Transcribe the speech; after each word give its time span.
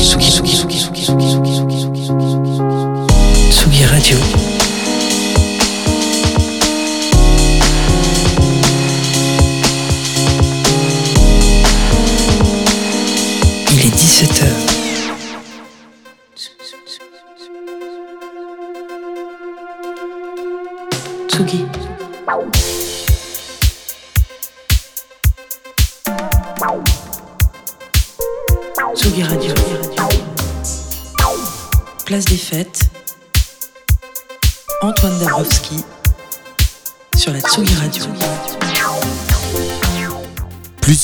Tsugi 0.00 0.59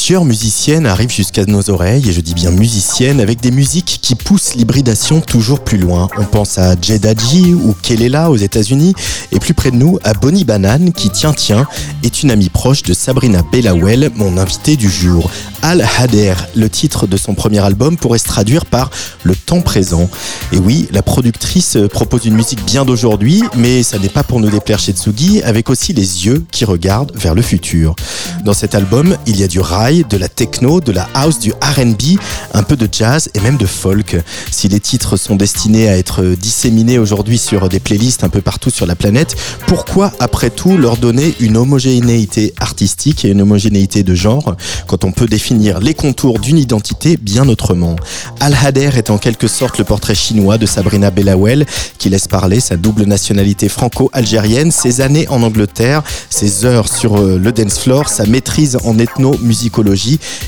Plusieurs 0.06 0.24
musiciennes 0.24 0.86
arrivent 0.86 1.10
jusqu'à 1.10 1.44
nos 1.46 1.68
oreilles, 1.68 2.08
et 2.08 2.12
je 2.12 2.20
dis 2.20 2.34
bien 2.34 2.52
musiciennes, 2.52 3.20
avec 3.20 3.40
des 3.40 3.50
musiques 3.50 3.98
qui 4.00 4.14
poussent 4.14 4.54
l'hybridation 4.54 5.20
toujours 5.20 5.58
plus 5.58 5.78
loin. 5.78 6.08
On 6.16 6.22
pense 6.22 6.58
à 6.58 6.76
Jeddaji 6.80 7.54
ou 7.54 7.74
Kelela 7.82 8.30
aux 8.30 8.36
États-Unis, 8.36 8.94
et 9.32 9.40
plus 9.40 9.52
près 9.52 9.72
de 9.72 9.76
nous, 9.76 9.98
à 10.04 10.14
Bonnie 10.14 10.44
Banane, 10.44 10.92
qui, 10.92 11.10
tient, 11.10 11.32
tient, 11.32 11.66
est 12.04 12.22
une 12.22 12.30
amie 12.30 12.50
proche 12.50 12.84
de 12.84 12.94
Sabrina 12.94 13.42
Bellawell, 13.50 14.12
mon 14.14 14.38
invitée 14.38 14.76
du 14.76 14.88
jour. 14.88 15.28
Al 15.62 15.84
Hader, 15.98 16.34
le 16.54 16.70
titre 16.70 17.08
de 17.08 17.16
son 17.16 17.34
premier 17.34 17.58
album, 17.58 17.96
pourrait 17.96 18.20
se 18.20 18.26
traduire 18.26 18.64
par 18.64 18.90
le 19.24 19.34
temps 19.34 19.60
présent. 19.60 20.08
Et 20.52 20.58
oui, 20.58 20.86
la 20.92 21.02
productrice 21.02 21.76
propose 21.90 22.26
une 22.26 22.34
musique 22.34 22.64
bien 22.64 22.84
d'aujourd'hui, 22.84 23.42
mais 23.56 23.82
ça 23.82 23.98
n'est 23.98 24.08
pas 24.08 24.22
pour 24.22 24.38
nous 24.38 24.50
déplaire 24.50 24.78
chez 24.78 24.92
Tsugi, 24.92 25.42
avec 25.42 25.68
aussi 25.68 25.92
les 25.92 26.26
yeux 26.26 26.44
qui 26.52 26.64
regardent 26.64 27.10
vers 27.16 27.34
le 27.34 27.42
futur. 27.42 27.96
Dans 28.44 28.52
cet 28.52 28.76
album, 28.76 29.16
il 29.26 29.40
y 29.40 29.42
a 29.42 29.48
du 29.48 29.58
rail, 29.58 29.95
de 30.04 30.16
la 30.16 30.28
techno, 30.28 30.80
de 30.80 30.92
la 30.92 31.08
house, 31.14 31.38
du 31.38 31.52
RB, 31.52 32.18
un 32.54 32.62
peu 32.62 32.76
de 32.76 32.88
jazz 32.90 33.30
et 33.34 33.40
même 33.40 33.56
de 33.56 33.66
folk. 33.66 34.16
Si 34.50 34.68
les 34.68 34.80
titres 34.80 35.16
sont 35.16 35.36
destinés 35.36 35.88
à 35.88 35.96
être 35.96 36.22
disséminés 36.22 36.98
aujourd'hui 36.98 37.38
sur 37.38 37.68
des 37.68 37.80
playlists 37.80 38.24
un 38.24 38.28
peu 38.28 38.40
partout 38.40 38.70
sur 38.70 38.86
la 38.86 38.94
planète, 38.94 39.36
pourquoi 39.66 40.12
après 40.20 40.50
tout 40.50 40.76
leur 40.76 40.96
donner 40.96 41.34
une 41.40 41.56
homogénéité 41.56 42.54
artistique 42.60 43.24
et 43.24 43.28
une 43.28 43.42
homogénéité 43.42 44.02
de 44.02 44.14
genre 44.14 44.56
quand 44.86 45.04
on 45.04 45.12
peut 45.12 45.26
définir 45.26 45.80
les 45.80 45.94
contours 45.94 46.38
d'une 46.38 46.58
identité 46.58 47.16
bien 47.16 47.48
autrement? 47.48 47.96
Al 48.40 48.54
Hader 48.54 48.90
est 48.96 49.10
en 49.10 49.18
quelque 49.18 49.48
sorte 49.48 49.78
le 49.78 49.84
portrait 49.84 50.14
chinois 50.14 50.58
de 50.58 50.66
Sabrina 50.66 51.10
Bellawell 51.10 51.66
qui 51.98 52.08
laisse 52.08 52.28
parler 52.28 52.60
sa 52.60 52.76
double 52.76 53.04
nationalité 53.04 53.68
franco-algérienne, 53.68 54.70
ses 54.70 55.00
années 55.00 55.28
en 55.28 55.42
Angleterre, 55.42 56.02
ses 56.30 56.64
heures 56.64 56.88
sur 56.88 57.16
euh, 57.16 57.38
le 57.38 57.52
dance 57.52 57.78
floor, 57.78 58.08
sa 58.08 58.26
maîtrise 58.26 58.78
en 58.84 58.98
ethno-musicologie 58.98 59.85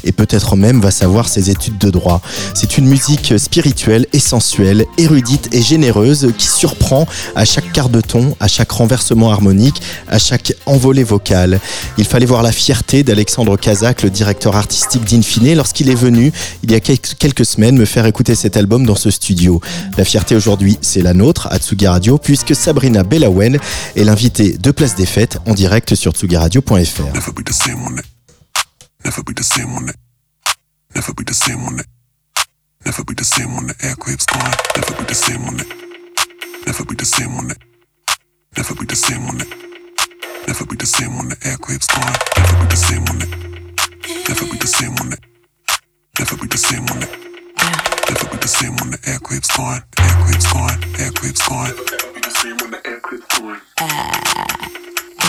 et 0.04 0.12
peut-être 0.12 0.56
même 0.56 0.80
va 0.80 0.90
savoir 0.90 1.28
ses 1.28 1.50
études 1.50 1.78
de 1.78 1.90
droit. 1.90 2.20
C'est 2.54 2.78
une 2.78 2.86
musique 2.86 3.34
spirituelle 3.38 4.06
et 4.12 4.18
sensuelle, 4.18 4.84
érudite 4.96 5.48
et 5.52 5.62
généreuse 5.62 6.32
qui 6.36 6.46
surprend 6.46 7.06
à 7.34 7.44
chaque 7.44 7.72
quart 7.72 7.88
de 7.88 8.00
ton, 8.00 8.36
à 8.40 8.48
chaque 8.48 8.70
renversement 8.70 9.30
harmonique, 9.30 9.80
à 10.08 10.18
chaque 10.18 10.52
envolée 10.66 11.04
vocale. 11.04 11.60
Il 11.98 12.04
fallait 12.04 12.26
voir 12.26 12.42
la 12.42 12.52
fierté 12.52 13.02
d'Alexandre 13.02 13.56
Kazak, 13.56 14.02
le 14.02 14.10
directeur 14.10 14.56
artistique 14.56 15.04
d'Infine, 15.04 15.54
lorsqu'il 15.54 15.90
est 15.90 15.94
venu 15.94 16.32
il 16.62 16.70
y 16.70 16.74
a 16.74 16.80
quelques 16.80 17.44
semaines 17.44 17.76
me 17.76 17.84
faire 17.84 18.06
écouter 18.06 18.34
cet 18.34 18.56
album 18.56 18.84
dans 18.84 18.96
ce 18.96 19.10
studio. 19.10 19.60
La 19.96 20.04
fierté 20.04 20.34
aujourd'hui, 20.34 20.78
c'est 20.80 21.02
la 21.02 21.14
nôtre 21.14 21.48
à 21.50 21.58
Tsugi 21.58 21.86
Radio, 21.86 22.18
puisque 22.18 22.54
Sabrina 22.54 23.02
Belawen 23.02 23.58
est 23.96 24.04
l'invitée 24.04 24.56
de 24.58 24.70
Place 24.70 24.94
des 24.94 25.06
Fêtes 25.06 25.38
en 25.46 25.54
direct 25.54 25.94
sur 25.94 26.12
tsugiradio.fr. 26.12 28.17
Never 29.04 29.22
be 29.22 29.32
the 29.32 29.44
same 29.44 29.70
on 29.74 29.88
it. 29.88 29.96
Never 30.94 31.14
be 31.14 31.24
the 31.24 31.34
same 31.34 31.60
on 31.64 31.78
it. 31.78 31.86
Never 32.84 33.04
be 33.04 33.14
the 33.14 33.24
same 33.24 33.48
on. 33.54 33.58
Never 33.58 33.64
be 33.64 33.64
the 33.64 33.64
same 33.64 33.64
when 33.64 33.66
the 33.66 33.74
aircraft's 33.82 34.26
gone. 34.26 34.54
Never 34.76 34.94
be 34.96 35.04
the 35.04 35.14
same 35.14 35.44
on 35.44 35.60
it. 35.60 35.66
Never 36.66 36.84
be 36.84 36.94
the 36.94 37.04
same 37.04 37.32
on 37.36 37.50
it. 37.50 37.58
Never 38.56 38.74
be 38.74 38.86
the 38.86 38.96
same 38.96 39.22
on 39.28 39.40
it. 39.40 39.48
Never 40.46 40.64
be 40.66 40.76
the 40.76 40.86
same 40.86 41.16
when 41.16 41.28
the 41.28 41.36
aircraft's 41.44 41.86
gone. 41.86 42.16
Never 42.38 42.58
be 42.62 42.66
the 42.68 42.76
same 42.76 43.04
on 43.08 43.22
it. 43.22 43.30
Never 44.28 44.44
be 44.50 44.58
the 44.58 44.66
same 44.66 44.96
on 44.98 45.12
it. 45.12 45.20
Never 46.18 46.36
be 46.36 46.46
the 46.48 46.58
same 46.58 46.86
on 46.88 47.02
it. 47.02 47.12
Never 48.08 48.26
be 48.30 48.36
the 48.38 48.48
same 48.48 48.76
when 48.76 48.90
the 48.90 48.98
aircraft's 49.06 49.56
gone. 49.56 49.82
Aircraft's 49.98 50.52
gone. 50.52 50.78
Aircraft's 50.98 51.48
gone. 51.48 51.70
Never 51.70 52.12
be 52.14 52.20
the 52.20 52.30
same 52.30 52.56
when 52.58 52.70
the 52.70 52.80
aircraft's 52.86 53.38
gone. 53.38 53.60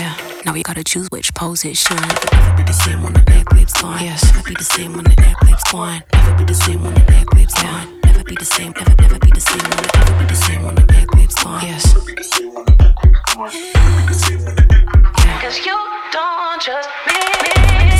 Yeah, 0.00 0.16
now 0.44 0.52
we 0.52 0.62
gotta 0.62 0.84
choose 0.84 1.08
which 1.10 1.34
pose 1.34 1.64
it 1.64 1.76
should. 1.76 2.00
Never 2.00 2.56
be 2.56 2.62
the 2.62 2.72
same 2.72 3.02
when 3.02 3.12
the 3.12 3.24
aircraft's 3.32 3.80
gone. 3.80 4.02
Yes, 4.02 4.24
never 4.32 4.48
be 4.48 4.54
the 4.54 4.64
same 4.64 4.92
when 4.94 5.04
the 5.04 5.22
aircraft's 5.26 5.72
gone. 5.72 6.02
Never 6.12 6.34
be 6.38 6.44
the 6.44 6.54
same 6.54 6.82
when 6.82 6.94
the 6.94 7.12
aircraft's 7.12 7.62
gone. 7.62 8.00
Never 8.04 8.24
be 8.24 8.34
the 8.36 8.44
same, 8.44 8.72
never, 8.76 8.94
never 9.02 9.18
be 9.18 9.30
the 9.30 9.40
same 9.40 9.58
when 9.58 9.76
the, 9.76 9.90
never 9.98 10.18
be 10.18 10.26
the 10.26 10.36
same 10.36 10.62
when 10.62 10.74
the 10.74 10.94
aircraft's 10.94 11.42
gone. 11.42 11.62
Yes. 11.62 11.94
Cause 15.42 15.58
you 15.66 15.78
don't 16.12 16.62
trust 16.62 16.88
me. 17.06 17.99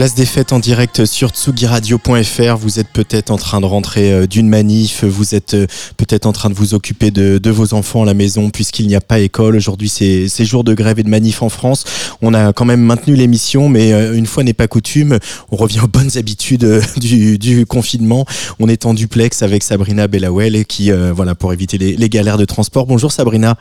Place 0.00 0.14
des 0.14 0.24
fêtes 0.24 0.54
en 0.54 0.60
direct 0.60 1.04
sur 1.04 1.28
tsugiradio.fr. 1.28 2.56
Vous 2.56 2.80
êtes 2.80 2.88
peut-être 2.88 3.30
en 3.30 3.36
train 3.36 3.60
de 3.60 3.66
rentrer 3.66 4.10
euh, 4.10 4.26
d'une 4.26 4.48
manif, 4.48 5.04
vous 5.04 5.34
êtes 5.34 5.52
euh, 5.52 5.66
peut-être 5.98 6.24
en 6.24 6.32
train 6.32 6.48
de 6.48 6.54
vous 6.54 6.72
occuper 6.72 7.10
de, 7.10 7.50
vos 7.50 7.74
enfants 7.74 8.04
à 8.04 8.06
la 8.06 8.14
maison 8.14 8.48
puisqu'il 8.48 8.86
n'y 8.86 8.94
a 8.94 9.02
pas 9.02 9.18
école. 9.18 9.56
Aujourd'hui, 9.56 9.90
c'est 9.90 10.44
jour 10.46 10.64
de 10.64 10.72
grève 10.72 10.98
et 11.00 11.02
de 11.02 11.10
manif 11.10 11.42
en 11.42 11.50
France. 11.50 11.84
On 12.22 12.32
a 12.32 12.54
quand 12.54 12.64
même 12.64 12.80
maintenu 12.80 13.14
l'émission, 13.14 13.68
mais 13.68 13.92
euh, 13.92 14.14
une 14.14 14.24
fois 14.24 14.42
n'est 14.42 14.54
pas 14.54 14.68
coutume, 14.68 15.18
on 15.50 15.56
revient 15.56 15.80
aux 15.80 15.86
bonnes 15.86 16.16
habitudes 16.16 16.66
du, 16.96 17.66
confinement. 17.66 18.24
On 18.58 18.70
est 18.70 18.86
en 18.86 18.94
duplex 18.94 19.42
avec 19.42 19.62
Sabrina 19.62 20.08
Bellawell 20.08 20.64
qui, 20.64 20.90
voilà, 21.14 21.34
pour 21.34 21.52
éviter 21.52 21.76
les 21.76 22.08
galères 22.08 22.38
de 22.38 22.46
transport. 22.46 22.86
Bonjour 22.86 23.12
Sabrina. 23.12 23.58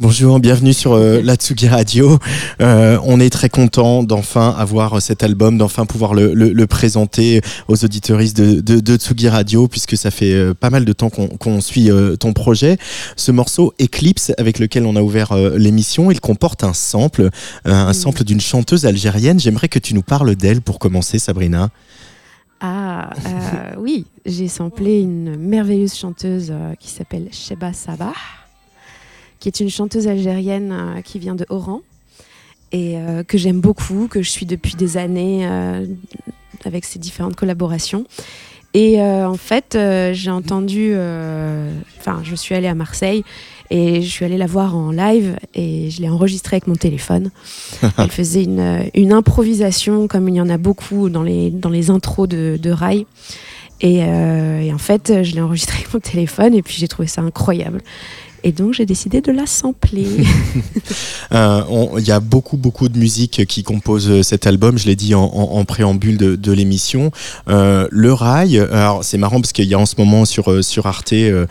Bonjour, 0.00 0.38
bienvenue 0.38 0.72
sur 0.72 0.92
euh, 0.92 1.20
la 1.20 1.34
Tsugi 1.34 1.66
Radio. 1.66 2.18
Euh, 2.60 3.00
on 3.02 3.18
est 3.18 3.30
très 3.30 3.48
content 3.48 4.04
d'enfin 4.04 4.54
avoir 4.56 5.02
cet 5.02 5.24
album, 5.24 5.58
d'enfin 5.58 5.86
pouvoir 5.86 6.14
le, 6.14 6.34
le- 6.34 6.52
le 6.52 6.66
présenter 6.68 7.40
aux 7.66 7.84
auditeuristes 7.84 8.36
de, 8.36 8.60
de, 8.60 8.78
de 8.78 8.96
Tsugi 8.96 9.28
Radio, 9.28 9.66
puisque 9.66 9.96
ça 9.96 10.12
fait 10.12 10.32
euh, 10.32 10.54
pas 10.54 10.70
mal 10.70 10.84
de 10.84 10.92
temps 10.92 11.10
qu'on 11.10 11.60
suit 11.60 11.90
euh, 11.90 12.14
ton 12.14 12.32
projet. 12.32 12.78
Ce 13.16 13.32
morceau 13.32 13.74
Eclipse, 13.82 14.30
avec 14.38 14.60
lequel 14.60 14.86
on 14.86 14.94
a 14.94 15.02
ouvert 15.02 15.32
euh, 15.32 15.58
l'émission, 15.58 16.12
il 16.12 16.20
comporte 16.20 16.62
un 16.62 16.74
sample, 16.74 17.22
euh, 17.22 17.28
un 17.72 17.92
sample 17.92 18.22
d'une 18.22 18.40
chanteuse 18.40 18.86
algérienne. 18.86 19.40
J'aimerais 19.40 19.68
que 19.68 19.80
tu 19.80 19.94
nous 19.94 20.02
parles 20.02 20.36
d'elle 20.36 20.60
pour 20.60 20.78
commencer, 20.78 21.18
Sabrina. 21.18 21.70
Ah, 22.60 23.10
euh, 23.26 23.74
oui, 23.80 24.06
j'ai 24.26 24.46
samplé 24.46 25.00
une 25.00 25.34
merveilleuse 25.36 25.94
chanteuse 25.96 26.50
euh, 26.52 26.74
qui 26.78 26.88
s'appelle 26.90 27.28
Sheba 27.32 27.72
Sabah, 27.72 28.12
qui 29.40 29.48
est 29.48 29.60
une 29.60 29.70
chanteuse 29.70 30.08
algérienne 30.08 30.72
euh, 30.72 31.00
qui 31.02 31.18
vient 31.18 31.34
de 31.34 31.46
Oran 31.48 31.82
et 32.72 32.96
euh, 32.96 33.22
que 33.22 33.38
j'aime 33.38 33.60
beaucoup, 33.60 34.08
que 34.08 34.22
je 34.22 34.30
suis 34.30 34.46
depuis 34.46 34.74
des 34.74 34.96
années 34.96 35.46
euh, 35.46 35.86
avec 36.64 36.84
ses 36.84 36.98
différentes 36.98 37.36
collaborations. 37.36 38.04
Et 38.74 39.00
euh, 39.00 39.26
en 39.26 39.36
fait, 39.36 39.78
j'ai 40.12 40.30
entendu, 40.30 40.92
enfin, 41.98 42.20
je 42.22 42.34
suis 42.34 42.54
allée 42.54 42.68
à 42.68 42.74
Marseille 42.74 43.24
et 43.70 44.02
je 44.02 44.08
suis 44.08 44.24
allée 44.24 44.36
la 44.36 44.46
voir 44.46 44.76
en 44.76 44.90
live 44.90 45.38
et 45.54 45.90
je 45.90 46.02
l'ai 46.02 46.08
enregistrée 46.10 46.56
avec 46.56 46.66
mon 46.66 46.74
téléphone. 46.74 47.30
Elle 47.98 48.10
faisait 48.10 48.44
une, 48.44 48.90
une 48.94 49.12
improvisation 49.12 50.06
comme 50.06 50.28
il 50.28 50.34
y 50.34 50.40
en 50.40 50.50
a 50.50 50.58
beaucoup 50.58 51.08
dans 51.08 51.22
les, 51.22 51.50
dans 51.50 51.70
les 51.70 51.88
intros 51.88 52.28
de, 52.28 52.58
de 52.60 52.70
Rai. 52.70 53.06
Et, 53.80 53.98
et 54.00 54.72
en 54.72 54.78
fait, 54.78 55.22
je 55.22 55.34
l'ai 55.34 55.40
enregistrée 55.40 55.78
avec 55.78 55.94
mon 55.94 56.00
téléphone 56.00 56.54
et 56.54 56.62
puis 56.62 56.76
j'ai 56.78 56.88
trouvé 56.88 57.08
ça 57.08 57.22
incroyable. 57.22 57.80
Et 58.44 58.52
donc 58.52 58.72
j'ai 58.74 58.86
décidé 58.86 59.20
de 59.20 59.32
la 59.32 59.46
sampler. 59.46 60.06
Euh, 61.32 61.60
Il 61.98 62.06
y 62.08 62.10
a 62.10 62.20
beaucoup, 62.20 62.56
beaucoup 62.56 62.88
de 62.88 62.98
musique 62.98 63.44
qui 63.46 63.62
compose 63.62 64.08
euh, 64.10 64.22
cet 64.22 64.46
album. 64.46 64.78
Je 64.78 64.86
l'ai 64.86 64.96
dit 64.96 65.14
en, 65.14 65.24
en- 65.24 65.58
en 65.58 65.64
préambule 65.66 66.16
de, 66.16 66.36
de 66.36 66.52
l'émission. 66.52 67.10
Euh, 67.50 67.86
le 67.90 68.12
rail. 68.14 68.58
Alors 68.58 69.04
c'est 69.04 69.18
marrant 69.18 69.38
parce 69.40 69.52
qu'il 69.52 69.66
y 69.66 69.74
a 69.74 69.78
en 69.78 69.84
ce 69.84 69.96
moment 69.98 70.24
sur 70.24 70.64
sur 70.64 70.86
Arte 70.86 71.12
euh, 71.12 71.46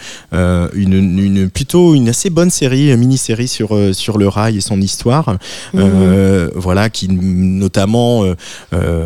une, 0.73 0.93
une 1.19 1.49
plutôt 1.49 1.93
une 1.93 2.09
assez 2.09 2.31
bonne 2.31 2.49
série, 2.49 2.95
mini-série 2.97 3.47
sur 3.47 3.69
sur 3.93 4.17
le 4.17 4.27
rail 4.27 4.57
et 4.57 4.61
son 4.61 4.81
histoire. 4.81 5.37
Euh, 5.75 6.49
voilà, 6.55 6.89
qui 6.89 7.07
notamment 7.09 8.23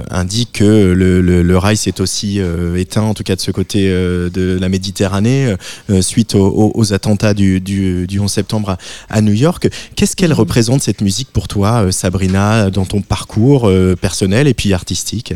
indique 0.10 0.54
que 0.54 0.94
le, 0.94 1.20
le, 1.22 1.42
le 1.44 1.58
rail 1.58 1.76
s'est 1.76 2.00
aussi 2.00 2.40
éteint, 2.78 3.02
en 3.04 3.14
tout 3.14 3.24
cas 3.24 3.36
de 3.36 3.42
ce 3.42 3.52
côté 3.52 3.90
de 3.90 4.58
la 4.60 4.70
Méditerranée, 4.70 5.54
suite 6.00 6.36
aux, 6.36 6.48
aux- 6.48 6.72
aux 6.76 6.94
attentats 6.94 7.34
du, 7.34 7.60
du, 7.60 7.71
du 8.08 8.20
11 8.20 8.32
septembre 8.32 8.70
à, 8.72 8.78
à 9.10 9.22
New 9.22 9.34
York. 9.34 9.70
Qu'est-ce 9.96 10.16
qu'elle 10.16 10.32
Mhm. 10.32 10.38
représente 10.38 10.82
cette 10.82 11.02
musique 11.02 11.30
pour 11.32 11.48
toi, 11.48 11.86
euh, 11.86 11.92
Sabrina, 11.92 12.70
dans 12.70 12.86
ton 12.86 13.02
parcours 13.02 13.68
euh, 13.68 13.96
personnel 13.96 14.48
et 14.48 14.54
puis 14.54 14.74
artistique? 14.74 15.34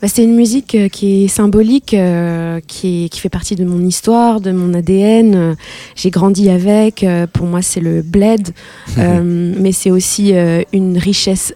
Bah, 0.00 0.06
c'est 0.06 0.22
une 0.22 0.36
musique 0.36 0.76
euh, 0.76 0.88
qui 0.88 1.24
est 1.24 1.28
symbolique, 1.28 1.92
euh, 1.92 2.60
qui, 2.68 3.04
est- 3.04 3.08
qui 3.08 3.18
fait 3.18 3.28
partie 3.28 3.56
de 3.56 3.64
mon 3.64 3.84
histoire, 3.84 4.40
de 4.40 4.52
mon 4.52 4.72
ADN. 4.74 5.56
J'ai 5.96 6.10
grandi 6.10 6.48
avec. 6.50 7.04
pour 7.32 7.46
moi, 7.46 7.62
c'est 7.62 7.80
le 7.80 8.02
bled. 8.02 8.50
Euh, 8.98 9.54
mais 9.58 9.72
c'est 9.72 9.90
aussi 9.90 10.34
euh, 10.34 10.62
une 10.72 10.98
richesse 10.98 11.52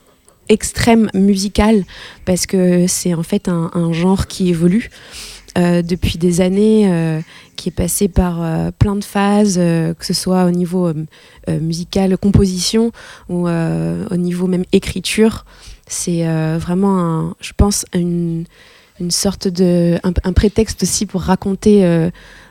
extrême 0.49 1.09
musicale 1.15 1.85
parce 2.25 2.47
que 2.47 2.87
c'est 2.89 3.15
en 3.15 3.23
fait 3.23 3.49
un, 3.49 3.71
un 3.75 3.93
genre 3.93 4.27
qui 4.27 4.49
évolue 4.51 4.91
euh, 5.59 5.83
depuis 5.83 6.17
des 6.17 6.41
années, 6.41 6.91
euh, 6.91 7.21
qui 7.57 7.69
est 7.69 7.73
passé 7.73 8.09
par 8.09 8.43
euh, 8.43 8.71
plein 8.71 8.97
de 8.97 9.05
phases, 9.05 9.57
que 9.57 10.07
ce 10.07 10.15
soit 10.15 10.45
au 10.45 10.51
niveau 10.51 10.93
musical, 11.49 12.17
composition 12.17 12.93
ou 13.29 13.49
au 13.49 14.17
niveau 14.17 14.47
même 14.47 14.65
écriture. 14.73 15.45
C'est 15.87 16.25
vraiment, 16.57 17.35
je 17.41 17.53
pense, 17.57 17.85
une, 17.95 18.47
sorte 19.11 19.49
de. 19.49 19.99
un, 20.05 20.13
un 20.25 20.33
prétexte 20.33 20.83
aussi 20.85 21.07
pour 21.07 21.23
raconter 21.23 21.85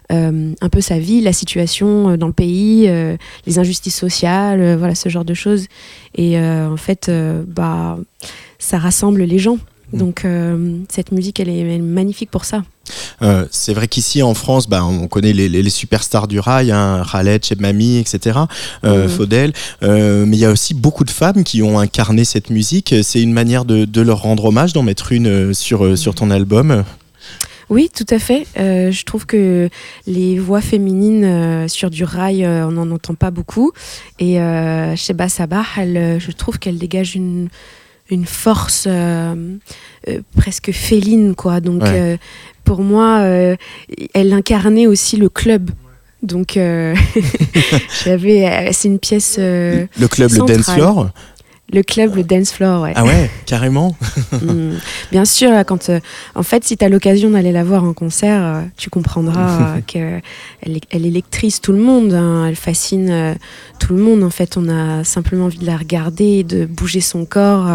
un 0.09 0.69
peu 0.69 0.81
sa 0.81 0.99
vie, 0.99 1.21
la 1.21 1.33
situation 1.33 2.17
dans 2.17 2.27
le 2.27 2.33
pays, 2.33 2.87
les 3.47 3.59
injustices 3.59 3.95
sociales, 3.95 4.77
voilà, 4.77 4.95
ce 4.95 5.09
genre 5.09 5.25
de 5.25 5.33
choses. 5.33 5.67
Et 6.15 6.39
en 6.39 6.77
fait, 6.77 7.09
bah, 7.47 7.97
ça 8.59 8.77
rassemble 8.77 9.23
les 9.23 9.39
gens. 9.39 9.57
Donc, 9.93 10.23
euh, 10.25 10.77
cette 10.89 11.11
musique, 11.11 11.39
elle 11.39 11.49
est, 11.49 11.59
elle 11.59 11.69
est 11.71 11.77
magnifique 11.79 12.31
pour 12.31 12.45
ça. 12.45 12.63
Euh, 13.21 13.45
c'est 13.51 13.73
vrai 13.73 13.87
qu'ici 13.87 14.21
en 14.23 14.33
France, 14.33 14.67
bah, 14.67 14.83
on 14.83 15.07
connaît 15.07 15.33
les, 15.33 15.47
les- 15.49 15.61
les 15.63 15.69
superstars 15.69 16.27
du 16.27 16.39
rail, 16.39 16.71
hein, 16.71 17.03
Khaled, 17.09 17.43
Cheb 17.45 17.61
Mami, 17.61 17.97
etc., 17.97 18.39
euh, 18.83 19.03
Mhm. 19.03 19.09
Faudel. 19.09 19.53
Euh, 19.83 20.25
mais 20.25 20.37
il 20.37 20.39
y 20.39 20.45
a 20.45 20.51
aussi 20.51 20.73
beaucoup 20.73 21.03
de 21.03 21.09
femmes 21.11 21.43
qui 21.43 21.61
ont 21.61 21.79
incarné 21.79 22.25
cette 22.25 22.49
musique. 22.49 22.95
C'est 23.03 23.21
une 23.21 23.33
manière 23.33 23.65
de, 23.65 23.85
de 23.85 24.01
leur 24.01 24.21
rendre 24.21 24.45
hommage, 24.45 24.73
d'en 24.73 24.83
mettre 24.83 25.11
une 25.11 25.53
sur, 25.53 25.97
sur 25.97 26.15
ton 26.15 26.31
album. 26.31 26.83
Oui, 27.69 27.89
tout 27.95 28.05
à 28.09 28.19
fait. 28.19 28.45
Euh, 28.59 28.91
je 28.91 29.05
trouve 29.05 29.25
que 29.25 29.69
les 30.05 30.37
voix 30.39 30.59
féminines 30.59 31.23
euh, 31.23 31.67
sur 31.69 31.89
du 31.89 32.03
rail, 32.03 32.43
euh, 32.43 32.67
on 32.67 32.71
n'en 32.71 32.91
entend 32.91 33.13
pas 33.15 33.31
beaucoup. 33.31 33.71
Et 34.19 34.33
Sheba 34.97 35.29
Sabah, 35.29 35.63
elle, 35.77 36.17
je 36.19 36.31
trouve 36.31 36.59
qu'elle 36.59 36.77
dégage 36.77 37.15
une, 37.15 37.47
une 38.11 38.25
force 38.25 38.85
euh, 38.87 39.57
euh, 40.09 40.19
presque 40.35 40.71
féline, 40.71 41.33
quoi. 41.35 41.59
Donc, 41.61 41.81
Ouais. 41.83 41.89
euh, 41.93 42.17
pour 42.63 42.81
moi, 42.81 43.21
elle 44.13 44.33
incarnait 44.33 44.85
aussi 44.87 45.17
le 45.17 45.29
club. 45.29 45.71
Donc, 46.21 46.53
j'avais. 48.03 48.69
c'est 48.71 48.87
une 48.87 48.99
pièce. 48.99 49.37
Le 49.39 49.87
club, 50.07 50.31
le 50.31 50.37
dance 50.37 50.71
floor? 50.71 51.09
Le 51.73 51.83
club, 51.83 52.15
le 52.15 52.23
dance 52.23 52.51
floor, 52.51 52.83
ouais. 52.83 52.93
Ah 52.95 53.05
ouais, 53.05 53.29
carrément. 53.45 53.95
Mm. 54.31 54.75
Bien 55.11 55.25
sûr, 55.25 55.51
quand, 55.65 55.89
euh, 55.89 55.99
en 56.35 56.43
fait, 56.43 56.63
si 56.63 56.77
tu 56.77 56.85
as 56.85 56.89
l'occasion 56.89 57.31
d'aller 57.31 57.51
la 57.51 57.63
voir 57.63 57.83
en 57.83 57.93
concert, 57.93 58.43
euh, 58.43 58.61
tu 58.77 58.89
comprendras 58.89 59.79
qu'elle 59.87 60.21
elle 60.63 61.05
électrise 61.05 61.61
tout 61.61 61.71
le 61.71 61.79
monde, 61.79 62.13
hein. 62.13 62.45
elle 62.47 62.55
fascine 62.55 63.09
euh, 63.09 63.33
tout 63.79 63.93
le 63.93 64.01
monde. 64.01 64.23
En 64.23 64.29
fait, 64.29 64.57
on 64.57 64.67
a 64.69 65.03
simplement 65.03 65.45
envie 65.45 65.59
de 65.59 65.65
la 65.65 65.77
regarder, 65.77 66.43
de 66.43 66.65
bouger 66.65 67.01
son 67.01 67.25
corps. 67.25 67.69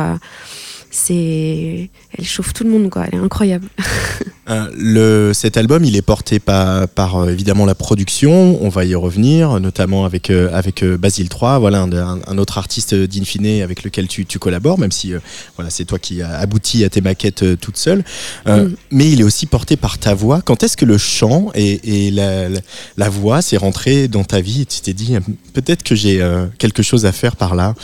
C'est, 0.90 1.90
elle 2.16 2.24
chauffe 2.24 2.52
tout 2.52 2.64
le 2.64 2.70
monde, 2.70 2.90
quoi. 2.90 3.04
Elle 3.06 3.18
est 3.18 3.22
incroyable. 3.22 3.68
Euh, 4.48 4.70
le, 4.76 5.32
cet 5.34 5.56
album, 5.56 5.84
il 5.84 5.96
est 5.96 6.02
porté 6.02 6.38
par, 6.38 6.86
par 6.86 7.16
euh, 7.16 7.30
évidemment 7.30 7.66
la 7.66 7.74
production. 7.74 8.62
On 8.62 8.68
va 8.68 8.84
y 8.84 8.94
revenir, 8.94 9.58
notamment 9.58 10.04
avec 10.04 10.30
euh, 10.30 10.48
avec 10.52 10.84
Basile 10.84 11.28
3, 11.28 11.58
voilà 11.58 11.80
un, 11.82 12.38
autre 12.38 12.58
artiste 12.58 12.94
d'Infine 12.94 13.62
avec 13.62 13.82
lequel 13.82 14.06
tu, 14.06 14.24
tu 14.24 14.38
collabores, 14.38 14.78
même 14.78 14.92
si 14.92 15.12
euh, 15.12 15.18
voilà 15.56 15.68
c'est 15.70 15.84
toi 15.84 15.98
qui 15.98 16.22
as 16.22 16.38
abouti 16.38 16.84
à 16.84 16.88
tes 16.88 17.00
maquettes 17.00 17.58
toute 17.60 17.76
seule. 17.76 18.04
Mm. 18.46 18.74
Mais 18.92 19.10
il 19.10 19.20
est 19.20 19.24
aussi 19.24 19.46
porté 19.46 19.76
par 19.76 19.98
ta 19.98 20.14
voix. 20.14 20.40
Quand 20.42 20.62
est-ce 20.62 20.76
que 20.76 20.84
le 20.84 20.98
chant 20.98 21.50
et, 21.56 22.06
et 22.06 22.10
la, 22.12 22.48
la, 22.48 22.60
la 22.96 23.08
voix 23.08 23.42
s'est 23.42 23.56
rentré 23.56 24.06
dans 24.06 24.22
ta 24.22 24.40
vie 24.40 24.62
et 24.62 24.66
tu 24.66 24.80
t'es 24.80 24.92
dit 24.92 25.16
peut-être 25.54 25.82
que 25.82 25.96
j'ai 25.96 26.24
quelque 26.58 26.84
chose 26.84 27.04
à 27.04 27.10
faire 27.10 27.34
par 27.34 27.56
là? 27.56 27.74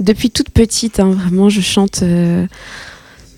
Depuis 0.00 0.30
toute 0.30 0.50
petite, 0.50 0.98
hein, 0.98 1.10
vraiment, 1.10 1.48
je 1.50 1.60
chante 1.60 2.00
euh, 2.02 2.46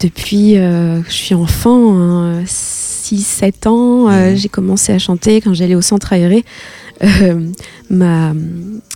depuis 0.01 0.57
euh, 0.57 1.01
que 1.03 1.09
je 1.11 1.15
suis 1.15 1.35
enfant, 1.35 2.41
6-7 2.45 3.69
ans. 3.69 4.09
euh. 4.09 4.35
J'ai 4.37 4.49
commencé 4.49 4.93
à 4.93 4.99
chanter 4.99 5.41
quand 5.41 5.55
j'allais 5.55 5.75
au 5.75 5.83
centre 5.83 6.13
aéré. 6.13 6.45
Euh, 7.03 7.49
ma, 7.91 8.33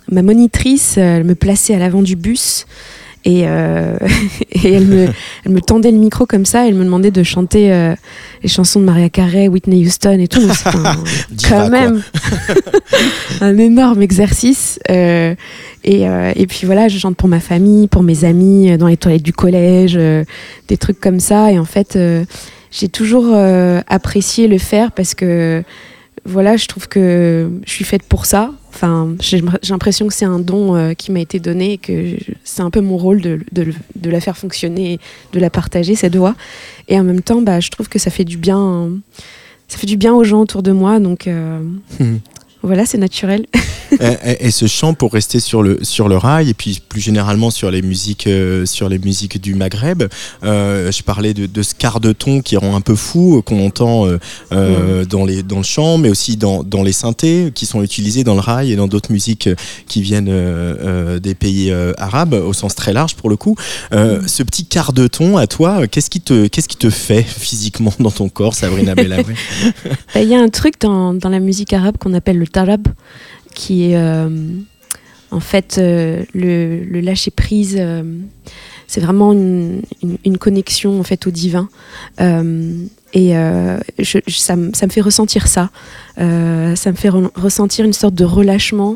ma 0.09 0.21
monitrice, 0.21 0.97
elle 0.97 1.25
me 1.25 1.35
plaçait 1.35 1.75
à 1.75 1.79
l'avant 1.79 2.01
du 2.01 2.15
bus. 2.15 2.65
Et, 3.29 3.43
euh, 3.45 3.97
et 4.51 4.71
elle, 4.71 4.85
me, 4.85 5.07
elle 5.45 5.51
me 5.51 5.59
tendait 5.59 5.91
le 5.91 5.97
micro 5.97 6.25
comme 6.25 6.45
ça, 6.45 6.65
elle 6.65 6.75
me 6.75 6.85
demandait 6.85 7.11
de 7.11 7.23
chanter 7.23 7.73
euh, 7.73 7.93
les 8.41 8.47
chansons 8.47 8.79
de 8.79 8.85
Maria 8.85 9.09
Carey, 9.09 9.49
Whitney 9.49 9.85
Houston 9.85 10.17
et 10.17 10.29
tout. 10.29 10.39
Donc, 10.47 10.55
un- 10.65 10.95
quand 11.49 11.69
même 11.69 12.01
un 13.41 13.57
énorme 13.57 14.01
exercice. 14.01 14.79
euh, 14.89 15.35
et, 15.83 16.03
et 16.35 16.47
puis 16.47 16.61
voilà, 16.65 16.87
je 16.89 16.97
chante 16.97 17.15
pour 17.17 17.29
ma 17.29 17.39
famille, 17.39 17.87
pour 17.87 18.03
mes 18.03 18.23
amis, 18.25 18.77
dans 18.77 18.87
les 18.87 18.97
toilettes 18.97 19.23
du 19.23 19.31
collège, 19.33 19.97
des 20.67 20.77
trucs 20.77 20.99
comme 20.99 21.19
ça. 21.21 21.51
Et 21.51 21.59
en 21.59 21.63
fait, 21.65 21.97
j'ai 22.71 22.89
toujours 22.89 23.33
apprécié 23.87 24.47
le 24.49 24.57
faire 24.57 24.91
parce 24.91 25.13
que 25.15 25.63
voilà, 26.25 26.57
je 26.57 26.65
trouve 26.67 26.89
que 26.89 27.49
je 27.65 27.71
suis 27.71 27.85
faite 27.85 28.03
pour 28.03 28.25
ça. 28.25 28.51
J'ai 29.19 29.41
l'impression 29.69 30.07
que 30.07 30.13
c'est 30.13 30.25
un 30.25 30.39
don 30.39 30.75
euh, 30.75 30.93
qui 30.93 31.11
m'a 31.11 31.19
été 31.19 31.39
donné 31.39 31.73
et 31.73 31.77
que 31.77 32.15
c'est 32.43 32.61
un 32.61 32.69
peu 32.69 32.81
mon 32.81 32.97
rôle 32.97 33.21
de, 33.21 33.39
la 34.03 34.21
faire 34.21 34.37
fonctionner, 34.37 34.99
de 35.33 35.39
la 35.39 35.49
partager 35.49 35.95
cette 35.95 36.15
voix. 36.15 36.35
Et 36.87 36.99
en 36.99 37.03
même 37.03 37.21
temps, 37.21 37.41
bah, 37.41 37.59
je 37.59 37.69
trouve 37.69 37.89
que 37.89 37.99
ça 37.99 38.11
fait 38.11 38.25
du 38.25 38.37
bien, 38.37 38.89
ça 39.67 39.77
fait 39.77 39.87
du 39.87 39.97
bien 39.97 40.13
aux 40.13 40.23
gens 40.23 40.41
autour 40.41 40.63
de 40.63 40.71
moi. 40.71 40.99
Donc 40.99 41.27
euh, 41.27 41.61
Mhm. 41.99 42.19
Voilà, 42.67 42.85
c'est 42.85 42.97
naturel. 42.97 43.45
et, 44.39 44.51
ce 44.51 44.67
chant 44.67 44.93
pour 44.93 45.13
rester 45.13 45.39
sur 45.39 45.63
le 45.63 45.79
sur 45.83 46.07
le 46.09 46.17
rail 46.17 46.49
et 46.49 46.53
puis 46.53 46.81
plus 46.87 47.01
généralement 47.01 47.49
sur 47.51 47.71
les 47.71 47.81
musiques 47.81 48.27
euh, 48.27 48.65
sur 48.65 48.89
les 48.89 48.99
musiques 48.99 49.39
du 49.41 49.55
Maghreb. 49.55 50.03
euh, 50.43 50.91
je 50.91 51.03
parlais 51.03 51.33
de, 51.33 51.45
de 51.45 51.63
ce 51.63 51.73
quart 51.73 51.99
de 51.99 52.11
ton 52.11 52.41
qui 52.41 52.57
rend 52.57 52.75
un 52.75 52.81
peu 52.81 52.95
fou 52.95 53.37
euh, 53.37 53.41
qu'on 53.41 53.65
entend 53.65 54.05
euh, 54.05 54.19
euh, 54.51 55.05
dans 55.05 55.25
les 55.25 55.41
dans 55.43 55.57
le 55.57 55.63
chant, 55.63 55.97
mais 55.97 56.09
aussi 56.09 56.37
dans 56.37 56.63
dans 56.63 56.83
les 56.83 56.91
synthés 56.91 57.51
qui 57.55 57.65
sont 57.65 57.81
utilisés 57.81 58.23
dans 58.23 58.33
le 58.35 58.41
rail 58.41 58.71
et 58.71 58.75
dans 58.75 58.87
d'autres 58.87 59.11
musiques 59.11 59.49
qui 59.87 60.01
viennent 60.01 60.31
des 61.19 61.35
pays 61.35 61.71
arabes 61.97 62.33
au 62.33 62.53
sens 62.53 62.75
très 62.75 62.93
large 62.93 63.15
pour 63.15 63.29
le 63.29 63.37
coup. 63.37 63.55
Euh, 63.93 64.21
Ce 64.27 64.43
petit 64.43 64.65
quart 64.65 64.93
de 64.93 65.07
ton 65.07 65.37
à 65.37 65.47
toi, 65.47 65.87
qu'est-ce 65.87 66.09
qui 66.09 66.21
te 66.21 66.47
qu'est-ce 66.47 66.67
qui 66.67 66.77
te 66.77 66.89
fait 66.89 67.23
physiquement 67.23 67.93
dans 67.99 68.11
ton 68.11 68.29
corps, 68.29 68.53
Sabrina 68.53 68.95
Bellabé 69.01 69.33
Bah, 70.13 70.21
Il 70.21 70.27
y 70.29 70.35
a 70.35 70.41
un 70.41 70.49
truc 70.49 70.75
dans, 70.81 71.13
dans 71.13 71.29
la 71.29 71.39
musique 71.39 71.73
arabe 71.73 71.97
qu'on 71.97 72.13
appelle 72.13 72.37
le 72.37 72.47
qui 73.53 73.91
est 73.91 73.97
euh, 73.97 74.29
en 75.31 75.39
fait 75.39 75.77
euh, 75.77 76.23
le, 76.33 77.01
lâcher 77.01 77.31
prise. 77.31 77.75
euh, 77.79 78.03
c'est 78.87 79.01
vraiment 79.01 79.33
une, 79.33 79.81
connexion 80.39 80.97
en 80.99 81.03
fait 81.03 81.27
au 81.27 81.31
divin. 81.31 81.67
Et 83.13 83.33
ça, 83.33 84.55
me- 84.55 84.71
fait 84.89 85.01
ressentir 85.01 85.47
ça. 85.47 85.71
Ça 86.15 86.21
me 86.91 86.95
fait 86.95 87.09
re- 87.09 87.29
ressentir 87.35 87.83
une 87.83 87.91
sorte 87.91 88.13
de 88.13 88.23
relâchement 88.23 88.95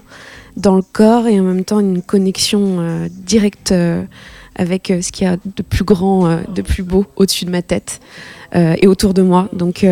dans 0.55 0.77
le 0.77 0.81
corps 0.81 1.27
et 1.27 1.37
en 1.41 1.43
même 1.43 1.65
temps 1.65 1.81
une 1.81 2.01
connexion 2.01 3.05
directe 3.09 3.73
avec 4.55 4.93
ce 5.01 5.11
qu'il 5.11 5.27
y 5.27 5.29
a 5.29 5.35
de 5.35 5.61
plus 5.61 5.83
grand, 5.83 6.39
de 6.47 6.61
plus 6.61 6.83
beau 6.83 7.05
au-dessus 7.17 7.43
de 7.43 7.51
ma 7.51 7.61
tête 7.61 7.99
et 8.55 8.87
autour 8.87 9.13
de 9.13 9.23
moi. 9.23 9.49
Donc 9.51 9.85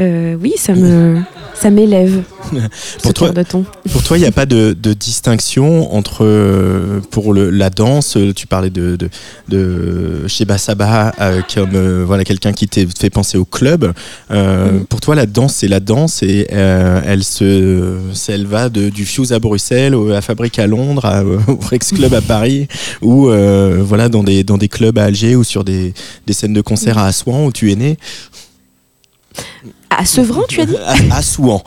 euh, 0.00 0.36
oui, 0.40 0.54
ça 0.56 0.74
me 0.74 1.20
ça 1.54 1.70
m'élève. 1.70 2.22
Pour 3.02 3.14
toi- 3.14 3.28
cœur 3.28 3.34
de 3.34 3.42
ton. 3.48 3.64
Pour 3.92 4.02
toi, 4.02 4.18
il 4.18 4.22
n'y 4.22 4.26
a 4.26 4.32
pas 4.32 4.44
de, 4.44 4.76
de 4.78 4.92
distinction 4.92 5.94
entre, 5.94 6.24
euh, 6.24 7.00
pour 7.12 7.32
le, 7.32 7.48
la 7.50 7.70
danse, 7.70 8.16
euh, 8.16 8.32
tu 8.34 8.46
parlais 8.48 8.70
de, 8.70 8.96
de, 8.96 9.08
de 9.48 10.26
Sheba 10.26 10.58
Sabah 10.58 11.12
euh, 11.20 11.40
comme 11.54 12.02
voilà, 12.02 12.24
quelqu'un 12.24 12.52
qui 12.52 12.66
t'est 12.66 12.88
fait 12.98 13.08
penser 13.10 13.38
au 13.38 13.44
club. 13.44 13.92
Pour 14.88 15.00
toi, 15.00 15.14
la 15.14 15.26
danse, 15.26 15.54
c'est 15.54 15.68
la 15.68 15.80
danse 15.80 16.22
et 16.24 16.46
elle, 16.50 17.22
se, 17.22 17.98
elle 18.28 18.46
va 18.46 18.68
de, 18.68 18.88
du 18.88 19.04
Fuse 19.06 19.32
à 19.32 19.38
Bruxelles, 19.38 19.94
à 20.12 20.20
Fabrique 20.20 20.58
à 20.58 20.66
Londres, 20.66 21.04
à- 21.04 21.22
au 21.24 21.58
Rex 21.70 21.92
Club 21.92 22.12
à 22.14 22.20
Paris, 22.20 22.66
ou 23.02 23.26
voilà, 23.80 24.08
dans, 24.08 24.24
des, 24.24 24.42
dans 24.42 24.58
des 24.58 24.68
clubs 24.68 24.98
à 24.98 25.04
Alger 25.04 25.36
ou 25.36 25.44
sur 25.44 25.62
des, 25.62 25.94
des 26.26 26.32
scènes 26.32 26.52
de 26.52 26.60
concert 26.62 26.98
à 26.98 27.06
Assouan 27.06 27.46
où 27.46 27.52
tu 27.52 27.70
es 27.70 27.76
né. 27.76 27.96
À 29.96 30.04
Sevran, 30.04 30.42
tu 30.48 30.60
as 30.60 30.66
dit 30.66 30.76
À, 31.10 31.16
Assouan. 31.16 31.62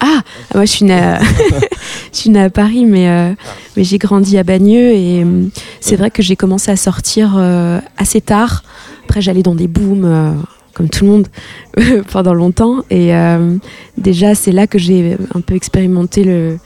Ah, 0.00 0.22
moi 0.54 0.64
je 0.64 0.70
suis 0.70 0.84
née 0.86 0.94
à, 0.94 1.20
je 2.12 2.18
suis 2.18 2.30
née 2.30 2.42
à 2.42 2.50
Paris, 2.50 2.86
mais, 2.86 3.08
euh, 3.08 3.34
mais 3.76 3.84
j'ai 3.84 3.98
grandi 3.98 4.38
à 4.38 4.42
Bagneux 4.42 4.92
et 4.92 5.22
euh, 5.22 5.44
c'est 5.80 5.96
vrai 5.96 6.10
que 6.10 6.22
j'ai 6.22 6.36
commencé 6.36 6.70
à 6.70 6.76
sortir 6.76 7.34
euh, 7.36 7.80
assez 7.98 8.22
tard. 8.22 8.62
Après, 9.04 9.20
j'allais 9.20 9.42
dans 9.42 9.54
des 9.54 9.68
booms, 9.68 10.04
euh, 10.04 10.32
comme 10.72 10.88
tout 10.88 11.04
le 11.04 11.10
monde, 11.10 11.28
pendant 12.12 12.32
longtemps. 12.32 12.82
Et 12.90 13.12
déjà, 13.98 14.34
c'est 14.34 14.52
là 14.52 14.66
que 14.66 14.78
j'ai 14.78 15.18
un 15.34 15.40
peu 15.40 15.54
expérimenté 15.54 16.24
le, 16.24 16.58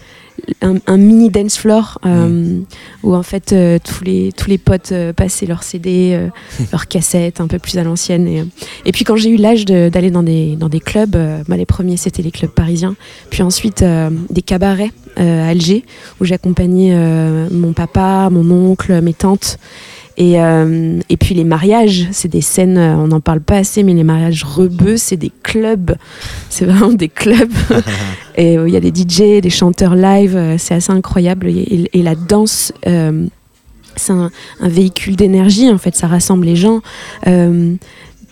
un, 0.63 0.75
un 0.87 0.97
mini 0.97 1.31
dance 1.31 1.57
floor 1.59 1.99
euh, 2.07 2.61
où 3.03 3.15
en 3.15 3.23
fait 3.23 3.53
euh, 3.53 3.79
tous, 3.83 4.05
les, 4.05 4.33
tous 4.37 4.49
les 4.49 4.59
potes 4.59 4.93
euh, 4.93 5.13
passaient 5.13 5.47
leurs 5.47 5.63
CD, 5.63 6.29
leurs 6.73 6.89
cassettes 6.89 7.41
un 7.41 7.47
peu 7.47 7.59
plus 7.59 7.79
à 7.79 7.85
l'ancienne. 7.85 8.27
Et, 8.29 8.45
et 8.87 8.93
puis 8.93 9.05
quand 9.05 9.17
j'ai 9.17 9.31
eu 9.31 9.37
l'âge 9.37 9.65
de- 9.65 9.89
d'aller 9.89 10.11
dans 10.11 10.23
des, 10.23 10.57
dans 10.57 10.69
des 10.69 10.81
clubs, 10.81 11.17
bah, 11.49 11.57
les 11.57 11.67
premiers 11.67 11.97
c'était 11.97 12.23
les 12.23 12.31
clubs 12.31 12.51
parisiens, 12.51 12.95
puis 13.31 13.43
ensuite 13.43 13.85
des 14.31 14.43
cabarets 14.43 14.93
à 15.17 15.49
Alger 15.49 15.85
où 16.21 16.25
j'accompagnais 16.25 16.95
mon 17.51 17.73
papa, 17.73 18.29
mon 18.31 18.51
oncle, 18.71 19.01
mes 19.01 19.15
tantes. 19.15 19.59
Et, 20.17 20.41
euh, 20.41 21.01
et 21.09 21.17
puis 21.17 21.35
les 21.35 21.45
mariages, 21.45 22.09
c'est 22.13 22.29
des 22.29 22.41
scènes, 22.41 22.79
euh, 22.79 22.95
on 22.97 23.09
n'en 23.09 23.21
parle 23.21 23.41
pas 23.41 23.57
assez, 23.57 23.83
mais 23.83 23.95
les 23.95 24.05
mariages 24.05 24.45
rebeux, 24.45 24.97
c'est 24.97 25.17
des 25.17 25.33
clubs. 25.43 25.97
C'est 26.51 26.67
vraiment 26.67 26.93
des 26.93 27.09
clubs. 27.09 27.53
et 28.37 28.59
où 28.59 28.67
il 28.67 28.73
y 28.73 28.77
a 28.77 28.81
des 28.81 28.93
DJ, 28.95 29.41
des 29.41 29.51
chanteurs 29.51 29.97
live, 29.97 30.37
euh, 30.37 30.57
c'est 30.59 30.75
assez 30.75 30.93
incroyable. 30.93 31.49
Et, 31.49 32.03
la 32.03 32.15
danse, 32.15 32.73
euh, 32.87 33.27
c'est 33.97 34.13
un, 34.13 34.31
un 34.61 34.69
véhicule 34.69 35.17
d'énergie, 35.17 35.71
en 35.71 35.79
fait, 35.79 35.97
ça 35.97 36.07
rassemble 36.07 36.47
les 36.47 36.57
gens. 36.57 36.81
Euh, 37.27 37.75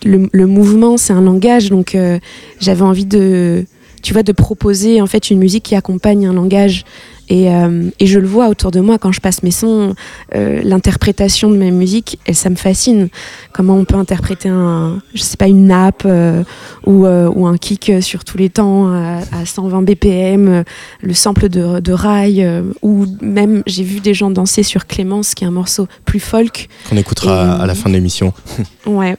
le, 0.05 0.29
le 0.31 0.47
mouvement, 0.47 0.97
c'est 0.97 1.13
un 1.13 1.21
langage, 1.21 1.69
donc 1.69 1.95
euh, 1.95 2.19
j'avais 2.59 2.81
envie 2.81 3.05
de, 3.05 3.65
tu 4.01 4.13
vois, 4.13 4.23
de 4.23 4.31
proposer 4.31 5.01
en 5.01 5.07
fait 5.07 5.29
une 5.29 5.39
musique 5.39 5.63
qui 5.63 5.75
accompagne 5.75 6.27
un 6.27 6.33
langage. 6.33 6.85
Et, 7.29 7.49
euh, 7.49 7.89
et 7.99 8.05
je 8.05 8.19
le 8.19 8.27
vois 8.27 8.49
autour 8.49 8.71
de 8.71 8.79
moi 8.81 8.97
quand 8.97 9.11
je 9.13 9.21
passe 9.21 9.43
mes 9.43 9.51
sons, 9.51 9.95
euh, 10.35 10.61
l'interprétation 10.63 11.49
de 11.49 11.55
mes 11.57 11.71
musiques, 11.71 12.19
et 12.27 12.33
ça 12.33 12.49
me 12.49 12.55
fascine. 12.55 13.07
Comment 13.53 13.75
on 13.75 13.85
peut 13.85 13.95
interpréter 13.95 14.49
un, 14.49 14.99
je 15.13 15.21
sais 15.21 15.37
pas, 15.37 15.47
une 15.47 15.67
nappe 15.67 16.03
euh, 16.05 16.43
ou, 16.85 17.05
ou 17.07 17.47
un 17.47 17.57
kick 17.57 17.91
sur 18.01 18.23
tous 18.25 18.37
les 18.37 18.49
temps 18.49 18.91
à, 18.91 19.19
à 19.31 19.45
120 19.45 19.83
BPM, 19.83 20.63
le 21.01 21.13
sample 21.13 21.47
de, 21.49 21.79
de 21.79 21.91
rail, 21.93 22.45
ou 22.81 23.05
même 23.21 23.63
j'ai 23.67 23.83
vu 23.83 23.99
des 24.01 24.13
gens 24.13 24.29
danser 24.29 24.63
sur 24.63 24.85
Clémence, 24.85 25.33
qui 25.33 25.43
est 25.45 25.47
un 25.47 25.51
morceau 25.51 25.87
plus 26.05 26.19
folk. 26.19 26.67
Qu'on 26.89 26.97
écoutera 26.97 27.53
à 27.55 27.65
la 27.65 27.73
fin 27.75 27.89
de 27.89 27.95
l'émission. 27.95 28.33
Ouais. 28.85 29.15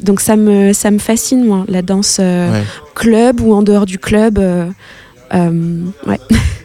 Donc 0.00 0.20
ça 0.20 0.36
me, 0.36 0.72
ça 0.72 0.92
me 0.92 0.98
fascine, 0.98 1.44
moi, 1.44 1.64
la 1.66 1.82
danse 1.82 2.18
Ouais. 2.20 2.62
club 2.94 3.40
ou 3.40 3.52
en 3.52 3.62
dehors 3.62 3.84
du 3.84 3.98
club. 3.98 4.38
ouais. 5.32 6.20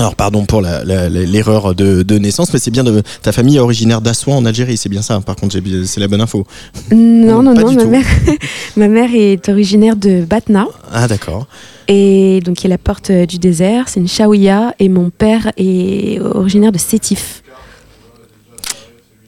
Alors 0.00 0.14
pardon 0.16 0.46
pour 0.46 0.62
l'erreur 0.62 1.74
de, 1.74 2.02
de 2.02 2.16
naissance, 2.16 2.50
mais 2.54 2.58
c'est 2.58 2.70
bien 2.70 2.84
de 2.84 3.02
ta 3.20 3.32
famille 3.32 3.56
est 3.56 3.60
originaire 3.60 4.00
d'Assouan 4.00 4.34
en 4.38 4.46
Algérie, 4.46 4.78
c'est 4.78 4.88
bien 4.88 5.02
ça. 5.02 5.20
Par 5.20 5.36
contre, 5.36 5.54
c'est 5.84 6.00
la 6.00 6.08
bonne 6.08 6.22
info. 6.22 6.46
Non, 6.90 7.42
Non, 7.42 7.54
non, 7.54 7.70
ma 7.74 7.84
mère, 7.84 8.06
ma 8.78 8.88
mère 8.88 9.10
est 9.14 9.46
originaire 9.50 9.96
de 9.96 10.24
Batna, 10.24 10.66
Ah 10.90 11.06
d'accord. 11.06 11.46
et 11.86 12.40
donc 12.42 12.56
qui 12.56 12.66
est 12.66 12.70
la 12.70 12.78
porte 12.78 13.10
euh, 13.10 13.26
du 13.26 13.36
désert, 13.38 13.90
c'est 13.90 14.00
une 14.00 14.08
Shawiya, 14.08 14.74
et 14.78 14.88
mon 14.88 15.10
père 15.10 15.52
est 15.58 16.18
originaire 16.18 16.72
de 16.72 16.78
Sétif. 16.78 17.42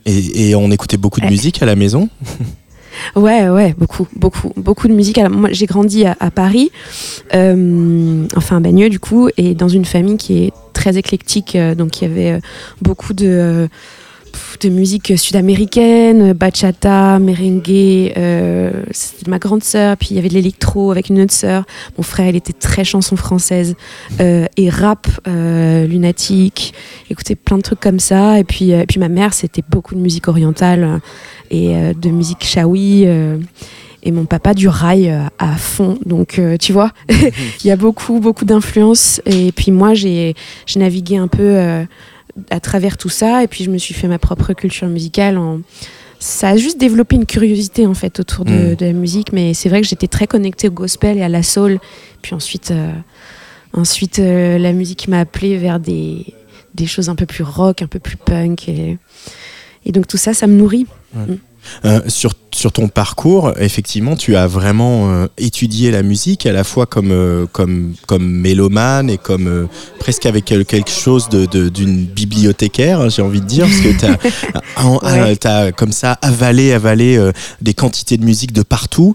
Et, 0.06 0.48
et 0.48 0.54
on 0.54 0.70
écoutait 0.70 0.96
beaucoup 0.96 1.20
de 1.20 1.26
Ouais. 1.26 1.30
musique 1.32 1.62
à 1.62 1.66
la 1.66 1.76
maison? 1.76 2.08
Ouais, 3.16 3.48
ouais, 3.48 3.74
beaucoup, 3.76 4.06
beaucoup, 4.16 4.52
beaucoup 4.54 4.86
de 4.86 4.92
musique. 4.92 5.16
Alors, 5.16 5.32
moi, 5.32 5.48
j'ai 5.50 5.64
grandi 5.64 6.04
à, 6.04 6.14
à 6.20 6.30
Paris, 6.30 6.70
euh, 7.34 8.26
enfin 8.36 8.58
à 8.58 8.60
Bagneux 8.60 8.90
du 8.90 9.00
coup, 9.00 9.28
et 9.38 9.54
dans 9.54 9.68
une 9.68 9.86
famille 9.86 10.18
qui 10.18 10.44
est 10.44 10.52
très 10.82 10.98
éclectique. 10.98 11.54
euh, 11.54 11.76
donc 11.76 12.00
il 12.00 12.08
y 12.08 12.10
avait 12.10 12.32
euh, 12.32 12.40
beaucoup 12.80 13.14
de, 13.14 13.28
euh, 13.28 13.68
de 14.60 14.68
musique 14.68 15.12
sud-américaine, 15.16 16.32
bachata, 16.32 17.20
merengue. 17.20 18.12
C'était 18.90 19.30
ma 19.30 19.38
grande 19.38 19.62
sœur, 19.62 19.96
puis 19.96 20.08
il 20.10 20.16
y 20.16 20.18
avait 20.18 20.28
de 20.28 20.34
l'électro 20.34 20.90
avec 20.90 21.08
une 21.08 21.20
autre 21.20 21.32
sœur. 21.32 21.64
Mon 21.98 22.02
frère, 22.02 22.28
il 22.28 22.36
était 22.36 22.52
très 22.52 22.82
chanson 22.82 23.14
française 23.16 23.74
et 24.18 24.70
rap, 24.70 25.06
lunatique. 25.26 26.72
Écoutait 27.10 27.34
plein 27.34 27.58
de 27.58 27.62
trucs 27.62 27.80
comme 27.80 28.00
ça. 28.00 28.38
Et 28.38 28.44
puis, 28.44 28.72
puis 28.88 28.98
ma 29.00 29.08
mère, 29.08 29.34
c'était 29.34 29.64
beaucoup 29.68 29.94
de 29.94 30.00
musique 30.00 30.28
orientale 30.28 31.00
et 31.50 31.92
de 31.92 32.08
musique 32.08 32.42
shawi. 32.42 33.06
Et 34.02 34.10
mon 34.10 34.24
papa 34.24 34.54
du 34.54 34.68
rail 34.68 35.10
euh, 35.10 35.22
à 35.38 35.56
fond. 35.56 35.98
Donc, 36.04 36.38
euh, 36.38 36.56
tu 36.56 36.72
vois, 36.72 36.90
il 37.08 37.66
y 37.66 37.70
a 37.70 37.76
beaucoup, 37.76 38.18
beaucoup 38.20 38.44
d'influences. 38.44 39.20
Et 39.26 39.52
puis 39.52 39.70
moi, 39.70 39.94
j'ai 39.94 40.34
navigué 40.76 41.16
un 41.16 41.28
peu 41.28 41.42
euh, 41.42 41.84
à 42.50 42.60
travers 42.60 42.96
tout 42.96 43.08
ça. 43.08 43.42
Et 43.44 43.46
puis, 43.46 43.64
je 43.64 43.70
me 43.70 43.78
suis 43.78 43.94
fait 43.94 44.08
ma 44.08 44.18
propre 44.18 44.52
culture 44.54 44.88
musicale. 44.88 45.38
En... 45.38 45.60
Ça 46.18 46.50
a 46.50 46.56
juste 46.56 46.78
développé 46.78 47.16
une 47.16 47.26
curiosité, 47.26 47.86
en 47.86 47.94
fait, 47.94 48.20
autour 48.20 48.44
de, 48.44 48.52
Mm. 48.72 48.74
de 48.76 48.86
la 48.86 48.92
musique. 48.92 49.32
Mais 49.32 49.54
c'est 49.54 49.68
vrai 49.68 49.80
que 49.80 49.86
j'étais 49.86 50.08
très 50.08 50.26
connectée 50.26 50.68
au 50.68 50.72
gospel 50.72 51.18
et 51.18 51.22
à 51.22 51.28
la 51.28 51.42
soul. 51.42 51.78
Puis 52.22 52.34
ensuite, 52.34 52.70
euh, 52.70 52.92
ensuite 53.72 54.18
euh, 54.18 54.58
la 54.58 54.72
musique 54.72 55.08
m'a 55.08 55.20
appelée 55.20 55.56
vers 55.58 55.80
des, 55.80 56.26
des 56.74 56.86
choses 56.86 57.08
un 57.08 57.14
peu 57.14 57.26
plus 57.26 57.44
rock, 57.44 57.82
un 57.82 57.86
peu 57.86 57.98
plus 57.98 58.16
punk. 58.16 58.68
Et, 58.68 58.98
et 59.84 59.92
donc, 59.92 60.06
tout 60.06 60.16
ça, 60.16 60.34
ça 60.34 60.46
me 60.46 60.54
nourrit. 60.54 60.86
Euh, 61.84 62.00
sur 62.08 62.34
sur 62.54 62.70
ton 62.72 62.88
parcours, 62.88 63.52
effectivement, 63.58 64.14
tu 64.16 64.36
as 64.36 64.46
vraiment 64.46 65.10
euh, 65.10 65.26
étudié 65.38 65.90
la 65.90 66.02
musique 66.02 66.44
à 66.46 66.52
la 66.52 66.64
fois 66.64 66.86
comme 66.86 67.10
euh, 67.10 67.46
comme 67.50 67.94
comme 68.06 68.26
mélomane 68.30 69.08
et 69.10 69.16
comme 69.18 69.46
euh, 69.48 69.66
presque 69.98 70.26
avec 70.26 70.44
quel- 70.44 70.64
quelque 70.66 70.90
chose 70.90 71.28
de 71.30 71.46
de- 71.46 71.68
d'une 71.70 72.04
bibliothécaire, 72.04 73.00
hein, 73.00 73.08
j'ai 73.08 73.22
envie 73.22 73.40
de 73.40 73.46
dire, 73.46 73.66
parce 73.66 73.80
que 73.80 73.98
tu 73.98 75.46
as, 75.48 75.72
comme 75.76 75.92
ça 75.92 76.18
avalé 76.22 76.72
avalé 76.72 77.30
des 77.60 77.74
quantités 77.74 78.16
de 78.16 78.24
musique 78.24 78.52
de 78.52 78.62
partout. 78.62 79.14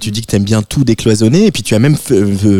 Tu 0.00 0.10
dis 0.10 0.22
que 0.22 0.26
tu 0.26 0.36
aimes 0.36 0.44
bien 0.44 0.62
tout 0.62 0.84
décloisonner 0.84 1.46
et 1.46 1.52
puis 1.52 1.62
tu 1.62 1.74
as 1.74 1.78
même 1.78 1.96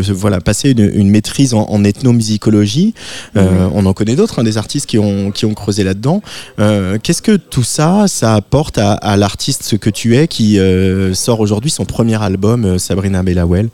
voilà 0.09 0.39
passé 0.41 0.71
une, 0.71 0.91
une 0.93 1.09
maîtrise 1.09 1.53
en, 1.53 1.63
en 1.69 1.83
ethnomusicologie. 1.83 2.93
On 3.35 3.85
en 3.85 3.93
connaît 3.93 4.15
d'autres, 4.15 4.39
hein, 4.39 4.43
des 4.43 4.57
artistes 4.57 4.85
qui 4.85 4.97
ont 4.99 5.31
qui 5.31 5.45
ont 5.45 5.53
creusé 5.53 5.83
là-dedans. 5.83 6.21
Qu'est-ce 6.57 7.21
que 7.21 7.35
tout 7.35 7.63
ça, 7.63 8.05
ça 8.07 8.35
apporte 8.35 8.77
à, 8.77 8.93
à 8.93 9.17
l'artiste 9.17 9.63
ce 9.63 9.75
que 9.75 9.89
tu 9.95 10.15
es, 10.15 10.27
qui 10.27 10.59
euh, 10.59 11.15
sort 11.15 11.39
aujourd'hui 11.39 11.71
son 11.71 11.85
premier 11.85 12.21
album, 12.21 12.65
euh, 12.65 12.77
Sabrina 12.77 13.23
Bellawell 13.23 13.69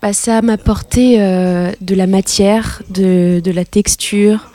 Bah, 0.00 0.14
ça 0.14 0.40
m'a 0.40 0.54
apporté 0.54 1.20
euh, 1.20 1.72
de 1.82 1.94
la 1.94 2.06
matière, 2.06 2.80
de, 2.88 3.42
de 3.44 3.50
la 3.50 3.66
texture 3.66 4.50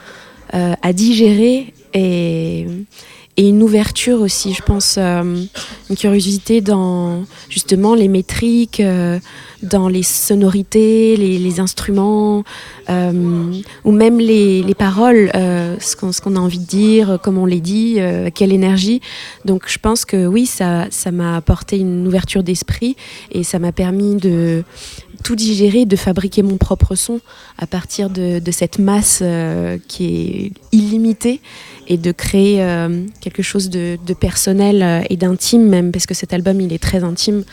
à 0.83 0.93
digérer 0.93 1.73
et, 1.95 2.67
et 3.35 3.49
une 3.49 3.63
ouverture 3.63 4.21
aussi, 4.21 4.53
je 4.53 4.61
pense, 4.61 4.95
euh, 4.99 5.43
une 5.89 5.95
curiosité 5.95 6.61
dans 6.61 7.23
justement 7.49 7.95
les 7.95 8.07
métriques, 8.07 8.79
euh, 8.79 9.19
dans 9.63 9.87
les 9.87 10.03
sonorités, 10.03 11.15
les, 11.17 11.59
instruments, 11.59 12.43
euh, 12.89 13.51
ou 13.85 13.91
même 13.91 14.19
les, 14.19 14.61
les 14.61 14.75
paroles, 14.75 15.31
ce 15.33 16.21
qu'on 16.21 16.35
a 16.35 16.39
envie 16.39 16.59
de 16.59 16.65
dire, 16.65 17.17
comment 17.23 17.43
on 17.43 17.45
les 17.45 17.61
dit, 17.61 17.97
quelle 18.35 18.51
énergie. 18.51 19.01
Donc 19.45 19.63
je 19.67 19.79
pense 19.79 20.03
que 20.03 20.27
oui, 20.27 20.45
ça 20.45 20.89
m'a 21.11 21.37
apporté 21.37 21.77
une 21.77 22.05
ouverture 22.05 22.43
d'esprit 22.43 22.97
et 23.31 23.43
ça 23.43 23.57
m'a 23.57 23.71
permis 23.71 24.15
de 24.17 24.63
tout 25.23 25.37
digérer, 25.37 25.85
de 25.85 25.95
fabriquer 25.95 26.43
mon 26.43 26.57
propre 26.57 26.95
son 26.95 27.21
à 27.57 27.65
partir 27.65 28.09
de, 28.09 28.41
cette 28.51 28.79
masse 28.79 29.23
qui 29.87 30.05
est 30.05 30.51
illimitée 30.73 31.39
et 31.87 31.97
de 31.97 32.11
créer 32.11 32.61
euh, 32.61 33.05
quelque 33.19 33.41
chose 33.41 33.69
de, 33.69 33.97
personnel 34.19 34.81
euh, 34.81 35.01
et 35.09 35.17
d'intime 35.17 35.67
même, 35.67 35.91
parce 35.91 36.05
que 36.05 36.13
cet 36.13 36.33
album 36.33 36.61
il 36.61 36.73
est 36.73 36.81
très 36.81 37.03
intime. 37.03 37.43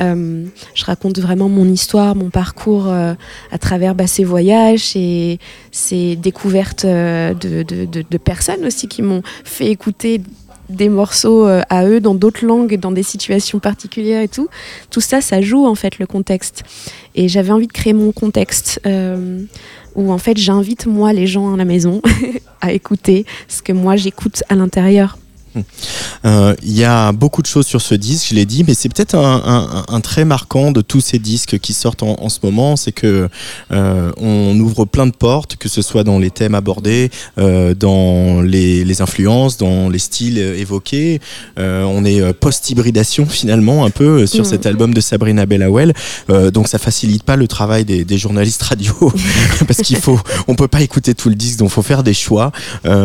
Euh, 0.00 0.44
je 0.74 0.84
raconte 0.84 1.18
vraiment 1.18 1.48
mon 1.48 1.66
histoire, 1.66 2.14
mon 2.14 2.30
parcours 2.30 2.88
à 2.88 3.58
travers 3.58 3.94
bah, 3.94 4.06
ces 4.06 4.24
voyages 4.24 4.92
et 4.94 5.38
ces 5.70 6.16
découvertes 6.16 6.86
de, 6.86 8.18
personnes 8.18 8.64
aussi 8.64 8.88
qui 8.88 9.02
m'ont 9.02 9.22
fait 9.44 9.66
écouter 9.66 10.20
des 10.68 10.88
morceaux 10.88 11.44
à 11.44 11.86
eux 11.86 12.00
dans 12.00 12.14
d'autres 12.14 12.46
langues, 12.46 12.78
dans 12.78 12.92
des 12.92 13.02
situations 13.02 13.58
particulières 13.58 14.22
et 14.22 14.28
tout. 14.28 14.48
Tout 14.90 15.00
ça, 15.00 15.20
ça 15.20 15.40
joue 15.40 15.66
en 15.66 15.74
fait 15.74 15.98
le 15.98 16.06
contexte. 16.06 16.62
Et 17.14 17.28
j'avais 17.28 17.50
envie 17.50 17.66
de 17.66 17.72
créer 17.72 17.92
mon 17.92 18.12
contexte 18.12 18.80
où 19.94 20.12
en 20.12 20.18
fait 20.18 20.36
j'invite 20.36 20.86
moi 20.86 21.12
les 21.12 21.26
gens 21.26 21.54
à 21.54 21.56
la 21.56 21.64
maison 21.64 22.00
à 22.60 22.72
écouter 22.72 23.26
ce 23.48 23.62
que 23.62 23.72
moi 23.72 23.96
j'écoute 23.96 24.42
à 24.48 24.54
l'intérieur. 24.54 25.18
Euh, 26.24 26.54
Il 26.62 26.72
y 26.72 26.84
a 26.84 27.12
beaucoup 27.12 27.42
de 27.42 27.46
choses 27.46 27.66
sur 27.66 27.80
ce 27.80 27.94
disque, 27.94 28.28
je 28.30 28.34
l'ai 28.34 28.46
dit, 28.46 28.64
mais 28.66 28.74
c'est 28.74 28.88
peut-être 28.88 29.14
un, 29.14 29.42
un- 29.44 29.84
un 29.94 30.00
trait 30.00 30.24
marquant 30.24 30.72
de 30.72 30.80
tous 30.80 31.00
ces 31.00 31.18
disques 31.18 31.58
qui 31.58 31.72
sortent 31.72 32.02
en, 32.02 32.16
en 32.20 32.28
ce 32.28 32.38
moment, 32.42 32.76
c'est 32.76 32.92
que 32.92 33.28
euh, 33.72 34.12
on 34.18 34.58
ouvre 34.60 34.84
plein 34.84 35.06
de 35.06 35.12
portes, 35.12 35.56
que 35.56 35.68
ce 35.68 35.82
soit 35.82 36.04
dans 36.04 36.18
les 36.18 36.30
thèmes 36.30 36.54
abordés, 36.54 37.10
euh, 37.38 37.74
dans 37.74 38.40
les, 38.42 38.84
les 38.84 39.02
influences, 39.02 39.56
dans 39.56 39.88
les 39.88 39.98
styles 39.98 40.38
évoqués. 40.38 41.20
On 41.56 42.04
est 42.04 42.32
post-hybridation 42.34 43.26
finalement 43.40 43.84
un 43.84 43.90
peu 43.90 44.26
sur 44.26 44.44
Mhm. 44.44 44.50
cet 44.50 44.66
album 44.66 44.94
de 44.94 45.00
Sabrina 45.00 45.46
Bellawell, 45.46 45.92
donc 46.52 46.68
ça 46.68 46.78
facilite 46.78 47.22
pas 47.24 47.36
le 47.36 47.46
travail 47.48 47.84
des, 47.84 48.04
des 48.04 48.18
journalistes 48.18 48.62
radio 48.62 48.92
parce 49.66 49.80
qu'il 49.82 49.96
faut, 49.96 50.18
on 50.48 50.54
peut 50.54 50.68
pas 50.68 50.80
écouter 50.82 51.14
tout 51.14 51.28
le 51.28 51.34
disque, 51.34 51.58
donc 51.58 51.70
faut 51.70 51.82
faire 51.82 52.02
des 52.02 52.14
choix. 52.14 52.52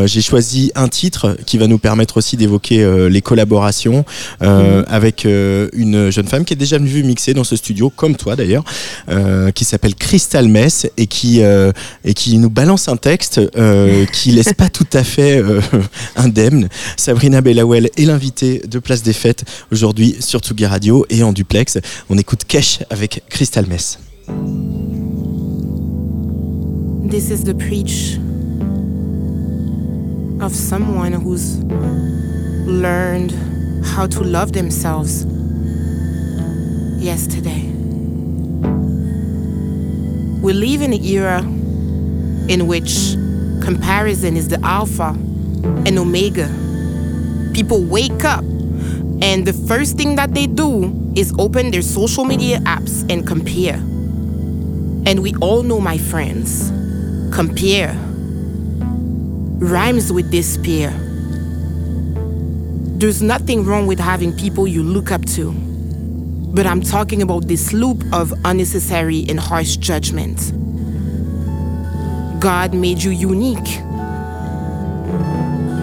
J'ai 0.05 0.21
choisi 0.21 0.71
un 0.75 0.87
titre 0.87 1.37
qui 1.45 1.57
va 1.57 1.67
nous 1.67 1.77
permettre 1.79 2.17
aussi 2.17 2.36
d'évoquer 2.37 2.83
euh, 2.83 3.09
les 3.09 3.21
collaborations 3.21 4.05
euh, 4.41 4.83
avec 4.87 5.25
euh, 5.25 5.69
une 5.73 6.09
jeune 6.11 6.27
femme 6.27 6.45
qui 6.45 6.53
est 6.53 6.57
déjà 6.57 6.77
venue 6.77 7.03
mixer 7.03 7.33
dans 7.33 7.43
ce 7.43 7.55
studio, 7.55 7.89
comme 7.89 8.15
toi 8.15 8.35
d'ailleurs, 8.35 8.63
euh, 9.09 9.51
qui 9.51 9.65
s'appelle 9.65 9.95
Crystal 9.95 10.47
Mess 10.47 10.87
et 10.97 11.07
qui 11.07 11.41
euh, 11.41 11.71
et 12.05 12.13
qui 12.13 12.37
nous 12.37 12.49
balance 12.49 12.87
un 12.87 12.97
texte 12.97 13.41
euh, 13.57 14.05
qui 14.13 14.31
laisse 14.31 14.53
pas 14.53 14.69
tout 14.69 14.87
à 14.93 15.03
fait 15.03 15.37
euh, 15.37 15.61
indemne. 16.15 16.69
Sabrina 16.95 17.41
Bellawell 17.41 17.89
est 17.97 18.05
l'invitée 18.05 18.61
de 18.67 18.79
Place 18.79 19.03
des 19.03 19.13
Fêtes 19.13 19.43
aujourd'hui 19.71 20.15
sur 20.19 20.39
Tsugi 20.39 20.65
Radio 20.65 21.05
et 21.09 21.23
en 21.23 21.33
duplex. 21.33 21.77
On 22.09 22.17
écoute 22.17 22.41
Cash 22.47 22.79
avec 22.89 23.23
Crystal 23.29 23.65
Mess. 23.67 23.99
This 27.09 27.29
is 27.29 27.43
the 27.43 27.53
preach 27.53 28.19
of 30.39 30.55
someone 30.55 31.13
who's 31.13 31.63
learned 32.67 33.31
how 33.83 34.05
to 34.05 34.21
love 34.21 34.53
themselves 34.53 35.25
yesterday. 37.01 37.61
We 40.41 40.53
live 40.53 40.81
in 40.81 40.93
an 40.93 41.03
era 41.03 41.39
in 42.49 42.67
which 42.67 43.15
comparison 43.63 44.37
is 44.37 44.47
the 44.49 44.59
alpha 44.63 45.15
and 45.85 45.97
omega. 45.97 46.47
People 47.53 47.83
wake 47.83 48.23
up 48.23 48.43
and 49.21 49.47
the 49.47 49.53
first 49.67 49.97
thing 49.97 50.15
that 50.17 50.35
they 50.35 50.45
do 50.45 50.93
is 51.15 51.33
open 51.39 51.71
their 51.71 51.81
social 51.81 52.23
media 52.23 52.59
apps 52.59 53.09
and 53.11 53.25
compare. 53.25 53.75
And 55.07 55.23
we 55.23 55.33
all 55.35 55.63
know, 55.63 55.79
my 55.79 55.97
friends, 55.97 56.69
compare 57.35 57.95
rhymes 59.59 60.13
with 60.13 60.29
despair. 60.29 60.91
There's 62.99 63.21
nothing 63.21 63.65
wrong 63.65 63.87
with 63.87 63.99
having 63.99 64.35
people 64.35 64.67
you 64.67 64.83
look 64.83 65.11
up 65.11 65.25
to, 65.27 65.51
but 65.51 66.67
I'm 66.67 66.81
talking 66.81 67.21
about 67.21 67.47
this 67.47 67.73
loop 67.73 68.03
of 68.13 68.33
unnecessary 68.45 69.25
and 69.27 69.39
harsh 69.39 69.77
judgment. 69.77 70.51
God 72.39 72.73
made 72.73 73.01
you 73.01 73.11
unique. 73.11 73.81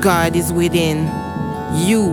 God 0.01 0.37
is 0.37 0.53
within 0.53 1.07
you. 1.85 2.13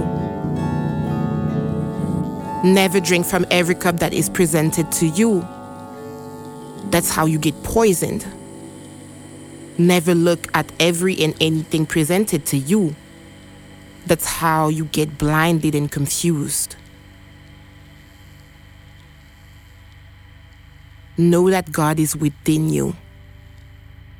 Never 2.63 2.99
drink 2.99 3.25
from 3.25 3.45
every 3.51 3.75
cup 3.75 3.97
that 3.97 4.13
is 4.13 4.29
presented 4.29 4.91
to 4.93 5.07
you. 5.07 5.47
That's 6.89 7.11
how 7.11 7.25
you 7.25 7.37
get 7.37 7.61
poisoned. 7.63 8.25
Never 9.77 10.13
look 10.13 10.47
at 10.53 10.71
every 10.79 11.19
and 11.21 11.35
anything 11.41 11.85
presented 11.85 12.45
to 12.47 12.57
you. 12.57 12.95
That's 14.05 14.25
how 14.25 14.69
you 14.69 14.85
get 14.85 15.17
blinded 15.17 15.75
and 15.75 15.91
confused. 15.91 16.75
Know 21.17 21.49
that 21.49 21.71
God 21.71 21.99
is 21.99 22.15
within 22.15 22.69
you, 22.69 22.95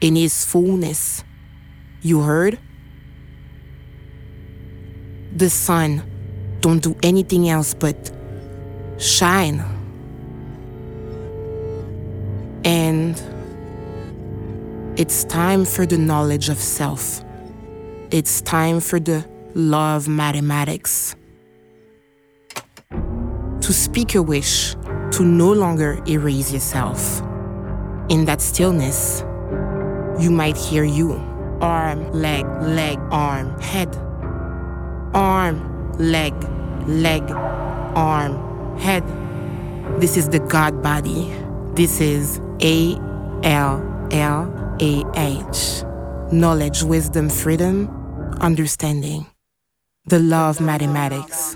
in 0.02 0.16
His 0.16 0.46
fullness. 0.46 1.24
You 2.02 2.22
heard? 2.22 2.60
The 5.36 5.50
sun 5.50 6.04
don't 6.60 6.82
do 6.84 6.96
anything 7.02 7.50
else 7.50 7.74
but 7.74 8.12
shine. 9.00 9.64
And 12.64 13.31
it's 14.98 15.24
time 15.24 15.64
for 15.64 15.86
the 15.86 15.98
knowledge 15.98 16.50
of 16.50 16.58
self. 16.58 17.24
It's 18.12 18.42
time 18.42 18.82
for 18.82 19.00
the 19.00 19.26
law 19.56 19.96
of 19.96 20.08
mathematics. 20.08 21.16
To 22.90 23.74
speak 23.74 24.16
a 24.16 24.22
wish, 24.22 24.76
to 25.12 25.24
no 25.24 25.54
longer 25.54 26.02
erase 26.08 26.52
yourself. 26.52 27.22
In 28.10 28.26
that 28.26 28.42
stillness, 28.42 29.24
you 30.20 30.30
might 30.30 30.58
hear 30.58 30.84
you. 30.84 31.14
Arm, 31.62 32.12
leg, 32.12 32.46
leg, 32.62 33.00
arm, 33.12 33.58
head. 33.62 33.96
Arm, 35.14 35.94
leg, 36.00 36.34
leg, 36.86 37.24
arm, 37.32 38.78
head. 38.78 39.04
This 40.02 40.18
is 40.18 40.28
the 40.28 40.40
God 40.40 40.84
body. 40.84 41.32
This 41.76 42.02
is 42.02 42.42
A 42.62 42.96
L 43.44 44.08
L 44.12 44.61
A 44.84 45.04
H. 45.16 45.84
Knowledge, 46.32 46.82
wisdom, 46.82 47.30
freedom, 47.30 47.88
understanding. 48.42 49.28
The 50.06 50.18
law 50.18 50.50
of 50.50 50.60
mathematics. 50.60 51.56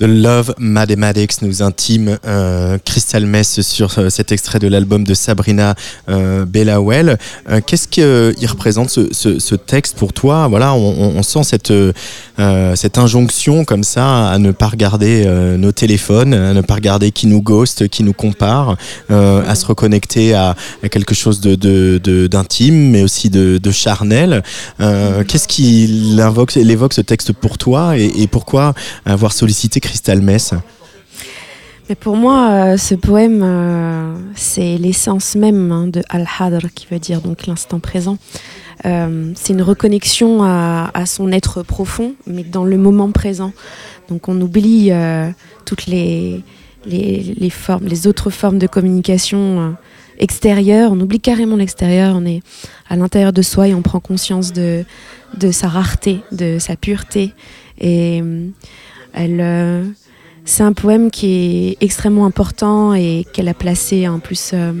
The 0.00 0.04
Love 0.04 0.54
Mathematics 0.58 1.42
nous 1.42 1.60
intime 1.60 2.18
euh, 2.24 2.78
Crystal 2.84 3.26
Mess 3.26 3.62
sur 3.62 3.98
euh, 3.98 4.10
cet 4.10 4.30
extrait 4.30 4.60
de 4.60 4.68
l'album 4.68 5.02
de 5.02 5.12
Sabrina 5.12 5.74
euh, 6.08 6.44
Bellawell. 6.44 7.18
Euh, 7.50 7.60
Qu'est-ce 7.66 7.88
qu'il 7.88 8.46
représente 8.48 8.90
ce, 8.90 9.08
ce- 9.12 9.40
ce 9.40 9.56
texte 9.56 9.96
pour 9.96 10.12
toi? 10.12 10.46
Voilà, 10.46 10.72
on, 10.74 11.16
on- 11.18 11.22
sent 11.24 11.42
cette, 11.42 11.72
euh, 11.72 11.92
cette 12.76 12.96
injonction 12.96 13.64
comme 13.64 13.82
ça 13.82 14.28
à 14.30 14.38
ne 14.38 14.52
pas 14.52 14.68
regarder 14.68 15.24
euh, 15.26 15.56
nos 15.56 15.72
téléphones, 15.72 16.32
à 16.32 16.54
ne 16.54 16.60
pas 16.60 16.76
regarder 16.76 17.10
qui 17.10 17.26
nous 17.26 17.42
ghost, 17.42 17.88
qui 17.88 18.04
nous 18.04 18.12
compare, 18.12 18.76
euh, 19.10 19.42
à 19.48 19.56
se 19.56 19.66
reconnecter 19.66 20.32
à, 20.32 20.54
à 20.84 20.88
quelque 20.88 21.12
chose 21.14 21.40
de- 21.40 21.56
de- 21.56 22.00
de- 22.02 22.28
d'intime, 22.28 22.90
mais 22.92 23.02
aussi 23.02 23.30
de, 23.30 23.58
de 23.58 23.70
charnel. 23.72 24.44
Euh, 24.80 25.24
Qu'est-ce 25.24 25.48
qui 25.48 25.88
l'invoque, 26.14 26.54
l'évoque 26.54 26.92
ce 26.92 27.00
texte 27.00 27.32
pour 27.32 27.58
toi 27.58 27.98
et, 27.98 28.12
et 28.16 28.28
pourquoi 28.28 28.74
avoir 29.04 29.32
sollicité 29.32 29.80
Crystal 29.88 30.20
Mess 30.20 30.52
pour 31.94 32.16
moi, 32.16 32.50
euh, 32.50 32.76
ce 32.76 32.94
poème, 32.94 33.40
euh, 33.42 34.14
c'est 34.34 34.76
l'essence 34.76 35.34
même 35.34 35.72
hein, 35.72 35.86
de 35.86 36.02
Al-Hadr, 36.10 36.66
qui 36.74 36.86
veut 36.90 36.98
dire 36.98 37.22
donc 37.22 37.46
l'instant 37.46 37.80
présent. 37.80 38.18
Euh, 38.84 39.32
c'est 39.34 39.54
une 39.54 39.62
reconnexion 39.62 40.42
à, 40.42 41.06
son 41.06 41.32
être 41.32 41.62
profond, 41.62 42.12
mais 42.26 42.42
dans 42.42 42.64
le 42.64 42.76
moment 42.76 43.10
présent. 43.10 43.52
Donc 44.10 44.28
on 44.28 44.38
oublie 44.42 44.92
toutes 45.64 45.86
les, 45.86 46.44
formes, 47.50 47.86
les 47.86 48.06
autres 48.06 48.28
formes 48.28 48.58
de 48.58 48.66
communication 48.66 49.74
extérieures. 50.18 50.92
On 50.92 51.00
oublie 51.00 51.20
carrément 51.20 51.56
l'extérieur. 51.56 52.14
On 52.14 52.26
est 52.26 52.42
à 52.90 52.96
l'intérieur 52.96 53.32
de 53.32 53.42
soi 53.42 53.68
et 53.68 53.74
on 53.74 53.82
prend 53.82 53.98
conscience 53.98 54.52
de, 54.52 54.84
de 55.38 55.50
sa 55.50 55.68
rareté, 55.68 56.20
de 56.32 56.58
sa 56.58 56.76
pureté. 56.76 57.32
Et 57.80 58.22
elle. 59.18 59.40
euh, 59.40 59.84
c'est 60.48 60.62
un 60.62 60.72
poème 60.72 61.10
qui 61.10 61.26
est 61.26 61.84
extrêmement 61.84 62.24
important 62.24 62.94
et 62.94 63.26
qu'elle 63.34 63.48
a 63.48 63.54
placé 63.54 64.08
en 64.08 64.18
plus, 64.18 64.52
euh, 64.54 64.72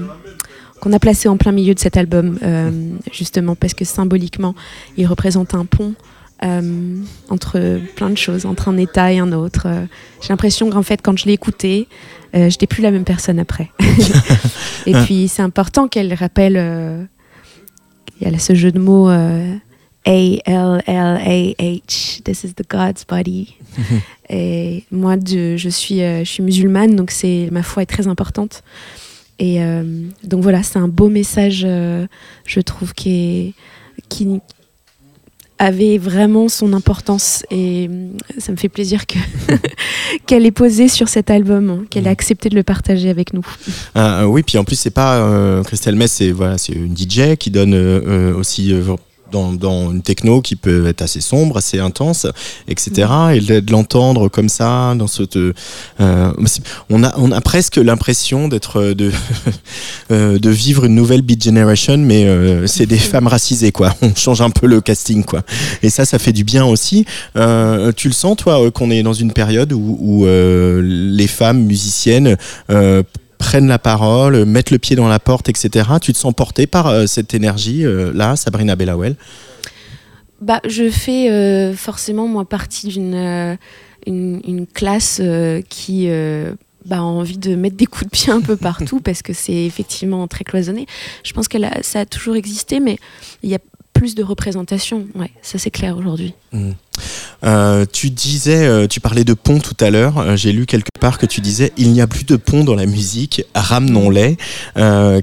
qu'on 0.80 0.94
a 0.94 0.98
placé 0.98 1.28
en 1.28 1.36
plein 1.36 1.52
milieu 1.52 1.74
de 1.74 1.78
cet 1.78 1.98
album, 1.98 2.38
euh, 2.42 2.70
justement 3.12 3.54
parce 3.54 3.74
que 3.74 3.84
symboliquement, 3.84 4.54
il 4.96 5.06
représente 5.06 5.54
un 5.54 5.66
pont 5.66 5.94
euh, 6.42 6.96
entre 7.28 7.80
plein 7.96 8.08
de 8.08 8.16
choses, 8.16 8.46
entre 8.46 8.68
un 8.68 8.78
état 8.78 9.12
et 9.12 9.18
un 9.18 9.30
autre. 9.32 9.66
J'ai 10.22 10.30
l'impression 10.30 10.70
qu'en 10.70 10.82
fait, 10.82 11.02
quand 11.02 11.18
je 11.18 11.26
l'ai 11.26 11.34
écouté, 11.34 11.86
euh, 12.34 12.48
je 12.48 12.54
n'étais 12.54 12.66
plus 12.66 12.82
la 12.82 12.90
même 12.90 13.04
personne 13.04 13.38
après. 13.38 13.70
et 14.86 14.94
puis, 15.04 15.28
c'est 15.28 15.42
important 15.42 15.86
qu'elle 15.86 16.14
rappelle. 16.14 16.56
il 18.22 18.26
y 18.26 18.34
a 18.34 18.38
ce 18.38 18.54
jeu 18.54 18.72
de 18.72 18.78
mots. 18.78 19.10
Euh, 20.08 20.78
A-L-L-A-H, 20.86 22.22
this 22.24 22.44
is 22.44 22.54
the 22.54 22.68
God's 22.68 23.04
body. 23.04 23.54
Et 24.30 24.84
moi, 24.90 25.16
de- 25.16 25.56
je, 25.56 25.68
suis, 25.68 26.02
euh, 26.02 26.24
je 26.24 26.30
suis 26.30 26.42
musulmane, 26.42 26.96
donc 26.96 27.10
c'est 27.10 27.48
ma 27.52 27.62
foi 27.62 27.82
est 27.82 27.86
très 27.86 28.06
importante. 28.08 28.62
Et 29.38 29.62
euh, 29.62 29.84
donc 30.24 30.42
voilà, 30.42 30.62
c'est 30.62 30.78
un 30.78 30.88
beau 30.88 31.08
message, 31.08 31.62
euh, 31.64 32.06
je 32.44 32.60
trouve, 32.60 32.92
qui, 32.92 33.10
est, 33.10 33.54
qui 34.08 34.40
avait 35.58 35.96
vraiment 35.98 36.48
son 36.48 36.72
importance. 36.72 37.44
Et 37.50 37.88
ça 38.38 38.50
me 38.52 38.56
fait 38.56 38.68
plaisir 38.68 39.06
que 39.06 39.18
qu'elle 40.26 40.44
ait 40.44 40.50
posé 40.50 40.88
sur 40.88 41.08
cet 41.08 41.30
album, 41.30 41.70
hein, 41.70 41.84
qu'elle 41.88 42.06
ait 42.06 42.10
accepté 42.10 42.48
de 42.48 42.56
le 42.56 42.64
partager 42.64 43.10
avec 43.10 43.32
nous. 43.32 43.46
Ah, 43.94 44.28
oui, 44.28 44.42
puis 44.42 44.58
en 44.58 44.64
plus 44.64 44.76
c'est 44.76 44.90
pas 44.90 45.62
Crystal 45.64 45.94
Mess, 45.94 46.12
c'est 46.12 46.32
voilà, 46.32 46.56
une 46.68 46.96
DJ 46.96 47.36
qui 47.38 47.50
donne 47.50 47.74
aussi 48.34 48.72
dans, 49.30 49.52
dans 49.52 49.92
une 49.92 50.02
techno 50.02 50.40
qui 50.40 50.56
peut 50.56 50.86
être 50.86 51.02
assez 51.02 51.20
sombre, 51.20 51.56
assez 51.56 51.78
intense, 51.78 52.26
etc. 52.68 53.08
Et 53.34 53.40
de, 53.40 53.60
de 53.60 53.72
l'entendre 53.72 54.28
comme 54.28 54.48
ça 54.48 54.94
dans 54.96 55.06
ce, 55.06 55.22
euh, 56.00 56.32
on 56.90 57.04
a 57.04 57.14
on 57.18 57.32
a 57.32 57.40
presque 57.40 57.76
l'impression 57.76 58.48
d'être 58.48 58.80
euh, 58.80 58.94
de 58.94 59.10
euh, 60.10 60.38
de 60.38 60.50
vivre 60.50 60.84
une 60.84 60.94
nouvelle 60.94 61.22
Beat 61.22 61.44
Generation, 61.44 61.98
mais 61.98 62.24
euh, 62.24 62.66
c'est 62.66 62.86
des 62.86 62.98
femmes 62.98 63.26
racisées 63.26 63.72
quoi. 63.72 63.94
On 64.02 64.14
change 64.14 64.40
un 64.40 64.50
peu 64.50 64.66
le 64.66 64.80
casting 64.80 65.24
quoi. 65.24 65.42
Et 65.82 65.90
ça, 65.90 66.04
ça 66.04 66.18
fait 66.18 66.32
du 66.32 66.44
bien 66.44 66.64
aussi. 66.64 67.04
Tu 67.34 68.08
le 68.08 68.14
sens 68.14 68.36
toi 68.36 68.70
qu'on 68.70 68.90
est 68.90 69.02
dans 69.02 69.12
une 69.12 69.32
période 69.32 69.72
où, 69.72 69.98
où, 70.00 70.26
les 70.26 71.26
femmes 71.26 71.64
musiciennes 71.64 72.36
prennent 73.38 73.68
la 73.68 73.78
parole, 73.78 74.44
mettent 74.44 74.70
le 74.70 74.78
pied 74.78 74.96
dans 74.96 75.08
la 75.08 75.20
porte, 75.20 75.48
etc. 75.48 75.88
Tu 76.00 76.12
te 76.12 76.18
sens 76.18 76.34
porté 76.34 76.66
par 76.66 76.88
euh, 76.88 77.06
cette 77.06 77.34
énergie 77.34 77.84
euh, 77.84 78.12
là, 78.12 78.36
Sabrina 78.36 78.76
Bellawell 78.76 79.16
Bah, 80.40 80.60
je 80.66 80.90
fais 80.90 81.30
euh, 81.30 81.74
forcément 81.74 82.26
moi 82.28 82.44
partie 82.44 82.88
d'une 82.88 83.14
euh, 83.14 83.56
une, 84.06 84.40
une 84.46 84.66
classe 84.66 85.18
euh, 85.22 85.62
qui 85.68 86.06
euh, 86.08 86.52
bah, 86.86 86.98
a 86.98 87.02
envie 87.02 87.38
de 87.38 87.54
mettre 87.54 87.76
des 87.76 87.86
coups 87.86 88.06
de 88.06 88.10
pied 88.10 88.32
un 88.32 88.40
peu 88.40 88.56
partout 88.56 89.00
parce 89.00 89.22
que 89.22 89.32
c'est 89.32 89.64
effectivement 89.64 90.26
très 90.28 90.44
cloisonné. 90.44 90.86
Je 91.24 91.32
pense 91.32 91.48
que 91.48 91.58
ça 91.82 92.00
a 92.00 92.06
toujours 92.06 92.36
existé, 92.36 92.80
mais 92.80 92.98
il 93.42 93.50
y 93.50 93.54
a 93.54 93.58
plus 93.92 94.14
de 94.14 94.22
représentation. 94.22 95.06
Ouais, 95.14 95.30
ça 95.42 95.58
c'est 95.58 95.70
clair 95.70 95.96
aujourd'hui. 95.96 96.34
Euh, 97.44 97.86
tu 97.90 98.10
disais, 98.10 98.66
euh, 98.66 98.86
tu 98.88 99.00
parlais 99.00 99.24
de 99.24 99.34
pont 99.34 99.60
tout 99.60 99.76
à 99.80 99.90
l'heure. 99.90 100.18
Euh, 100.18 100.36
J'ai 100.36 100.52
lu 100.52 100.66
quelque 100.66 100.88
part 100.98 101.18
que 101.18 101.26
tu 101.26 101.40
disais 101.40 101.72
il 101.76 101.92
n'y 101.92 102.00
a 102.00 102.06
plus 102.06 102.24
de 102.24 102.36
pont 102.36 102.64
dans 102.64 102.74
la 102.74 102.86
musique, 102.86 103.44
ramenons-les. 103.54 104.36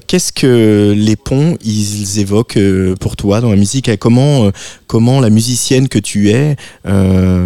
Qu'est-ce 0.08 0.32
que 0.32 0.94
les 0.96 1.16
ponts 1.16 1.58
ils 1.64 2.20
évoquent 2.20 2.60
pour 3.00 3.16
toi 3.16 3.42
dans 3.42 3.50
la 3.50 3.56
musique? 3.56 3.90
Et 3.90 3.98
comment 3.98 4.52
comment 4.88 5.20
la 5.20 5.30
musicienne 5.30 5.88
que 5.88 6.00
tu 6.00 6.30
es 6.30 6.56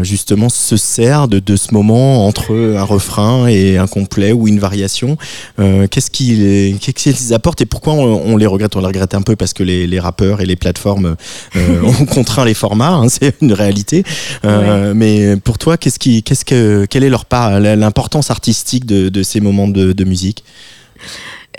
justement 0.04 0.50
se 0.50 0.78
sert 0.78 1.28
de, 1.28 1.56
ce 1.56 1.74
moment 1.74 2.28
entre 2.28 2.54
un 2.56 2.84
refrain 2.84 3.48
et 3.48 3.78
un 3.78 3.88
complet 3.88 4.32
ou 4.32 4.48
une 4.48 4.60
variation? 4.60 5.18
Qu'est-ce 5.58 6.12
qu'ils 6.12 6.78
qu'est-ce 6.80 7.18
qu'ils 7.18 7.34
apportent 7.34 7.62
et 7.62 7.66
pourquoi 7.66 7.94
on, 7.94 8.38
les 8.38 8.46
regrette? 8.46 8.76
On 8.76 8.82
les 8.82 8.88
regrette 8.88 9.14
un 9.14 9.22
peu 9.22 9.36
parce 9.36 9.54
que 9.54 9.64
les, 9.64 10.00
rappeurs 10.00 10.42
et 10.42 10.46
les 10.46 10.56
plateformes 10.56 11.16
ont 11.56 12.06
contraint 12.06 12.46
les 12.46 12.54
formats, 12.54 12.94
hein, 12.94 13.10
c'est 13.10 13.36
une 13.42 13.54
réalité. 13.54 14.04
Euh, 14.46 14.94
Mais 14.96 15.38
pour 15.38 15.58
toi, 15.58 15.78
qu'est-ce 15.78 16.00
qui, 16.00 16.24
qu'est-ce 16.24 16.46
que, 16.46 16.86
quelle 16.86 17.04
est 17.04 17.10
leur 17.10 17.26
part, 17.26 17.60
l'importance 17.60 18.32
artistique 18.32 18.86
de, 18.86 19.10
de 19.10 19.24
ces 19.24 19.42
moments 19.42 19.68
de, 19.68 19.94
de 19.94 20.04
musique? 20.04 20.44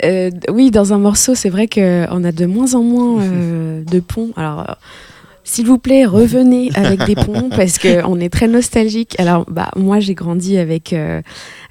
Euh, 0.03 0.31
oui, 0.51 0.71
dans 0.71 0.93
un 0.93 0.97
morceau, 0.97 1.35
c'est 1.35 1.49
vrai 1.49 1.67
qu'on 1.67 2.23
a 2.23 2.31
de 2.31 2.45
moins 2.45 2.73
en 2.73 2.83
moins 2.83 3.21
euh, 3.21 3.83
de 3.83 3.99
ponts. 3.99 4.31
Alors, 4.35 4.77
s'il 5.43 5.65
vous 5.65 5.77
plaît, 5.77 6.05
revenez 6.05 6.71
avec 6.73 7.03
des 7.05 7.15
ponts 7.15 7.49
parce 7.55 7.77
qu'on 7.77 8.19
est 8.19 8.29
très 8.29 8.47
nostalgique. 8.47 9.19
Alors, 9.19 9.45
bah, 9.49 9.69
moi, 9.75 9.99
j'ai 9.99 10.15
grandi 10.15 10.57
avec, 10.57 10.95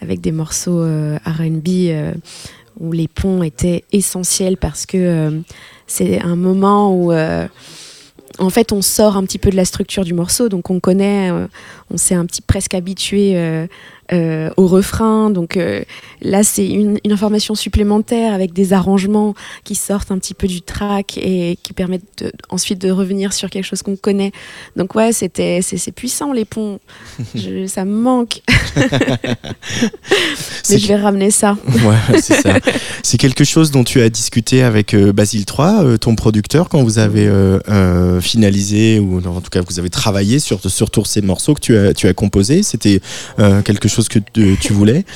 avec 0.01 0.21
des 0.21 0.33
morceaux 0.33 0.83
RB 0.83 1.69
où 2.79 2.93
les 2.93 3.09
ponts 3.09 3.43
étaient 3.43 3.85
essentiels 3.93 4.57
parce 4.57 4.87
que 4.87 5.41
c'est 5.87 6.21
un 6.21 6.37
moment 6.37 6.95
où. 6.95 7.13
Euh, 8.39 8.45
en 8.45 8.51
fait, 8.51 8.73
on 8.73 8.83
sort 8.83 9.17
un 9.17 9.25
petit 9.25 9.39
peu 9.39 9.51
de 9.51 9.57
la 9.57 9.65
structure 9.65 10.05
du 10.05 10.15
morceau, 10.15 10.49
donc 10.49 10.71
on 10.71 10.81
connaît, 10.81 11.31
euh, 11.31 11.47
on 11.91 11.97
s'est 11.97 12.15
un 12.15 12.27
petit 12.27 12.43
presque 12.43 12.75
habitué 12.75 13.35
euh, 14.13 14.51
au 14.57 14.67
refrain. 14.67 15.31
Donc 15.31 15.57
euh, 15.57 15.83
là, 16.21 16.43
c'est 16.43 16.67
une, 16.67 16.99
une 17.05 17.13
information 17.13 17.55
supplémentaire 17.55 18.35
avec 18.35 18.53
des 18.53 18.73
arrangements 18.73 19.35
qui 19.65 19.75
sortent 19.75 20.11
un 20.11 20.19
petit 20.19 20.35
peu 20.35 20.47
du 20.47 20.63
track 20.63 21.19
et 21.19 21.57
qui 21.63 21.73
permettent 21.73 22.03
de- 22.25 22.33
ensuite 22.49 22.81
de 22.81 22.91
revenir 22.91 23.33
sur 23.33 23.51
quelque 23.51 23.65
chose 23.65 23.83
qu'on 23.83 23.97
connaît. 23.97 24.33
Donc 24.77 24.95
ouais, 24.95 25.13
c'était 25.13 25.61
c'est 25.63 25.93
puissant 25.93 26.33
les 26.33 26.45
ponts. 26.45 26.79
Je- 27.35 27.67
ça 27.67 27.85
me 27.85 27.93
manque, 27.93 28.41
mais 30.71 30.79
je 30.79 30.87
vais 30.89 30.97
ramener 30.97 31.31
ça. 31.31 31.57
Ouais, 31.85 32.21
c'est 32.21 32.41
ça. 32.41 32.55
C'est 33.03 33.17
quelque 33.19 33.45
chose 33.45 33.71
dont 33.71 33.83
tu 33.83 34.01
as 34.03 34.09
discuté 34.09 34.63
avec 34.63 34.95
euh, 34.95 35.13
Basile 35.13 35.45
3, 35.45 35.85
euh, 35.85 35.97
ton 35.97 36.15
producteur, 36.15 36.69
quand 36.69 36.83
vous 36.83 36.99
avez 36.99 37.29
finalisé, 38.21 38.99
ou 38.99 39.19
en 39.27 39.41
tout 39.41 39.51
cas 39.51 39.61
vous 39.67 39.79
avez 39.79 39.91
travaillé 39.91 40.39
sur, 40.39 40.61
sur 40.71 40.91
tous 40.91 41.05
ces 41.05 41.23
morceaux 41.23 41.55
que 41.55 41.61
tu 41.61 41.77
as, 41.77 41.95
tu 41.95 42.07
as 42.09 42.15
composés. 42.15 42.63
C'était 42.63 43.01
quelque 43.65 43.89
chose 43.89 44.00
que 44.09 44.19
tu- 44.59 44.73
voulais 44.73 45.05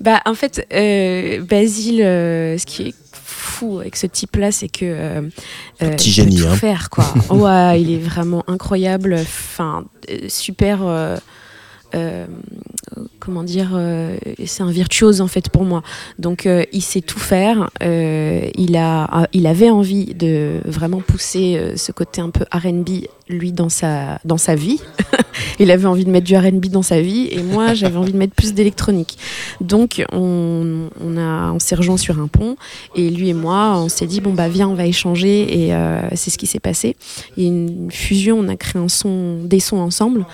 Bah, 0.00 0.20
en 0.26 0.34
fait, 0.34 0.66
euh, 0.74 1.40
Basile, 1.42 2.02
euh, 2.02 2.58
ce 2.58 2.66
qui 2.66 2.88
est 2.88 2.94
fou 3.12 3.78
avec 3.80 3.96
ce 3.96 4.06
type-là, 4.06 4.52
c'est 4.52 4.68
que 4.68 4.84
euh, 4.84 5.22
Un 5.80 5.88
petit 5.90 6.10
il 6.10 6.12
génie, 6.12 6.36
peut 6.36 6.42
tout 6.42 6.48
hein. 6.50 6.56
faire 6.56 6.90
quoi. 6.90 7.04
ouais, 7.30 7.80
il 7.80 7.92
est 7.94 7.98
vraiment 7.98 8.44
incroyable. 8.46 9.14
Enfin, 9.18 9.84
euh, 10.10 10.28
super. 10.28 10.80
Euh, 11.96 12.26
comment 13.18 13.42
dire, 13.42 13.70
euh, 13.74 14.16
c'est 14.44 14.62
un 14.62 14.70
virtuose 14.70 15.20
en 15.20 15.26
fait 15.26 15.48
pour 15.48 15.64
moi. 15.64 15.82
Donc 16.18 16.46
euh, 16.46 16.64
il 16.72 16.82
sait 16.82 17.00
tout 17.00 17.18
faire. 17.18 17.70
Il 17.80 18.76
a, 18.76 19.28
il 19.32 19.46
avait 19.46 19.70
envie 19.70 20.14
de 20.14 20.60
vraiment 20.64 21.00
pousser 21.00 21.74
ce 21.76 21.92
côté 21.92 22.20
un 22.20 22.30
peu 22.30 22.44
R&B 22.52 23.06
lui 23.28 23.52
dans 23.52 23.68
sa 23.68 24.20
dans 24.24 24.36
sa 24.36 24.54
vie. 24.54 24.80
il 25.58 25.70
avait 25.70 25.86
envie 25.86 26.04
de 26.04 26.10
mettre 26.10 26.26
du 26.26 26.36
R&B 26.36 26.66
dans 26.66 26.82
sa 26.82 27.00
vie 27.00 27.28
et 27.30 27.42
moi 27.42 27.74
j'avais 27.74 27.96
envie 27.96 28.12
de 28.12 28.18
mettre 28.18 28.34
plus 28.34 28.54
d'électronique. 28.54 29.18
Donc 29.60 30.04
on, 30.12 30.88
on 31.00 31.58
s'est 31.58 31.74
rejoint 31.74 31.96
sur 31.96 32.20
un 32.20 32.28
pont 32.28 32.56
et 32.94 33.10
lui 33.10 33.30
et 33.30 33.34
moi 33.34 33.74
on 33.76 33.88
s'est 33.88 34.06
dit 34.06 34.20
bon 34.20 34.32
bah 34.32 34.48
viens 34.48 34.68
on 34.68 34.74
va 34.74 34.86
échanger 34.86 35.66
et 35.66 35.72
c'est 36.14 36.30
ce 36.30 36.38
qui 36.38 36.46
s'est 36.46 36.60
passé. 36.60 36.96
Il 37.36 37.42
y 37.42 37.46
a 37.46 37.48
une 37.48 37.90
fusion, 37.90 38.38
on 38.38 38.48
a 38.48 38.56
créé 38.56 38.80
un 38.80 38.88
son, 38.88 39.42
des 39.42 39.60
sons 39.60 39.78
ensemble 39.78 40.24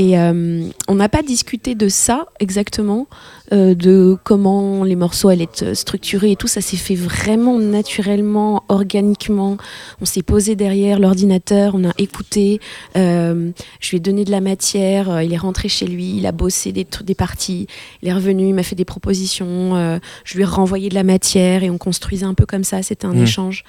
et 0.00 0.18
euh, 0.18 0.62
on 0.88 0.94
n'a 0.94 1.10
pas 1.10 1.20
discuté 1.22 1.74
de 1.74 1.90
ça 1.90 2.24
exactement, 2.40 3.06
euh, 3.52 3.74
de 3.74 4.16
comment 4.24 4.82
les 4.82 4.96
morceaux 4.96 5.28
allaient 5.28 5.44
être 5.44 5.74
structurés 5.74 6.30
et 6.30 6.36
tout. 6.36 6.46
Ça 6.46 6.62
s'est 6.62 6.78
fait 6.78 6.94
vraiment 6.94 7.58
naturellement, 7.58 8.64
organiquement. 8.70 9.58
On 10.00 10.06
s'est 10.06 10.22
posé 10.22 10.56
derrière 10.56 10.98
l'ordinateur, 10.98 11.74
on 11.74 11.84
a 11.86 11.92
écouté. 11.98 12.60
euh, 12.96 13.50
je 13.80 13.90
lui 13.90 13.98
ai 13.98 14.00
donné 14.00 14.24
de 14.24 14.30
la 14.30 14.40
matière. 14.40 15.20
il 15.20 15.34
est 15.34 15.36
rentré 15.36 15.68
chez 15.68 15.86
lui, 15.86 16.16
il 16.16 16.24
a 16.24 16.32
bossé 16.32 16.72
des, 16.72 16.86
parties. 17.14 17.66
Il 18.00 18.08
est 18.08 18.14
revenu, 18.14 18.48
il 18.48 18.54
m'a 18.54 18.62
fait 18.62 18.76
des 18.76 18.86
propositions. 18.86 20.00
je 20.24 20.34
lui 20.34 20.44
ai 20.44 20.46
renvoyé 20.46 20.88
de 20.88 20.94
la 20.94 21.04
matière 21.04 21.62
et 21.62 21.68
on 21.68 21.76
construisait 21.76 22.24
un 22.24 22.32
peu 22.32 22.46
comme 22.46 22.64
ça. 22.64 22.82
C'était 22.82 23.04
un 23.06 23.12
Mhm. 23.12 23.22
échange. 23.24 23.64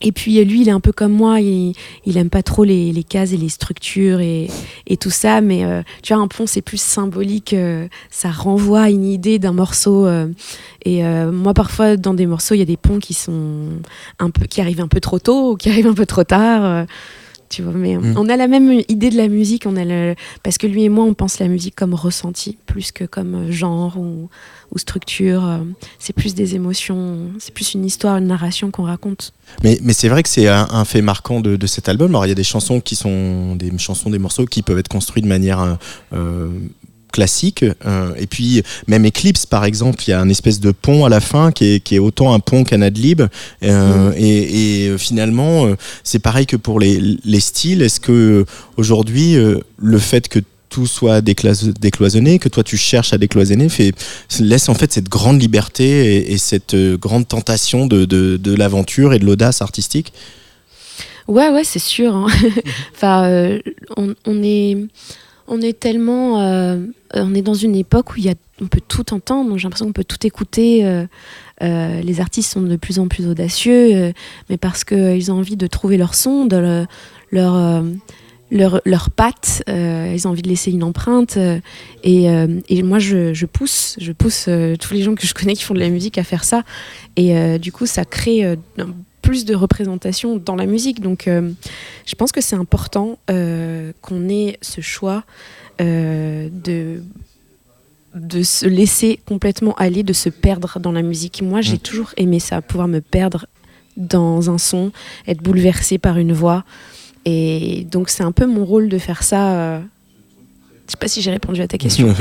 Et 0.00 0.12
puis 0.12 0.42
lui, 0.44 0.62
il 0.62 0.68
est 0.68 0.72
un 0.72 0.80
peu 0.80 0.92
comme 0.92 1.12
moi, 1.12 1.40
il, 1.40 1.72
il 2.04 2.16
aime 2.16 2.30
pas 2.30 2.42
trop 2.42 2.64
les, 2.64 3.04
cases 3.08 3.32
et 3.32 3.36
les 3.36 3.48
structures 3.48 4.20
et, 4.20 4.48
tout 5.00 5.10
ça, 5.10 5.40
mais 5.40 5.64
euh, 5.64 5.82
tu 6.02 6.12
vois, 6.12 6.22
un 6.22 6.28
pont 6.28 6.46
c'est 6.46 6.62
plus 6.62 6.80
symbolique, 6.80 7.52
euh, 7.52 7.86
ça 8.10 8.30
renvoie 8.30 8.82
à 8.82 8.90
une 8.90 9.04
idée 9.04 9.38
d'un 9.38 9.52
morceau. 9.52 10.06
euh, 10.06 10.28
et 10.84 11.02
moi, 11.02 11.54
parfois, 11.54 11.96
dans 11.96 12.14
des 12.14 12.26
morceaux, 12.26 12.54
il 12.54 12.58
y 12.58 12.62
a 12.62 12.66
des 12.66 12.76
ponts 12.76 12.98
qui 12.98 13.14
sont 13.14 13.68
un 14.18 14.30
peu, 14.30 14.46
qui 14.46 14.60
arrivent 14.60 14.80
un 14.80 14.88
peu 14.88 15.00
trop 15.00 15.18
tôt 15.18 15.52
ou 15.52 15.56
qui 15.56 15.68
arrivent 15.70 15.88
un 15.88 15.94
peu 15.94 16.06
trop 16.06 16.24
tard. 16.24 16.86
Tu 17.48 17.62
vois, 17.62 17.72
mais 17.72 17.96
Mm. 17.96 18.14
on 18.16 18.28
a 18.28 18.36
la 18.36 18.46
même 18.48 18.80
idée 18.88 19.10
de 19.10 19.16
la 19.16 19.28
musique, 19.28 19.64
on 19.66 19.76
a 19.76 19.84
le, 19.84 20.14
parce 20.42 20.58
que 20.58 20.66
lui 20.66 20.84
et 20.84 20.88
moi, 20.88 21.04
on 21.04 21.14
pense 21.14 21.38
la 21.38 21.48
musique 21.48 21.74
comme 21.74 21.94
ressenti, 21.94 22.58
plus 22.66 22.92
que 22.92 23.04
comme 23.04 23.34
euh, 23.34 23.52
genre 23.52 23.96
ou, 23.98 24.28
ou 24.72 24.78
structure. 24.78 25.44
euh, 25.46 25.58
C'est 25.98 26.12
plus 26.12 26.34
des 26.34 26.54
émotions, 26.54 27.18
c'est 27.38 27.52
plus 27.54 27.74
une 27.74 27.84
histoire, 27.84 28.16
une 28.18 28.26
narration 28.26 28.70
qu'on 28.70 28.84
raconte. 28.84 29.32
Mais, 29.64 29.78
mais 29.82 29.92
c'est 29.94 30.08
vrai 30.08 30.22
que 30.22 30.28
c'est 30.28 30.48
un, 30.48 30.68
un 30.70 30.84
fait 30.84 31.02
marquant 31.02 31.40
de, 31.40 31.56
de 31.56 31.66
cet 31.66 31.88
album. 31.88 32.10
Alors 32.10 32.26
il 32.26 32.28
y 32.28 32.32
a 32.32 32.34
des 32.36 32.44
chansons 32.44 32.80
qui 32.80 32.96
sont 32.96 33.56
des 33.56 33.70
chansons, 33.78 34.10
des 34.10 34.18
morceaux 34.18 34.44
qui 34.46 34.62
peuvent 34.62 34.78
être 34.78 34.88
construits 34.88 35.22
de 35.22 35.28
manière 35.28 35.78
euh, 36.12 36.48
classique. 37.18 37.64
euh, 37.64 38.14
et 38.22 38.26
puis 38.26 38.62
même 38.86 39.04
Eclipse 39.04 39.44
par 39.46 39.64
exemple, 39.64 39.98
il 40.06 40.10
y 40.10 40.14
a 40.14 40.20
un 40.20 40.28
espèce 40.28 40.60
de 40.60 40.70
pont 40.70 41.04
à 41.04 41.08
la 41.08 41.20
fin 41.20 41.50
qui 41.50 41.64
est, 41.74 41.80
qui 41.80 41.96
est 41.96 41.98
autant 41.98 42.32
un 42.32 42.40
pont 42.40 42.62
qu'un 42.64 42.80
adlib. 42.80 43.22
Euh, 43.62 44.12
et, 44.16 44.86
et, 44.86 44.98
finalement, 44.98 45.66
euh, 45.66 45.74
c'est 46.04 46.20
pareil 46.20 46.46
que 46.46 46.56
pour 46.56 46.78
les, 46.78 47.00
les 47.34 47.40
styles. 47.40 47.82
Est-ce 47.82 47.98
que 47.98 48.12
euh, 48.12 48.44
aujourd'hui, 48.76 49.36
le 49.94 49.98
fait 49.98 50.28
que 50.28 50.40
tout 50.68 50.86
soit 50.86 51.20
décloisonné, 51.20 52.38
que 52.38 52.48
toi 52.48 52.62
tu 52.62 52.76
cherches 52.76 53.12
à 53.12 53.18
décloisonner, 53.18 53.68
fait, 53.68 53.92
laisse 54.38 54.68
en 54.68 54.74
fait 54.74 54.92
cette 54.92 55.08
grande 55.08 55.40
liberté 55.40 55.84
et, 55.84 56.32
et 56.32 56.38
cette 56.38 56.76
grande 57.00 57.26
tentation 57.26 57.86
de, 57.86 58.04
de, 58.04 58.36
de 58.36 58.54
l'aventure 58.54 59.12
et 59.14 59.18
de 59.18 59.24
l'audace 59.24 59.60
artistique? 59.62 60.12
Ouais, 61.26 61.50
ouais, 61.50 61.64
c'est 61.64 61.78
sûr. 61.94 62.14
hein. 62.14 62.26
enfin, 62.94 63.24
euh, 63.24 63.58
on, 63.96 64.14
on 64.26 64.42
est, 64.42 64.76
on 65.46 65.60
est 65.60 65.78
tellement, 65.78 66.40
euh, 66.40 66.76
on 67.14 67.34
est 67.34 67.42
dans 67.42 67.54
une 67.54 67.74
époque 67.74 68.12
où 68.12 68.14
il 68.18 68.24
y 68.24 68.28
a, 68.28 68.34
on 68.60 68.66
peut 68.66 68.80
tout 68.86 69.12
entendre. 69.14 69.56
J'ai 69.56 69.64
l'impression 69.64 69.86
qu'on 69.86 69.92
peut 69.92 70.04
tout 70.04 70.26
écouter. 70.26 70.84
euh, 70.86 71.06
euh, 71.62 72.00
les 72.02 72.20
artistes 72.20 72.52
sont 72.52 72.60
de 72.62 72.76
plus 72.76 72.98
en 72.98 73.08
plus 73.08 73.26
audacieux, 73.26 73.94
euh, 73.94 74.12
mais 74.50 74.56
parce 74.58 74.84
qu'ils 74.84 75.32
ont 75.32 75.36
envie 75.38 75.56
de 75.56 75.66
trouver 75.66 75.96
leur 75.96 76.14
son, 76.14 76.44
de 76.46 76.56
le- 76.56 76.86
leur, 77.32 77.54
euh, 77.56 77.82
leur, 78.50 78.80
leur 78.84 79.10
patte. 79.10 79.62
euh, 79.68 80.12
ils 80.14 80.26
ont 80.26 80.30
envie 80.30 80.42
de 80.42 80.48
laisser 80.48 80.70
une 80.70 80.82
empreinte. 80.84 81.36
euh, 81.36 81.58
et, 82.04 82.30
euh, 82.30 82.60
et 82.68 82.82
moi, 82.82 82.98
je, 82.98 83.32
je 83.34 83.46
pousse, 83.46 83.96
je 84.00 84.12
pousse 84.12 84.46
euh, 84.48 84.76
tous 84.76 84.94
les 84.94 85.02
gens 85.02 85.14
que 85.14 85.26
je 85.26 85.34
connais 85.34 85.54
qui 85.54 85.64
font 85.64 85.74
de 85.74 85.80
la 85.80 85.88
musique 85.90 86.16
à 86.18 86.24
faire 86.24 86.44
ça. 86.44 86.62
Et 87.16 87.36
euh, 87.36 87.58
du 87.58 87.72
coup, 87.72 87.86
ça 87.86 88.04
crée 88.04 88.44
euh, 88.44 88.56
plus 89.28 89.44
de 89.44 89.54
représentation 89.54 90.38
dans 90.38 90.56
la 90.56 90.64
musique. 90.64 91.02
Donc, 91.02 91.28
euh, 91.28 91.50
je 92.06 92.14
pense 92.14 92.32
que 92.32 92.40
c'est 92.40 92.56
important 92.56 93.18
euh, 93.30 93.92
qu'on 94.00 94.26
ait 94.30 94.56
ce 94.62 94.80
choix 94.80 95.22
euh, 95.82 96.48
de 96.50 97.02
de 98.14 98.42
se 98.42 98.66
laisser 98.66 99.20
complètement 99.26 99.74
aller, 99.74 100.02
de 100.02 100.14
se 100.14 100.30
perdre 100.30 100.80
dans 100.80 100.92
la 100.92 101.02
musique. 101.02 101.42
Moi, 101.42 101.60
j'ai 101.60 101.74
Mm. 101.76 101.80
toujours 101.80 102.10
aimé 102.16 102.40
ça, 102.40 102.62
pouvoir 102.62 102.88
me 102.88 103.00
perdre 103.00 103.46
dans 103.98 104.48
un 104.48 104.56
son, 104.56 104.92
être 105.26 105.42
bouleversé 105.42 105.98
par 105.98 106.16
une 106.16 106.32
voix. 106.32 106.64
Et 107.26 107.86
donc, 107.90 108.08
c'est 108.08 108.22
un 108.22 108.32
peu 108.32 108.46
mon 108.46 108.64
rôle 108.64 108.88
de 108.88 108.96
faire 108.96 109.22
ça. 109.22 109.82
Je 110.88 110.92
sais 110.92 110.96
pas 110.98 111.08
si 111.08 111.20
j'ai 111.20 111.30
répondu 111.30 111.60
à 111.60 111.68
ta 111.68 111.76
question. 111.76 112.14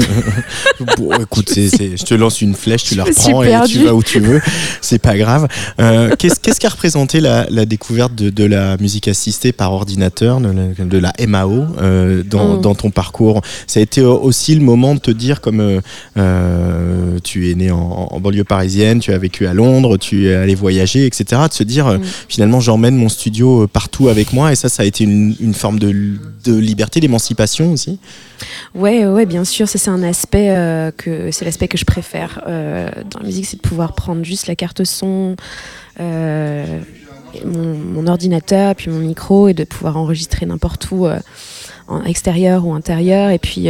bon, 0.97 1.09
écoute, 1.21 1.53
je 1.55 2.03
te 2.03 2.13
lance 2.13 2.41
une 2.41 2.53
flèche, 2.53 2.83
tu 2.83 2.95
Je 2.95 2.97
la 2.97 3.05
reprends 3.05 3.41
et 3.41 3.55
tu 3.65 3.79
vas 3.85 3.95
où 3.95 4.03
tu 4.03 4.19
veux. 4.19 4.41
C'est 4.81 4.99
pas 5.01 5.17
grave. 5.17 5.47
Euh, 5.79 6.13
Qu'est-ce 6.19 6.59
qu'a 6.59 6.67
représenté 6.67 7.21
la, 7.21 7.47
la 7.49 7.65
découverte 7.65 8.13
de, 8.13 8.29
de 8.29 8.43
la 8.43 8.75
musique 8.75 9.07
assistée 9.07 9.53
par 9.53 9.71
ordinateur, 9.71 10.41
de 10.41 10.49
la, 10.49 10.85
de 10.85 10.97
la 10.97 11.13
MAO, 11.27 11.65
euh, 11.81 12.23
dans, 12.23 12.57
Mm. 12.57 12.61
dans 12.61 12.75
ton 12.75 12.91
parcours? 12.91 13.41
Ça 13.67 13.79
a 13.79 13.83
été 13.83 14.01
aussi 14.01 14.53
le 14.53 14.61
moment 14.61 14.95
de 14.95 14.99
te 14.99 15.11
dire, 15.11 15.39
comme 15.39 15.79
euh, 16.17 17.19
tu 17.23 17.49
es 17.49 17.55
né 17.55 17.71
en, 17.71 17.77
en 18.11 18.19
banlieue 18.19 18.43
parisienne, 18.43 18.99
tu 18.99 19.13
as 19.13 19.17
vécu 19.17 19.47
à 19.47 19.53
Londres, 19.53 19.95
tu 19.97 20.27
es 20.27 20.35
allé 20.35 20.55
voyager, 20.55 21.05
etc., 21.05 21.43
de 21.49 21.53
se 21.53 21.63
dire, 21.63 21.87
Mm. 21.87 22.01
finalement, 22.27 22.59
j'emmène 22.59 22.97
mon 22.97 23.07
studio 23.07 23.65
partout 23.67 24.09
avec 24.09 24.33
moi. 24.33 24.51
Et 24.51 24.55
ça, 24.55 24.67
ça 24.67 24.83
a 24.83 24.85
été 24.85 25.05
une, 25.05 25.35
une 25.39 25.53
forme 25.53 25.79
de, 25.79 25.95
de 26.43 26.53
liberté, 26.53 26.99
d'émancipation 26.99 27.71
aussi? 27.71 27.97
Ouais, 28.75 29.05
ouais, 29.05 29.25
bien 29.25 29.43
sûr. 29.43 29.67
Ça, 29.67 29.77
c'est 29.77 29.89
un 29.89 30.03
aspect 30.03 30.49
euh, 30.49 30.91
que 30.91 31.31
c'est 31.31 31.45
l'aspect 31.45 31.67
que 31.67 31.77
je 31.77 31.85
préfère 31.85 32.43
euh, 32.47 32.89
dans 33.09 33.19
la 33.19 33.25
musique, 33.25 33.45
c'est 33.45 33.57
de 33.57 33.61
pouvoir 33.61 33.93
prendre 33.93 34.23
juste 34.23 34.47
la 34.47 34.55
carte 34.55 34.83
son, 34.83 35.35
euh, 35.99 36.79
mon, 37.45 38.07
ordinateur, 38.07 38.75
puis 38.75 38.89
mon 38.89 38.99
micro, 38.99 39.47
et 39.47 39.53
de 39.53 39.63
pouvoir 39.63 39.97
enregistrer 39.97 40.45
n'importe 40.45 40.89
où, 40.91 41.07
en 41.87 42.03
extérieur 42.03 42.65
ou 42.65 42.73
intérieur. 42.73 43.29
Et 43.29 43.39
puis, 43.39 43.67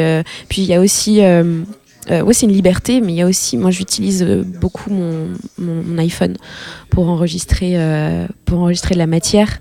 puis 0.50 0.62
il 0.62 0.68
y 0.68 0.74
a 0.74 0.82
aussi, 0.82 1.20
ouais, 1.22 2.34
c'est 2.34 2.46
une 2.46 2.52
liberté, 2.52 3.02
mais 3.02 3.14
il 3.14 3.16
y 3.16 3.22
a 3.22 3.28
aussi, 3.28 3.58
moi, 3.58 3.72
j'utilise 3.72 4.24
beaucoup 4.60 4.92
mon, 4.92 5.34
mon, 5.58 5.98
iPhone 5.98 6.38
pour 6.90 7.10
enregistrer, 7.10 7.78
pour 8.46 8.60
enregistrer 8.60 8.94
de 8.94 9.00
la 9.00 9.08
matière. 9.08 9.60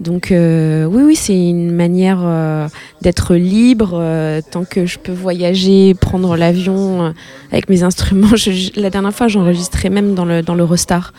Donc 0.00 0.30
euh, 0.30 0.84
oui, 0.84 1.02
oui, 1.02 1.16
c'est 1.16 1.34
une 1.36 1.72
manière 1.72 2.20
euh, 2.22 2.68
d'être 3.02 3.34
libre 3.34 3.92
euh, 3.94 4.40
tant 4.48 4.64
que 4.64 4.86
je 4.86 4.98
peux 4.98 5.12
voyager, 5.12 5.94
prendre 5.94 6.36
l'avion 6.36 7.14
avec 7.50 7.68
mes 7.68 7.82
instruments. 7.82 8.28
La 8.76 8.90
dernière 8.90 9.14
fois, 9.14 9.28
j'enregistrais 9.28 9.90
même 9.90 10.14
dans 10.14 10.24
le 10.24 10.42
dans 10.42 10.54
l'Eurostar. 10.54 11.12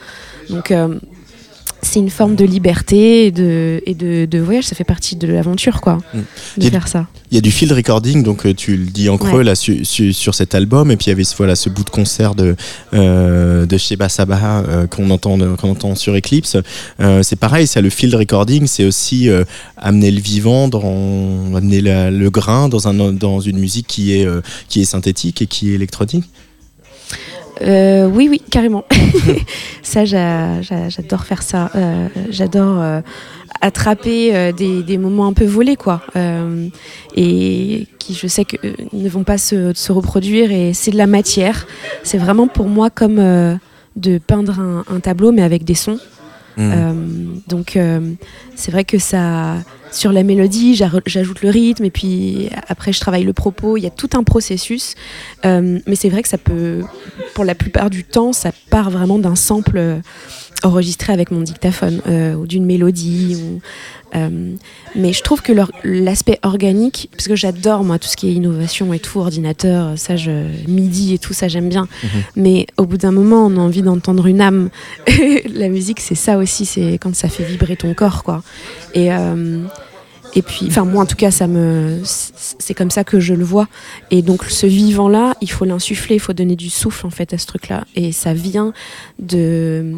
Donc 0.50 0.74
c'est 1.82 2.00
une 2.00 2.10
forme 2.10 2.36
de 2.36 2.46
liberté 2.46 3.26
et 3.28 3.32
de 3.32 3.82
et 3.86 3.94
de, 3.96 4.26
de 4.26 4.40
voyage. 4.40 4.66
Ça 4.66 4.76
fait 4.76 4.84
partie 4.84 5.16
de 5.16 5.28
l'aventure, 5.28 5.82
quoi, 5.82 5.98
Mm. 6.14 6.20
de 6.62 6.70
faire 6.70 6.88
ça. 6.88 7.08
Il 7.32 7.36
y 7.36 7.38
a 7.38 7.42
du 7.42 7.52
field 7.52 7.72
recording, 7.74 8.24
donc 8.24 8.46
euh, 8.46 8.54
tu 8.54 8.76
le 8.76 8.86
dis 8.86 9.08
en 9.10 9.18
creux 9.18 9.40
Ouais. 9.40 9.44
là 9.44 9.54
su- 9.56 9.86
su- 9.86 10.14
sur 10.14 10.34
cet 10.34 10.56
album, 10.56 10.90
et 10.92 10.98
puis 10.98 11.06
il 11.08 11.10
y 11.10 11.12
avait 11.12 11.24
ce- 11.24 11.36
voilà 11.36 11.56
ce 11.56 11.70
bout 11.70 11.84
de 11.84 11.90
concert 11.90 12.34
de 12.36 12.56
euh, 12.94 13.66
de 13.66 13.78
Sheba 13.78 14.10
Sabah 14.10 14.64
euh, 14.68 14.88
qu'on 14.88 15.10
entend 15.12 15.38
qu'on 15.58 15.70
entend 15.72 15.96
sur 15.96 16.16
Eclipse. 16.16 16.58
Euh, 17.00 17.22
c'est 17.24 17.36
pareil, 17.36 17.68
ça 17.68 17.82
le 17.82 17.90
field 17.90 18.16
recording, 18.16 18.66
c'est 18.68 18.86
aussi 18.86 19.30
amener 19.78 20.12
le 20.12 20.20
vivant, 20.22 20.68
dans, 20.68 21.56
amener 21.56 21.82
la- 21.82 22.12
le 22.12 22.30
grain 22.30 22.68
dans 22.70 22.88
un 22.88 23.14
dans 23.14 23.40
une 23.40 23.58
musique 23.60 23.88
qui 23.88 24.14
est 24.14 24.28
qui 24.68 24.82
est 24.82 24.86
synthétique 24.86 25.42
et 25.42 25.48
qui 25.48 25.72
est 25.72 25.74
électronique. 25.76 26.26
Euh, 27.62 28.08
oui, 28.08 28.28
oui, 28.30 28.42
carrément. 28.50 28.86
ça, 29.82 30.06
j'a- 30.06 30.62
j'a- 30.62 30.90
j'adore 30.90 31.26
faire 31.26 31.42
ça. 31.42 31.70
Euh, 31.76 32.08
j'adore 32.30 32.82
euh, 32.82 33.02
attraper 33.62 34.54
des, 34.54 34.98
moments 34.98 35.28
un 35.28 35.34
peu 35.34 35.46
volés, 35.46 35.76
quoi. 35.76 36.02
Et 37.16 37.88
qui, 38.00 38.14
je 38.14 38.28
sais 38.28 38.46
que 38.46 38.58
ne 38.94 39.10
vont 39.10 39.24
pas 39.24 39.38
se, 39.38 39.92
reproduire. 39.92 40.52
Et 40.52 40.74
c'est 40.74 40.92
de 40.92 40.98
la 40.98 41.08
matière. 41.08 41.68
C'est 42.04 42.18
vraiment 42.18 42.48
pour 42.48 42.68
moi 42.68 42.90
comme 42.90 43.18
de 43.96 44.18
peindre 44.20 44.84
un 44.90 45.00
tableau, 45.00 45.32
mais 45.32 45.42
avec 45.42 45.64
des 45.66 45.76
sons. 45.76 46.00
Mm. 46.60 46.72
Euh, 46.74 46.94
donc 47.48 47.78
euh, 47.78 48.02
c'est 48.56 48.72
vrai 48.72 48.84
que 48.84 48.98
ça, 48.98 49.56
sur 49.92 50.12
la 50.12 50.24
mélodie, 50.24 50.76
j'ajoute 50.76 51.42
le 51.42 51.50
rythme 51.50 51.86
et 51.86 51.90
puis 51.90 52.50
après 52.68 52.92
je 52.92 53.00
travaille 53.00 53.24
le 53.24 53.34
propos. 53.34 53.78
Il 53.78 53.84
y 53.84 53.88
a 53.88 53.92
tout 53.92 54.10
un 54.14 54.24
processus, 54.24 54.96
Euh, 55.46 55.80
mais 55.88 55.96
c'est 55.96 56.10
vrai 56.10 56.22
que 56.22 56.28
ça 56.28 56.38
peut, 56.38 56.82
pour 57.34 57.46
la 57.46 57.56
plupart 57.56 57.90
du 57.90 58.04
temps, 58.04 58.34
ça 58.34 58.52
part 58.70 58.90
vraiment 58.90 59.20
d'un 59.20 59.36
sample 59.36 60.02
enregistré 60.64 61.14
avec 61.14 61.32
mon 61.32 61.42
dictaphone 61.42 62.02
euh, 62.08 62.36
ou 62.36 62.48
d'une 62.48 62.66
mélodie. 62.66 63.38
Ou, 63.42 63.62
euh, 64.16 64.56
mais 64.96 65.14
je 65.14 65.22
trouve 65.22 65.42
que 65.42 65.54
l'aspect 65.84 66.40
organique, 66.44 67.10
parce 67.12 67.28
que 67.28 67.36
j'adore 67.36 67.84
moi 67.84 68.00
tout 68.00 68.08
ce 68.08 68.18
qui 68.18 68.28
est 68.30 68.34
innovation 68.34 68.94
et 68.94 69.00
tout, 69.00 69.20
ordinateur, 69.20 69.98
ça, 69.98 70.16
je, 70.16 70.32
MIDI 70.68 71.16
et 71.16 71.20
tout 71.20 71.34
ça, 71.34 71.48
j'aime 71.48 71.70
bien. 71.70 71.88
Mais 72.36 72.68
au 72.78 72.86
bout 72.86 72.98
d'un 72.98 73.12
moment, 73.12 73.46
on 73.46 73.58
a 73.58 73.60
envie 73.60 73.82
d'entendre 73.82 74.26
une 74.28 74.42
âme. 74.42 74.70
La 75.54 75.70
musique, 75.70 76.00
c'est 76.00 76.16
ça 76.16 76.38
aussi, 76.38 76.66
c'est 76.66 76.94
quand 76.94 77.16
ça 77.16 77.30
fait 77.30 77.44
vibrer 77.44 77.76
ton 77.76 77.94
corps, 77.94 78.24
quoi. 78.24 78.44
Et 78.94 79.14
euh, 79.14 79.64
et 80.36 80.42
puis, 80.42 80.68
enfin 80.68 80.86
moi 80.86 81.04
en 81.04 81.06
tout 81.06 81.16
cas, 81.16 81.32
ça 81.32 81.48
me, 81.48 82.00
c'est 82.04 82.74
comme 82.74 82.92
ça 82.92 83.04
que 83.04 83.20
je 83.20 83.34
le 83.34 83.44
vois. 83.44 83.68
Et 84.12 84.22
donc 84.22 84.46
ce 84.46 84.68
vivant-là, 84.68 85.36
il 85.42 85.50
faut 85.50 85.66
l'insuffler, 85.66 86.16
il 86.16 86.20
faut 86.20 86.34
donner 86.34 86.56
du 86.56 86.70
souffle 86.70 87.06
en 87.06 87.10
fait 87.10 87.34
à 87.34 87.38
ce 87.38 87.48
truc-là. 87.48 87.86
Et 87.96 88.12
ça 88.12 88.34
vient 88.34 88.74
de 89.18 89.96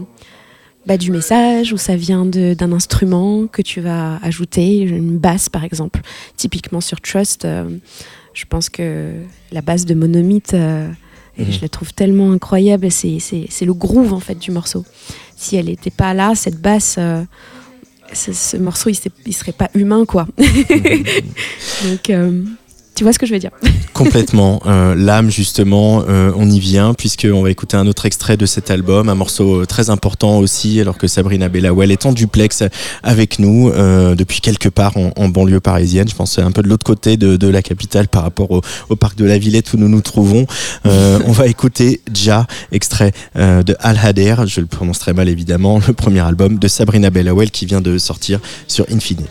bah, 0.85 0.97
du 0.97 1.11
message 1.11 1.73
ou 1.73 1.77
ça 1.77 1.95
vient 1.95 2.25
d'un 2.25 2.71
instrument 2.71 3.47
que 3.47 3.61
tu 3.61 3.81
vas 3.81 4.17
ajouter, 4.23 4.79
une 4.79 5.17
basse 5.17 5.49
par 5.49 5.63
exemple. 5.63 6.01
Typiquement 6.37 6.81
sur 6.81 6.99
Trust, 7.01 7.45
euh, 7.45 7.69
je 8.33 8.45
pense 8.45 8.69
que 8.69 9.11
la 9.51 9.61
basse 9.61 9.85
de 9.85 9.93
Monomythe, 9.93 10.53
euh, 10.53 10.87
Mhm. 11.37 11.45
je 11.49 11.61
la 11.61 11.69
trouve 11.69 11.93
tellement 11.93 12.31
incroyable. 12.33 12.91
C'est, 12.91 13.19
le 13.61 13.73
groove 13.73 14.11
en 14.13 14.19
fait 14.19 14.37
du 14.37 14.51
morceau. 14.51 14.85
Si 15.37 15.55
elle 15.55 15.67
n'était 15.67 15.89
pas 15.89 16.13
là, 16.13 16.33
cette 16.35 16.59
basse, 16.59 16.95
euh, 16.99 17.23
ce, 18.13 18.33
ce 18.33 18.57
morceau 18.57 18.89
il, 18.89 18.97
il 19.25 19.33
serait 19.33 19.53
pas 19.53 19.69
humain 19.73 20.03
quoi. 20.05 20.27
Donc 20.37 22.09
euh, 22.09 22.43
tu 22.95 23.03
vois 23.03 23.13
ce 23.13 23.19
que 23.19 23.25
je 23.25 23.33
veux 23.33 23.39
dire? 23.39 23.51
Complètement. 23.93 24.61
Euh, 24.65 24.95
L'âme, 24.95 25.31
justement, 25.31 26.03
euh, 26.07 26.31
on 26.35 26.49
y 26.49 26.59
vient, 26.59 26.93
puisqu'on 26.93 27.41
va 27.41 27.49
écouter 27.49 27.77
un 27.77 27.87
autre 27.87 28.05
extrait 28.05 28.37
de 28.37 28.45
cet 28.45 28.69
album, 28.69 29.09
un 29.09 29.15
morceau 29.15 29.61
euh, 29.61 29.65
très 29.65 29.89
important 29.89 30.39
aussi, 30.39 30.79
alors 30.79 30.97
que 30.97 31.07
Sabrina 31.07 31.49
Bellawell 31.49 31.91
est 31.91 32.05
en 32.05 32.11
duplex 32.11 32.63
avec 33.03 33.39
nous 33.39 33.71
depuis 33.71 34.41
quelque 34.41 34.69
part 34.69 34.93
en, 34.97 35.29
banlieue 35.29 35.59
parisienne. 35.59 36.07
Je 36.07 36.15
pense 36.15 36.37
un 36.39 36.51
peu 36.51 36.61
de 36.61 36.67
l'autre 36.67 36.85
côté 36.85 37.17
de, 37.17 37.47
la 37.47 37.61
capitale 37.61 38.07
par 38.07 38.23
rapport 38.23 38.51
au, 38.51 38.95
parc 38.95 39.17
de 39.17 39.25
la 39.25 39.37
Villette 39.37 39.73
où 39.73 39.77
nous 39.77 39.89
nous 39.89 40.01
trouvons. 40.01 40.45
On 40.85 41.31
va 41.31 41.47
écouter 41.47 42.01
Ja, 42.13 42.45
extrait 42.71 43.13
de 43.35 43.75
Al 43.79 43.97
Hader, 44.01 44.35
je 44.45 44.61
le 44.61 44.67
prononce 44.67 44.99
très 44.99 45.13
mal 45.13 45.29
évidemment, 45.29 45.79
le 45.87 45.93
premier 45.93 46.21
album 46.21 46.59
de 46.59 46.67
Sabrina 46.67 47.09
Bellawell 47.09 47.51
qui 47.51 47.65
vient 47.65 47.81
de 47.81 47.97
sortir 47.97 48.39
sur 48.67 48.85
Infini. 48.91 49.25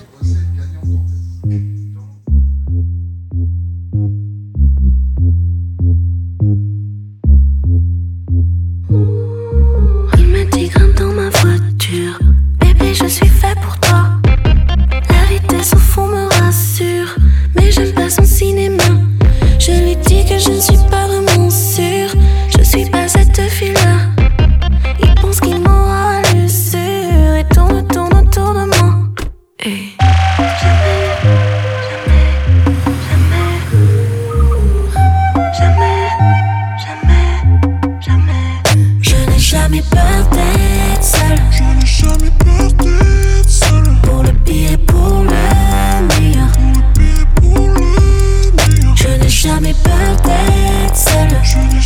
Je 12.94 13.07
suis 13.07 13.29
fait 13.29 13.55
pour 13.61 13.79
toi. 13.79 14.09
La 15.09 15.24
vitesse 15.26 15.74
au 15.74 15.79
fond 15.79 16.07
me 16.07 16.29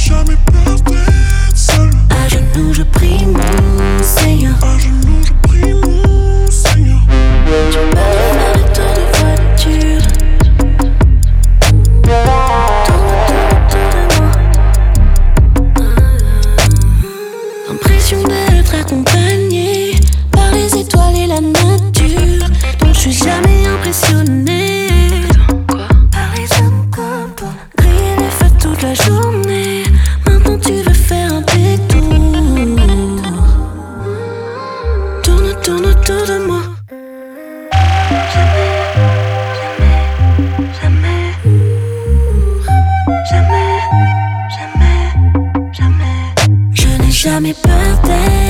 Je 0.04 0.12
n'ai 0.12 0.43
autour 36.04 36.26
de 36.26 36.38
moi. 36.46 36.60
Jamais, 38.34 38.72
jamais, 40.80 41.32
jamais, 43.30 43.78
jamais, 44.58 45.00
jamais. 45.72 46.16
Je 46.74 46.88
n'ai 47.02 47.10
jamais 47.10 47.54
peur 47.54 47.98
d'être 48.02 48.43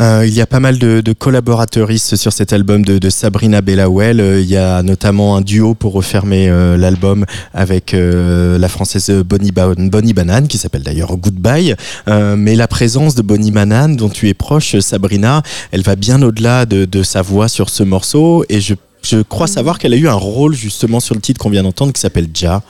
Euh, 0.00 0.24
il 0.26 0.32
y 0.32 0.40
a 0.40 0.46
pas 0.46 0.60
mal 0.60 0.78
de, 0.78 1.00
de 1.00 1.12
collaborateuristes 1.12 2.16
sur 2.16 2.32
cet 2.32 2.52
album 2.52 2.84
de, 2.84 2.98
de 2.98 3.10
Sabrina 3.10 3.60
Bellawell. 3.60 4.20
Euh, 4.20 4.40
il 4.40 4.48
y 4.48 4.56
a 4.56 4.82
notamment 4.82 5.36
un 5.36 5.40
duo 5.40 5.74
pour 5.74 5.92
refermer 5.92 6.48
euh, 6.48 6.76
l'album 6.76 7.26
avec 7.52 7.92
la 7.92 8.68
française 8.68 9.10
Bonnie, 9.10 9.52
ba 9.52 9.72
Bonnie 9.76 10.14
Banane, 10.14 10.48
qui 10.48 10.58
s'appelle 10.58 10.82
d'ailleurs 10.82 11.16
Goodbye. 11.16 11.74
Mais 12.06 12.54
la 12.54 12.68
présence 12.68 13.14
de 13.14 13.22
Bonnie 13.22 13.50
Banane, 13.50 13.96
dont 13.96 14.08
tu 14.08 14.28
es 14.28 14.34
proche, 14.34 14.78
Sabrina, 14.80 15.42
elle 15.72 15.82
va 15.82 15.96
bien 15.96 16.22
au-delà 16.22 16.66
de, 16.66 16.84
de 16.84 17.02
sa 17.02 17.22
voix 17.22 17.48
sur 17.48 17.68
ce 17.68 17.82
morceau. 17.82 18.44
Et 18.48 18.60
je 18.60 18.74
je 19.02 19.22
crois 19.22 19.46
savoir 19.46 19.78
qu'elle 19.78 19.94
a 19.94 19.96
eu 19.96 20.08
un 20.08 20.14
rôle 20.14 20.54
justement 20.54 21.00
sur 21.00 21.14
le 21.14 21.20
titre 21.20 21.40
qu'on 21.40 21.50
vient 21.50 21.62
d'entendre 21.62 21.92
qui 21.92 22.00
s'appelle 22.00 22.28
Ja. 22.34 22.62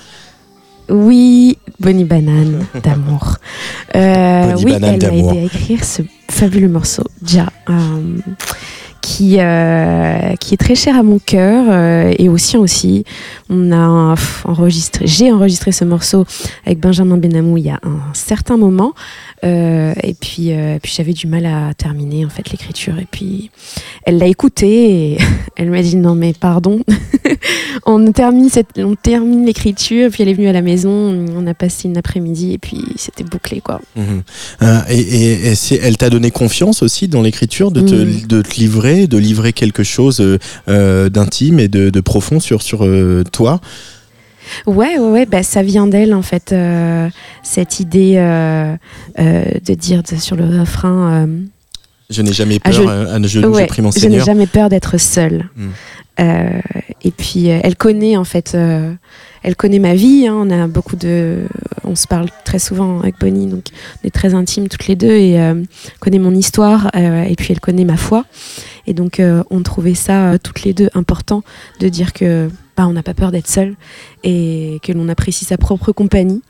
Oui, 0.88 1.58
Bonnie 1.78 2.04
Banane 2.04 2.66
d'amour. 2.82 3.36
Euh, 3.94 4.52
Bonnie 4.52 4.64
oui, 4.64 4.72
Banane 4.72 4.98
elle 5.02 5.24
m'a 5.24 5.32
aidé 5.32 5.38
à 5.38 5.42
écrire 5.44 5.84
ce 5.84 6.02
fabuleux 6.30 6.68
morceau, 6.68 7.04
Ja, 7.26 7.48
euh, 7.68 8.18
qui, 9.00 9.36
euh, 9.40 10.34
qui 10.36 10.54
est 10.54 10.58
très 10.58 10.74
cher 10.74 10.96
à 10.96 11.02
mon 11.02 11.18
cœur 11.18 11.66
euh, 11.68 12.14
et 12.18 12.28
au 12.28 12.38
sien 12.38 12.60
aussi. 12.60 13.04
On 13.48 13.72
a 13.72 14.14
enregistré, 14.44 15.06
j'ai 15.06 15.32
enregistré 15.32 15.72
ce 15.72 15.84
morceau 15.84 16.24
avec 16.64 16.80
Benjamin 16.80 17.16
Benamou 17.16 17.56
il 17.56 17.64
y 17.64 17.70
a 17.70 17.80
un 17.82 18.14
certain 18.14 18.56
moment. 18.56 18.92
Euh, 19.42 19.94
et 20.02 20.12
puis, 20.14 20.52
euh, 20.52 20.78
puis 20.82 20.92
j'avais 20.94 21.14
du 21.14 21.26
mal 21.26 21.46
à 21.46 21.72
terminer 21.74 22.26
en 22.26 22.28
fait 22.28 22.50
l'écriture. 22.50 22.98
Et 22.98 23.06
puis 23.10 23.50
elle 24.04 24.18
l'a 24.18 24.26
écouté 24.26 25.12
et 25.12 25.18
elle 25.56 25.70
m'a 25.70 25.80
dit 25.82 25.96
non 25.96 26.14
mais 26.14 26.32
pardon. 26.34 26.80
on 27.86 28.12
termine 28.12 28.48
cette, 28.50 28.78
on 28.78 28.94
termine 28.96 29.46
l'écriture. 29.46 30.10
Puis 30.10 30.22
elle 30.22 30.28
est 30.28 30.34
venue 30.34 30.48
à 30.48 30.52
la 30.52 30.62
maison. 30.62 30.90
On 31.36 31.46
a 31.46 31.54
passé 31.54 31.88
une 31.88 31.96
après-midi 31.96 32.52
et 32.52 32.58
puis 32.58 32.82
c'était 32.96 33.24
bouclé 33.24 33.60
quoi. 33.60 33.80
Mhm. 33.96 34.22
Euh, 34.62 34.78
et 34.90 34.98
et- 35.00 35.52
et 35.52 35.80
elle 35.82 35.96
t'a 35.96 36.10
donné 36.10 36.30
confiance 36.30 36.82
aussi 36.82 37.08
dans 37.08 37.22
l'écriture, 37.22 37.70
de, 37.70 37.80
te, 37.80 37.94
Mm. 37.94 38.26
de 38.26 38.42
te 38.42 38.54
livrer, 38.60 39.06
de 39.06 39.16
livrer 39.18 39.52
quelque 39.52 39.82
chose 39.82 40.22
d'intime 40.66 41.58
et 41.60 41.68
de, 41.68 41.90
de 41.90 42.00
profond 42.00 42.40
sur, 42.40 42.62
sur 42.62 42.86
toi? 43.32 43.60
Ouais, 44.66 44.98
ouais, 44.98 45.10
ouais, 45.10 45.26
bah, 45.26 45.42
ça 45.42 45.62
vient 45.62 45.86
d'elle 45.86 46.14
en 46.14 46.22
fait, 46.22 46.52
euh, 46.52 47.08
cette 47.42 47.80
idée 47.80 48.14
euh, 48.16 48.74
euh, 49.18 49.44
de 49.66 49.74
dire 49.74 50.02
de- 50.02 50.16
sur 50.18 50.36
le 50.36 50.44
refrain. 50.60 51.28
Je 52.08 52.22
n'ai 52.22 52.32
jamais 52.32 52.58
Ah, 52.64 52.70
peur, 52.70 52.82
je- 52.82 52.88
à 52.88 53.22
genoux, 53.26 53.48
ouais, 53.50 53.60
j'ai 53.62 53.66
pris 53.66 53.82
mon 53.82 53.90
je 53.92 54.06
n'ai 54.08 54.20
jamais 54.20 54.46
peur 54.46 54.68
d'être 54.68 54.98
seule. 54.98 55.48
Mm. 55.56 55.68
Euh, 56.18 56.60
et 57.02 57.12
puis 57.12 57.46
elle 57.46 57.76
connaît 57.76 58.16
en 58.16 58.24
fait, 58.24 58.54
elle 59.42 59.56
connaît 59.56 59.78
ma 59.78 59.94
vie. 59.94 60.26
hein, 60.26 60.34
on 60.36 60.50
a 60.50 60.66
beaucoup 60.66 60.96
de, 60.96 61.38
on 61.84 61.94
se 61.94 62.06
parle 62.06 62.28
très 62.44 62.58
souvent 62.58 62.98
avec 63.00 63.14
Bonnie, 63.20 63.46
donc 63.46 63.64
on 64.02 64.08
est 64.08 64.10
très 64.10 64.34
intimes 64.34 64.68
toutes 64.68 64.86
les 64.86 64.96
deux 64.96 65.12
et 65.14 65.40
euh, 65.40 65.62
connaît 66.00 66.18
mon 66.18 66.34
histoire 66.34 66.90
et 66.94 67.34
puis 67.38 67.48
elle 67.52 67.60
connaît 67.60 67.84
ma 67.86 67.96
foi. 67.96 68.24
Et 68.86 68.92
donc 68.92 69.22
on 69.50 69.62
trouvait 69.62 69.94
ça 69.94 70.36
toutes 70.42 70.64
les 70.64 70.74
deux 70.74 70.90
important 70.94 71.42
de 71.78 71.88
dire 71.88 72.12
que 72.12 72.50
on 72.86 72.92
n'a 72.92 73.02
pas 73.02 73.14
peur 73.14 73.30
d'être 73.30 73.48
seul 73.48 73.76
et 74.24 74.78
que 74.82 74.92
l'on 74.92 75.08
apprécie 75.08 75.44
sa 75.44 75.58
propre 75.58 75.92
compagnie. 75.92 76.42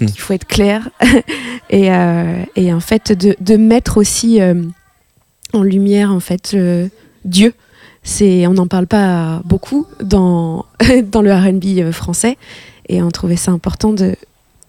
Mm. 0.00 0.06
qu'il 0.06 0.20
faut 0.20 0.32
être 0.32 0.46
clair 0.46 0.88
et, 1.70 1.92
euh, 1.92 2.44
et 2.56 2.72
en 2.72 2.80
fait 2.80 3.12
de, 3.12 3.36
de 3.40 3.56
mettre 3.56 3.98
aussi 3.98 4.40
euh, 4.40 4.62
en 5.52 5.62
lumière 5.62 6.12
en 6.12 6.20
fait 6.20 6.52
euh, 6.54 6.88
Dieu. 7.24 7.54
C'est, 8.04 8.48
on 8.48 8.54
n'en 8.54 8.66
parle 8.66 8.88
pas 8.88 9.42
beaucoup 9.44 9.86
dans, 10.02 10.66
dans 11.12 11.22
le 11.22 11.32
RB 11.32 11.92
français 11.92 12.36
et 12.88 13.00
on 13.00 13.10
trouvait 13.10 13.36
ça 13.36 13.52
important 13.52 13.92
de, 13.92 14.16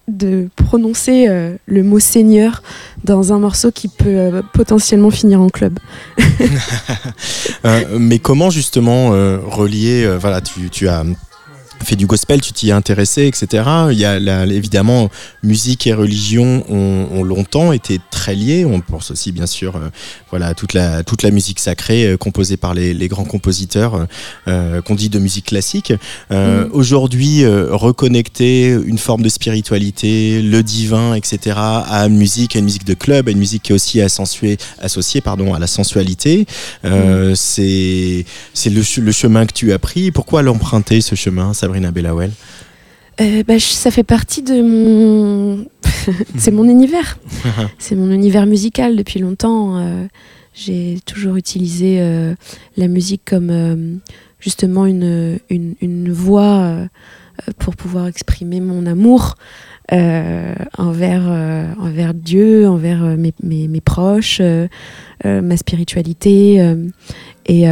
de 0.07 0.49
prononcer 0.55 1.27
euh, 1.27 1.55
le 1.65 1.83
mot 1.83 1.99
Seigneur 1.99 2.61
dans 3.03 3.31
un 3.31 3.39
morceau 3.39 3.71
qui 3.71 3.87
peut 3.87 4.09
euh, 4.09 4.41
potentiellement 4.53 5.11
finir 5.11 5.41
en 5.41 5.49
club. 5.49 5.79
Euh, 7.65 7.97
mais 7.97 8.19
comment 8.19 8.49
justement 8.49 9.11
relier, 9.11 10.17
voilà, 10.19 10.41
tu 10.41 10.87
as 10.89 11.05
fait 11.83 11.95
du 11.95 12.05
gospel, 12.07 12.41
tu 12.41 12.53
t'y 12.53 12.69
es 12.69 12.71
intéressé, 12.71 13.25
etc. 13.27 13.63
Il 13.91 13.99
y 13.99 14.05
a 14.05 14.19
la- 14.19 14.45
évidemment 14.45 15.09
musique 15.43 15.85
et 15.87 15.93
religion 15.93 16.63
ont, 16.69 17.07
ont 17.11 17.23
longtemps 17.23 17.71
été 17.73 17.99
très 18.11 18.35
liés. 18.35 18.65
On 18.65 18.79
pense 18.81 19.11
aussi 19.11 19.31
bien 19.31 19.45
sûr, 19.47 19.75
euh, 19.75 19.89
voilà, 20.29 20.47
à 20.47 20.53
toute 20.53 20.73
la 20.73 21.03
toute 21.03 21.23
la 21.23 21.31
musique 21.31 21.59
sacrée 21.59 22.05
euh, 22.07 22.17
composée 22.17 22.57
par 22.57 22.73
les, 22.73 22.93
les 22.93 23.07
grands 23.07 23.25
compositeurs 23.25 23.95
euh, 23.95 24.05
euh, 24.47 24.81
qu'on 24.81 24.95
dit 24.95 25.09
de 25.09 25.19
musique 25.19 25.45
classique. 25.45 25.93
Mm. 26.29 26.65
Aujourd'hui, 26.71 27.43
reconnecter 27.93 28.69
une 28.85 28.97
forme 28.97 29.21
de 29.21 29.29
spiritualité, 29.29 30.41
le 30.41 30.63
divin, 30.63 31.13
etc. 31.15 31.55
à 31.57 32.05
une 32.07 32.17
musique, 32.17 32.55
à 32.55 32.59
une 32.59 32.65
musique 32.65 32.85
de 32.85 32.93
club, 32.93 33.27
à 33.27 33.31
une 33.31 33.37
musique 33.37 33.63
qui 33.63 33.71
est 33.71 33.75
aussi 33.75 34.01
associée, 34.01 34.57
associée 34.81 35.21
pardon, 35.21 35.53
à 35.53 35.59
la 35.59 35.67
sensualité. 35.67 36.45
Euh, 36.85 37.33
C'est 37.35 38.25
c'est 38.53 38.69
le, 38.69 38.81
che- 38.81 38.99
le 39.01 39.11
chemin 39.11 39.45
que 39.45 39.53
tu 39.53 39.73
as 39.73 39.79
pris. 39.79 40.11
Pourquoi 40.11 40.41
l'emprunter 40.41 41.01
ce 41.01 41.15
chemin, 41.15 41.53
Sabrina 41.53 41.72
Bellawell 41.91 42.31
Euh, 43.21 43.43
bah, 43.47 43.57
je- 43.59 43.65
ça 43.65 43.91
fait 43.91 44.03
partie 44.03 44.41
de 44.41 44.61
mon. 44.61 45.65
c'est 46.37 46.51
mon 46.51 46.63
univers. 46.67 47.19
c'est 47.79 47.95
mon 47.95 48.11
univers 48.11 48.45
musical 48.47 48.95
depuis 48.95 49.19
longtemps. 49.19 49.77
euh, 49.77 50.05
J'ai 50.55 50.97
toujours 51.05 51.35
utilisé 51.35 51.97
euh, 51.99 52.33
la 52.77 52.87
musique 52.87 53.21
comme 53.25 53.99
justement 54.39 54.85
une, 54.87 55.37
une, 55.49 55.75
euh, 56.53 56.85
pour 57.59 57.75
pouvoir 57.75 58.07
exprimer 58.07 58.59
mon 58.61 58.85
amour 58.87 59.35
envers, 60.77 61.27
envers 61.79 62.13
Dieu, 62.15 62.67
envers 62.67 63.01
mes, 63.17 63.33
mes, 63.43 63.67
mes 63.67 63.81
proches, 63.81 64.41
ma 65.23 65.57
spiritualité. 65.57 66.73
et. 67.45 67.67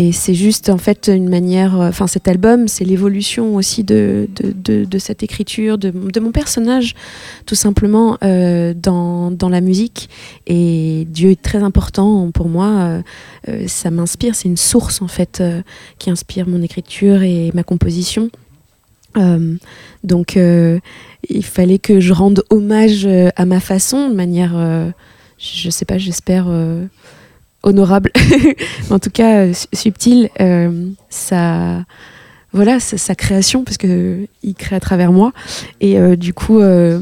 Et 0.00 0.12
c'est 0.12 0.32
juste 0.32 0.70
en 0.70 0.78
fait 0.78 1.10
une 1.14 1.28
manière, 1.28 1.78
euh, 1.78 1.90
enfin 1.90 2.06
cet 2.06 2.26
album, 2.26 2.68
c'est 2.68 2.86
l'évolution 2.86 3.54
aussi 3.54 3.84
de, 3.84 4.30
de, 4.34 4.86
de, 4.86 4.98
cette 4.98 5.22
écriture, 5.22 5.76
de, 5.76 6.20
mon 6.20 6.32
personnage, 6.32 6.94
tout 7.44 7.54
simplement 7.54 8.16
euh, 8.24 8.72
dans, 8.72 9.30
dans 9.30 9.50
la 9.50 9.60
musique. 9.60 10.08
Et 10.46 11.06
Dieu 11.10 11.32
est 11.32 11.42
très 11.42 11.62
important 11.62 12.30
pour 12.30 12.48
moi. 12.48 13.02
euh, 13.48 13.66
ça 13.66 13.90
m'inspire, 13.90 14.34
c'est 14.34 14.48
une 14.48 14.56
source 14.56 15.02
en 15.02 15.08
fait 15.08 15.42
qui 15.98 16.08
inspire 16.08 16.48
mon 16.48 16.62
écriture 16.62 17.22
et 17.22 17.50
ma 17.52 17.62
composition. 17.62 18.30
Donc 20.02 20.36
il 20.36 21.44
fallait 21.44 21.78
que 21.78 22.00
je 22.00 22.14
rende 22.14 22.42
hommage 22.48 23.06
à 23.36 23.44
ma 23.44 23.60
façon, 23.60 24.08
de 24.08 24.14
manière, 24.14 24.92
je 25.36 25.68
sais 25.68 25.84
pas, 25.84 25.98
j'espère 25.98 26.46
honorable, 27.62 28.10
en 28.90 28.98
tout 28.98 29.10
cas 29.10 29.46
euh, 29.46 29.52
su- 29.52 29.66
subtil, 29.72 30.30
euh, 30.40 30.88
sa, 31.08 31.84
voilà, 32.52 32.80
sa, 32.80 33.14
création, 33.14 33.64
parce 33.64 33.76
que 33.76 34.26
il 34.42 34.54
crée 34.54 34.76
à 34.76 34.80
travers 34.80 35.12
moi. 35.12 35.32
Et 35.80 35.98
euh, 35.98 36.16
du 36.16 36.32
coup, 36.34 36.60
euh, 36.60 37.00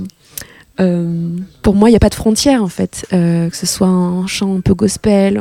euh, 0.81 1.29
pour 1.63 1.75
moi, 1.75 1.89
il 1.89 1.93
n'y 1.93 1.97
a 1.97 2.01
pas 2.01 2.09
de 2.11 2.15
frontière 2.15 2.63
en 2.63 2.69
fait, 2.69 3.07
euh, 3.13 3.49
que 3.51 3.57
ce 3.57 3.67
soit 3.67 3.89
un 3.89 4.27
chant 4.27 4.57
un 4.57 4.61
peu 4.61 4.75
gospel. 4.75 5.41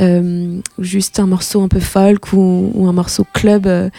euh, 0.00 0.60
ou 0.78 0.82
juste 0.84 1.18
un 1.18 1.26
morceau 1.26 1.60
un 1.60 1.68
peu 1.68 1.80
folk 1.80 2.32
ou, 2.32 2.86
un 2.86 2.92
morceau 2.92 3.26
club, 3.34 3.66
euh, 3.66 3.90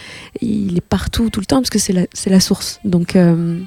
il 0.41 0.77
est 0.77 0.81
partout 0.81 1.29
tout 1.29 1.41
le 1.41 1.45
temps 1.45 1.57
parce 1.57 1.69
que 1.69 1.79
c'est 1.79 1.91
la, 1.93 2.03
la 2.27 2.39
source. 2.39 2.79
Donc, 2.85 3.15
euh, 3.17 3.59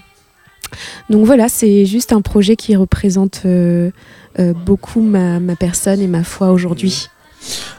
donc 1.10 1.26
voilà, 1.26 1.48
c'est 1.50 1.84
juste 1.84 2.12
un 2.12 2.22
projet 2.22 2.56
qui 2.56 2.74
représente 2.76 3.42
euh, 3.44 3.90
euh, 3.90 3.90
beaucoup 4.38 5.00
ma, 5.00 5.40
personne 5.56 6.00
et 6.00 6.06
ma 6.06 6.24
foi 6.24 6.50
aujourd'hui. 6.50 7.08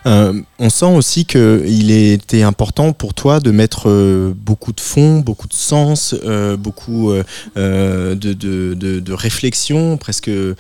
Euh, 0.06 0.42
on 0.60 0.70
sent 0.70 0.94
aussi 0.94 1.26
qu'il 1.26 1.92
était 1.92 2.44
important 2.44 2.92
pour 2.92 3.14
toi 3.14 3.40
de 3.40 3.52
mettre 3.52 3.90
euh, 3.90 4.34
beaucoup 4.36 4.74
de 4.74 4.82
fond, 4.82 5.20
beaucoup 5.20 5.48
de 5.48 5.54
sens, 5.54 6.14
euh, 6.26 6.58
beaucoup 6.58 7.12
euh, 7.12 7.24
euh, 7.56 8.16
de, 8.16 9.14
réflexion, 9.14 9.98
presque 9.98 10.28
euh, 10.28 10.56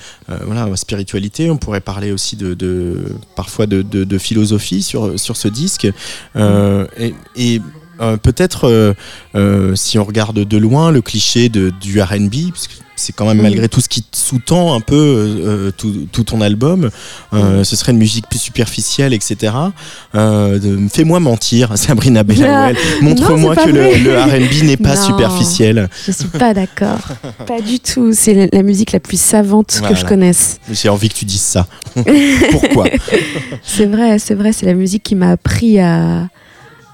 voilà, 0.45 0.73
spiritualité. 0.75 1.51
On 1.51 1.57
pourrait 1.57 1.81
parler 1.81 2.11
aussi 2.11 2.35
de, 2.35 3.03
parfois 3.35 3.65
de, 3.65 4.17
philosophie 4.17 4.83
sur, 4.83 5.19
sur 5.19 5.35
ce 5.35 5.47
disque. 5.47 5.87
Euh, 6.35 6.87
et, 7.35 7.61
euh, 8.01 8.17
peut-être 8.17 8.67
euh, 8.67 8.93
euh, 9.35 9.75
si 9.75 9.99
on 9.99 10.03
regarde 10.03 10.39
de 10.39 10.57
loin 10.57 10.91
le 10.91 11.01
cliché 11.01 11.49
du 11.49 12.01
R&B, 12.01 12.49
parce 12.49 12.67
que 12.67 12.73
c'est 13.03 13.13
quand 13.13 13.25
même 13.27 13.37
Mhm. 13.37 13.43
malgré 13.43 13.67
tout 13.69 13.81
ce 13.81 13.89
qui 13.89 14.03
sous-tend 14.11 14.73
un 14.73 14.79
peu 14.79 14.95
euh, 14.95 15.71
tout, 15.77 16.07
tout 16.11 16.23
ton 16.23 16.39
album, 16.41 16.89
euh, 17.33 17.63
ce 17.63 17.75
serait 17.75 17.91
une 17.91 17.97
musique 17.97 18.27
plus 18.29 18.39
superficielle, 18.39 19.13
etc. 19.13 19.53
Euh, 20.15 20.87
Fais-moi 20.91 21.19
mentir, 21.19 21.71
Sabrina 21.77 22.23
Bellawell. 22.23 22.77
Montre-moi 23.01 23.55
c'est 23.55 23.61
pas 23.63 23.67
que 23.67 23.75
le, 23.75 23.81
vrai. 23.81 23.99
le 23.99 24.45
R&B 24.45 24.63
n'est 24.63 24.77
pas 24.77 24.95
Non. 24.95 25.01
superficiel. 25.07 25.89
Je 26.05 26.11
suis 26.11 26.27
pas 26.29 26.53
d'accord. 26.53 26.99
pas 27.47 27.59
du 27.61 27.79
tout. 27.79 28.11
C'est 28.13 28.33
la, 28.33 28.47
la 28.51 28.63
musique 28.63 28.91
la 28.93 28.99
plus 28.99 29.19
savante 29.19 29.81
que 29.87 29.95
je 29.95 30.05
connaisse. 30.05 30.59
J'ai 30.71 30.89
envie 30.89 31.09
que 31.09 31.15
tu 31.15 31.25
dises 31.25 31.41
ça. 31.41 31.67
Pourquoi? 32.51 32.85
C'est 33.63 33.85
vrai, 33.85 34.19
c'est 34.19 34.35
vrai. 34.35 34.53
C'est 34.53 34.65
la 34.65 34.73
musique 34.75 35.03
qui 35.03 35.15
m'a 35.15 35.31
appris 35.31 35.79
à, 35.79 36.29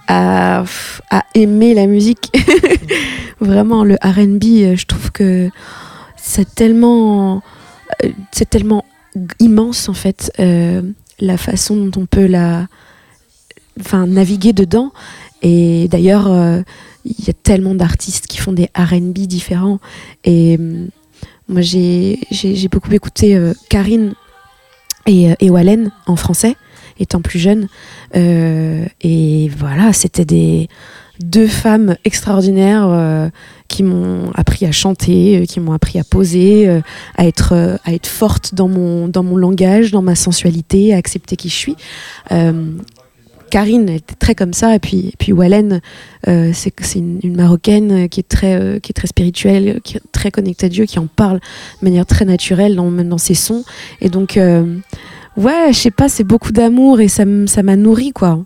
à, 0.07 0.63
à 1.11 1.23
aimer 1.35 1.73
la 1.73 1.85
musique. 1.87 2.31
Vraiment, 3.41 3.83
le 3.83 3.95
R&B, 4.03 4.43
euh, 4.43 4.75
je 4.75 4.85
trouve 4.85 5.11
que 5.11 5.49
c'est 6.29 6.53
tellement, 6.53 7.41
euh, 8.03 8.09
c'est 8.31 8.47
tellement 8.47 8.85
immense 9.39 9.89
en 9.89 9.95
fait 9.95 10.31
euh, 10.39 10.83
la 11.19 11.37
façon 11.37 11.75
dont 11.75 12.01
on 12.01 12.05
peut 12.05 12.27
la, 12.27 12.67
enfin 13.79 14.05
naviguer 14.05 14.53
dedans. 14.53 14.91
Et 15.41 15.87
d'ailleurs, 15.87 16.31
euh, 16.31 16.61
il 17.03 17.25
y 17.25 17.31
a 17.31 17.33
tellement 17.33 17.73
d'artistes 17.73 18.27
qui 18.27 18.37
font 18.37 18.53
des 18.53 18.69
R&B 18.77 19.25
différents. 19.25 19.79
Et 20.23 20.57
euh, 20.59 20.85
moi, 21.47 21.61
j'ai 21.61 22.19
beaucoup 22.71 22.91
écouté 22.91 23.35
Karine 23.69 24.13
et, 25.07 25.33
et 25.39 25.49
Wallen 25.49 25.91
en 26.05 26.15
français. 26.15 26.55
étant 26.99 27.21
plus 27.21 27.39
jeune. 27.39 27.69
Et 28.13 29.49
voilà, 29.57 29.93
c'était 29.93 30.25
des 30.25 30.69
deux 31.19 31.47
femmes 31.47 31.95
extraordinaires 32.05 32.87
euh, 32.89 33.29
qui 33.67 33.83
m'ont 33.83 34.31
appris 34.35 34.65
à 34.65 34.71
chanter, 34.71 35.39
euh, 35.39 35.45
qui 35.45 35.59
m'ont 35.59 35.73
appris 35.73 35.99
à 35.99 36.03
poser, 36.03 36.67
euh, 36.67 36.81
à 37.17 37.25
être 37.25 37.79
à 37.83 37.93
être 37.93 38.07
forte 38.07 38.55
dans 38.55 38.67
mon 38.67 39.07
dans 39.07 39.23
mon 39.23 39.37
langage, 39.37 39.91
dans 39.91 40.01
ma 40.01 40.15
sensualité, 40.15 40.93
à 40.93 40.97
accepter 40.97 41.35
qui 41.35 41.49
je 41.49 41.55
suis. 41.55 41.75
Karine 43.49 43.89
était 43.89 44.15
très 44.15 44.35
comme 44.35 44.53
ça 44.53 44.75
et 44.75 44.79
puis 44.79 45.07
et 45.07 45.13
puis 45.17 45.33
Wallen 45.33 45.81
euh, 46.27 46.51
c'est 46.53 46.73
une, 46.95 47.19
une 47.23 47.35
marocaine 47.35 48.07
qui 48.07 48.19
est 48.19 48.27
très 48.27 48.55
euh, 48.55 48.79
qui 48.79 48.91
est 48.91 48.93
très 48.93 49.07
spirituelle, 49.07 49.81
qui 49.83 49.97
est 49.97 50.01
très 50.11 50.31
connectée 50.31 50.67
à 50.67 50.69
Dieu, 50.69 50.85
qui 50.85 50.99
en 50.99 51.07
parle 51.07 51.39
de 51.39 51.85
manière 51.85 52.05
très 52.05 52.25
naturelle 52.25 52.75
dans 52.75 52.89
même 52.89 53.09
dans 53.09 53.17
ses 53.17 53.33
sons 53.33 53.63
et 54.01 54.09
donc 54.09 54.37
euh, 54.37 54.77
ouais, 55.37 55.67
je 55.69 55.77
sais 55.77 55.91
pas, 55.91 56.09
c'est 56.09 56.23
beaucoup 56.23 56.51
d'amour 56.51 57.01
et 57.01 57.07
ça 57.07 57.25
m'a 57.25 57.75
nourri 57.75 58.11
quoi. 58.11 58.43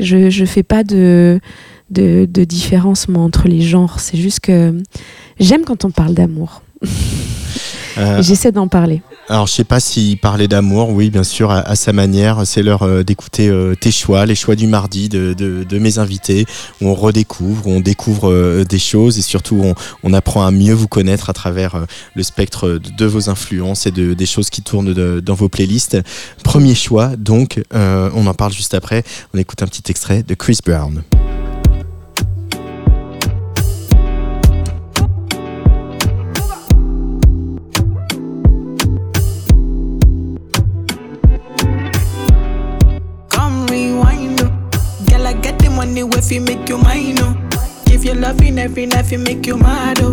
Je 0.00 0.30
je 0.30 0.44
fais 0.44 0.62
pas 0.62 0.84
de 0.84 1.40
de, 1.90 2.26
de 2.30 2.44
différence 2.44 3.08
moi 3.08 3.22
entre 3.22 3.48
les 3.48 3.62
genres, 3.62 4.00
c'est 4.00 4.18
juste 4.18 4.40
que 4.40 4.74
j'aime 5.40 5.64
quand 5.64 5.84
on 5.84 5.90
parle 5.90 6.14
d'amour. 6.14 6.62
Euh, 7.96 8.22
J'essaie 8.22 8.52
d'en 8.52 8.68
parler. 8.68 9.02
alors, 9.28 9.48
je 9.48 9.52
sais 9.52 9.64
pas 9.64 9.80
s'il 9.80 10.18
parlait 10.18 10.46
d'amour, 10.46 10.90
oui, 10.90 11.10
bien 11.10 11.24
sûr, 11.24 11.50
à, 11.50 11.58
à 11.60 11.74
sa 11.74 11.92
manière. 11.92 12.46
C'est 12.46 12.62
l'heure 12.62 12.82
euh, 12.84 13.02
d'écouter 13.02 13.48
euh, 13.48 13.74
tes 13.74 13.90
choix, 13.90 14.26
les 14.26 14.36
choix 14.36 14.54
du 14.54 14.68
mardi 14.68 15.08
de, 15.08 15.32
de, 15.32 15.64
de 15.64 15.78
mes 15.78 15.98
invités, 15.98 16.46
où 16.80 16.88
on 16.88 16.94
redécouvre, 16.94 17.66
où 17.66 17.70
on 17.70 17.80
découvre 17.80 18.64
des 18.64 18.78
choses 18.78 19.18
et 19.18 19.22
surtout 19.22 19.60
on, 19.62 19.74
on 20.04 20.12
apprend 20.12 20.46
à 20.46 20.50
mieux 20.52 20.74
vous 20.74 20.88
connaître 20.88 21.30
à 21.30 21.32
travers 21.32 21.84
le 22.14 22.22
spectre 22.22 22.68
de, 22.68 22.78
de 22.96 23.06
vos 23.06 23.28
influences 23.28 23.86
et 23.86 23.90
de, 23.90 24.14
des 24.14 24.26
choses 24.26 24.50
qui 24.50 24.62
tournent 24.62 24.94
dans 25.20 25.34
vos 25.34 25.48
playlists. 25.48 25.98
Premier 26.44 26.74
choix, 26.74 27.16
donc, 27.16 27.60
on 27.72 28.26
en 28.26 28.34
parle 28.34 28.52
juste 28.52 28.74
après. 28.74 29.02
On 29.34 29.38
écoute 29.38 29.62
un 29.62 29.66
petit 29.66 29.90
extrait 29.90 30.22
de 30.22 30.34
Chris 30.34 30.58
Brown. 30.64 31.02
If 46.18 46.32
you 46.32 46.40
make 46.40 46.68
you 46.68 46.78
mine, 46.78 47.16
oh. 47.20 47.34
Give 47.86 48.04
you 48.04 48.14
loving 48.14 48.58
every 48.58 48.86
night, 48.86 49.10
you 49.12 49.18
make 49.18 49.46
you 49.46 49.56
mad, 49.56 50.00
oh. 50.00 50.12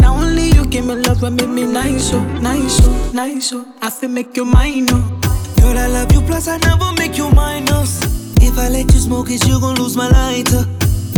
Now 0.00 0.14
only 0.16 0.48
you 0.50 0.64
give 0.66 0.86
me 0.86 0.94
love 0.94 1.22
and 1.22 1.36
make 1.36 1.48
me 1.48 1.64
nice, 1.64 2.12
oh, 2.12 2.22
nice, 2.40 2.80
oh, 2.82 3.10
nice, 3.12 3.52
oh. 3.52 3.66
I 3.82 3.90
feel 3.90 4.08
make 4.08 4.36
you 4.36 4.44
mine, 4.44 4.86
oh. 4.90 5.20
Girl, 5.60 5.78
I 5.78 5.86
love 5.88 6.12
you, 6.12 6.20
plus 6.22 6.48
I 6.48 6.56
never 6.58 6.92
make 6.98 7.16
you 7.18 7.30
minus. 7.30 8.02
If 8.40 8.58
I 8.58 8.68
let 8.68 8.92
you 8.92 8.98
smoke 9.00 9.30
it, 9.30 9.46
you 9.46 9.60
gon' 9.60 9.76
lose 9.76 9.96
my 9.96 10.08
lighter. 10.08 10.64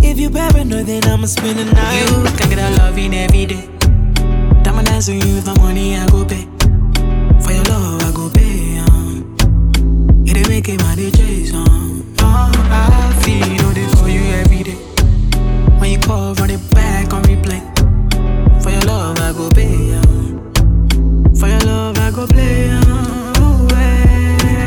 If 0.02 0.18
you 0.18 0.28
paranoid, 0.30 0.86
then 0.86 1.04
I'ma 1.04 1.26
spend 1.26 1.58
the 1.58 1.64
night. 1.64 2.00
You 2.10 2.36
can 2.36 2.50
get 2.50 2.58
a 2.58 2.76
loving 2.82 3.14
every 3.14 3.46
day. 3.46 3.68
Diamond 4.62 4.88
dance 4.88 5.08
on 5.08 5.14
you, 5.14 5.40
the 5.40 5.54
money 5.60 5.96
I 5.96 6.06
go 6.08 6.24
pay. 6.24 6.44
For 7.40 7.52
your 7.52 7.64
love, 7.64 8.02
I 8.02 8.12
go 8.12 8.28
pay, 8.30 8.78
um. 8.78 9.36
It 10.26 10.36
ain't 10.36 10.48
making 10.48 10.76
my 10.78 10.94
DJs, 10.94 11.54
um. 11.54 11.66
Oh, 11.66 11.93
I 12.70 13.12
feel 13.22 13.70
it 13.76 13.90
for 13.98 14.08
you 14.08 14.22
every 14.42 14.62
day. 14.62 14.78
When 15.78 15.90
you 15.90 15.98
call, 15.98 16.34
run 16.34 16.50
it 16.50 16.60
back 16.70 17.12
on 17.12 17.22
replay. 17.22 17.60
For 18.62 18.70
your 18.70 18.82
love, 18.82 19.18
I 19.20 19.32
go 19.32 19.48
pay. 19.50 19.98
For 21.38 21.48
your 21.48 21.60
love, 21.60 21.98
I 21.98 22.10
go 22.10 22.26
play, 22.26 22.66
yeah. 22.66 22.80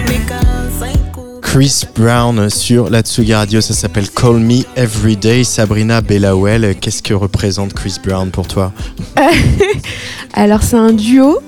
Because 0.08 0.82
I'm 0.82 1.12
cool. 1.12 1.42
Chris 1.42 1.86
Brown 1.96 2.50
sur 2.50 2.90
la 2.90 3.02
Tsugi 3.02 3.34
Radio, 3.34 3.62
ça 3.62 3.74
s'appelle 3.74 4.10
Call 4.10 4.38
Me 4.38 4.64
Every 4.76 5.18
Day. 5.18 5.44
Sabrina 5.44 6.02
Bellawell, 6.02 6.76
qu'est-ce 6.80 7.02
que 7.02 7.14
représente 7.14 7.74
Chris 7.74 7.98
Brown 8.04 8.30
pour 8.32 8.48
toi? 8.48 8.72
Alors 10.34 10.64
c'est 10.64 10.78
un 10.78 10.94
duo 10.94 11.40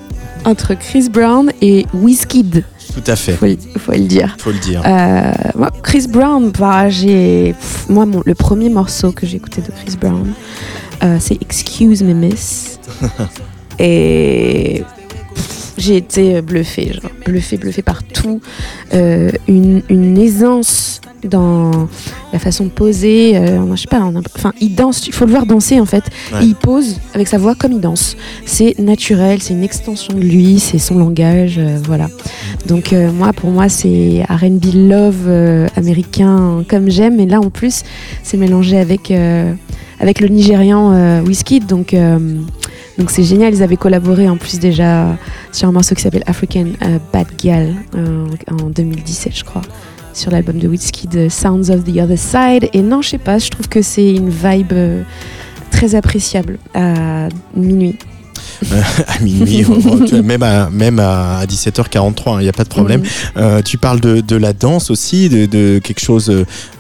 entre 0.46 0.74
Chris 0.74 1.10
Brown 1.10 1.52
et 1.62 1.86
Wizkid, 1.94 2.64
Tout 3.02 3.12
à 3.12 3.16
fait, 3.16 3.34
faut, 3.34 3.46
le- 3.46 3.58
faut 3.80 3.92
le 3.94 4.00
dire. 4.00 4.36
faut 4.40 4.52
le 4.52 4.58
dire. 4.60 4.82
Euh, 4.86 5.32
moi, 5.56 5.70
Chris 5.84 6.08
Brown, 6.10 6.52
bah, 6.52 6.90
j'ai, 6.90 7.56
moi, 7.88 8.06
mon- 8.06 8.24
le 8.26 8.36
premier 8.36 8.70
morceau 8.70 9.12
que 9.12 9.26
j'ai 9.26 9.38
écouté 9.38 9.62
de 9.62 9.68
Chris 9.72 9.96
Brown, 10.00 10.34
euh, 11.04 11.18
c'est 11.20 11.42
Excuse 11.42 12.04
Me 12.04 12.14
Miss, 12.14 12.80
et 13.80 14.84
j'ai 15.80 15.98
été 15.98 16.42
bluffée, 16.42 16.94
genre 16.94 17.12
bluffée, 17.26 17.58
bluffée 17.58 17.82
par 17.82 18.04
tout, 18.04 18.42
Euh, 18.94 19.30
une, 19.48 19.82
une 19.90 20.18
aisance 20.18 21.00
dans 21.24 21.88
la 22.34 22.40
façon 22.40 22.64
de 22.66 22.70
poser, 22.70 23.38
euh, 23.38 23.60
je 23.76 23.82
sais 23.82 23.88
pas, 23.88 24.02
enfin, 24.36 24.52
il 24.62 24.74
danse, 24.74 25.06
il 25.06 25.14
faut 25.14 25.26
le 25.26 25.32
voir 25.32 25.46
danser 25.46 25.80
en 25.80 25.86
fait, 25.86 26.04
Ouais. 26.34 26.44
Et 26.44 26.46
il 26.48 26.56
pose 26.56 26.98
avec 27.14 27.28
sa 27.28 27.38
voix 27.38 27.56
comme 27.56 27.72
il 27.74 27.82
danse. 27.82 28.16
C'est 28.46 28.80
naturel, 28.80 29.42
c'est 29.42 29.54
une 29.54 29.64
extension 29.64 30.14
de 30.16 30.22
lui, 30.22 30.60
c'est 30.60 30.80
son 30.80 30.98
langage, 30.98 31.56
euh, 31.60 31.78
voilà. 31.84 32.08
Donc 32.68 32.94
euh, 32.94 33.12
moi, 33.12 33.32
pour 33.34 33.52
moi, 33.52 33.70
c'est 33.70 34.24
R&B 34.30 34.66
love 34.74 35.26
euh, 35.28 35.68
américain 35.76 36.64
comme 36.68 36.90
j'aime, 36.90 37.20
et 37.20 37.26
là 37.26 37.40
en 37.40 37.50
plus, 37.50 37.84
c'est 38.24 38.38
mélangé 38.38 38.78
avec 38.80 39.12
euh, 39.12 39.54
avec 40.00 40.20
le 40.22 40.30
Nigérian 40.30 40.94
euh, 40.94 41.22
Wizkid, 41.22 41.66
donc 41.68 41.94
euh, 41.94 42.18
donc 43.00 43.10
c'est 43.12 43.24
génial. 43.24 43.54
Ils 43.54 43.64
avaient 43.64 43.78
collaboré 43.78 44.30
en 44.30 44.36
plus 44.36 44.60
déjà 44.60 45.18
sur 45.54 45.70
un 45.70 45.72
morceau 45.72 45.96
qui 45.96 46.02
s'appelle 46.02 46.24
African 46.28 46.66
euh, 46.84 47.00
Bad 47.14 47.28
Gal 47.42 47.74
euh, 47.96 48.28
en 48.52 48.70
2017, 48.70 49.38
je 49.38 49.44
crois, 49.46 49.62
sur 50.14 50.32
l'album 50.32 50.60
de 50.60 50.68
Wizkid 50.68 51.30
Sounds 51.30 51.70
of 51.70 51.86
the 51.86 51.98
Other 51.98 52.18
Side. 52.18 52.70
Et 52.74 52.82
non, 52.82 53.02
je 53.02 53.10
sais 53.10 53.18
pas, 53.18 53.40
je 53.40 53.50
trouve 53.50 53.70
que 53.70 53.82
c'est 53.82 54.14
une 54.14 54.30
vibe 54.30 54.74
euh, 54.74 55.04
très 55.72 55.96
appréciable 55.96 56.60
à 56.74 57.30
minuit. 57.56 57.96
à 59.08 59.20
minuit, 59.20 59.66
même 60.24 60.44
à, 60.44 60.70
même 60.70 61.00
à 61.00 61.46
17h43, 61.46 62.40
il 62.40 62.44
n'y 62.44 62.50
a 62.50 62.54
pas 62.54 62.64
de 62.64 62.70
problème. 62.70 63.02
Mhm. 63.02 63.08
Euh, 63.38 63.62
tu 63.62 63.78
parles 63.78 64.00
de, 64.00 64.22
de 64.22 64.36
la 64.36 64.54
danse 64.54 64.90
aussi, 64.92 65.30
de, 65.30 65.46
de 65.46 65.80
quelque 65.80 66.02
chose 66.02 66.32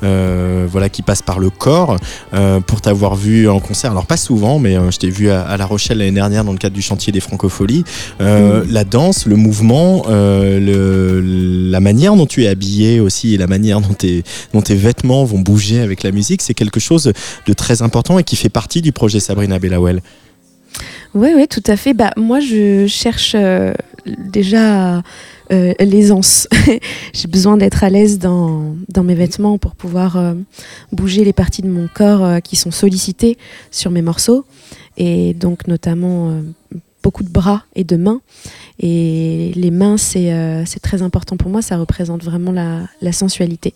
euh, 0.03 0.68
voilà, 0.70 0.89
qui 0.89 1.01
passe 1.01 1.22
par 1.22 1.39
le 1.39 1.49
corps. 1.49 1.97
Euh, 2.34 2.60
pour 2.60 2.82
t'avoir 2.82 3.16
vu 3.16 3.49
en 3.49 3.60
concert, 3.60 3.91
alors 3.91 4.05
pas 4.05 4.18
souvent, 4.18 4.60
mais 4.60 4.78
euh, 4.78 4.91
je 4.91 4.97
t'ai 4.97 5.10
vu 5.10 5.30
à, 5.30 5.41
à 5.43 5.57
La 5.57 5.66
Rochelle 5.66 5.99
l'année 5.99 6.12
dernière 6.12 6.43
dans 6.43 6.51
le 6.51 6.57
cadre 6.57 6.76
du 6.76 6.82
chantier 6.82 7.12
des 7.12 7.20
francopholies. 7.20 7.84
Euh, 8.22 8.64
La 8.70 8.84
danse, 8.84 9.26
le 9.26 9.36
mouvement, 9.36 10.05
euh, 10.10 10.60
le, 10.60 11.70
la 11.72 11.80
manière 11.80 12.16
dont 12.16 12.26
tu 12.26 12.43
es 12.43 12.47
habillé 12.47 12.99
aussi 12.99 13.34
et 13.34 13.38
la 13.38 13.47
manière 13.47 13.82
dont 13.82 13.93
tes, 13.93 14.24
dont 14.53 14.62
tes 14.62 14.76
vêtements 14.76 15.24
vont 15.26 15.39
bouger 15.39 15.80
avec 15.82 16.03
la 16.03 16.12
musique, 16.12 16.41
c'est 16.41 16.53
quelque 16.53 16.80
chose 16.80 17.12
de 17.45 17.53
très 17.53 17.82
important 17.82 18.20
et 18.20 18.24
qui 18.24 18.36
fait 18.36 18.49
partie 18.49 18.82
du 18.82 18.91
projet 18.91 19.20
Sabrina 19.20 19.60
Bellawell. 19.60 20.01
Oui, 21.16 21.30
oui, 21.36 21.47
tout 21.47 21.64
à 21.66 21.76
fait. 21.76 21.93
Bah, 21.93 22.12
moi, 22.18 22.39
je 22.39 22.86
cherche 22.88 23.34
euh, 23.36 23.74
déjà 24.05 25.01
euh, 25.51 25.74
l'aisance. 25.80 26.47
J'ai 27.14 27.28
besoin 27.28 27.57
d'être 27.57 27.84
à 27.84 27.89
l'aise 27.89 28.20
dans, 28.20 28.76
mes 29.03 29.16
vêtements 29.16 29.57
pour 29.57 29.76
pouvoir 29.76 30.18
euh, 30.18 30.36
bouger 30.91 31.24
les 31.24 31.34
parties 31.34 31.64
de 31.64 31.70
mon 31.70 31.88
corps 31.91 32.41
qui 32.43 32.55
sont 32.55 32.72
sollicitées 32.72 33.38
sur 33.72 33.89
mes 33.89 34.03
morceaux. 34.03 34.45
Et 34.97 35.34
donc, 35.34 35.68
notamment, 35.68 36.41
beaucoup 37.01 37.24
de 37.24 37.30
bras 37.30 37.64
et 37.76 37.84
de 37.84 37.95
mains. 37.95 38.22
Et 38.80 39.52
les 39.56 39.72
mains, 39.72 39.98
c'est 39.98 40.32
euh, 40.32 40.64
c'est 40.66 40.80
très 40.80 41.02
important 41.02 41.36
pour 41.36 41.50
moi. 41.50 41.62
Ça 41.62 41.78
représente 41.78 42.24
vraiment 42.24 42.52
la, 42.52 43.12
sensualité. 43.12 43.74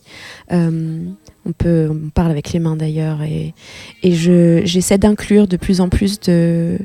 Euh, 0.51 1.03
on 1.45 1.51
peut, 1.51 1.89
on 1.91 2.09
parle 2.09 2.31
avec 2.31 2.53
les 2.53 2.59
mains 2.59 2.77
d'ailleurs, 2.77 3.21
et, 3.21 3.53
et 4.01 4.13
je 4.13 4.61
j'essaie 4.63 4.97
d'inclure 4.97 5.47
de 5.47 5.57
plus 5.57 5.81
en 5.81 5.89
plus 5.89 6.21
de 6.21 6.77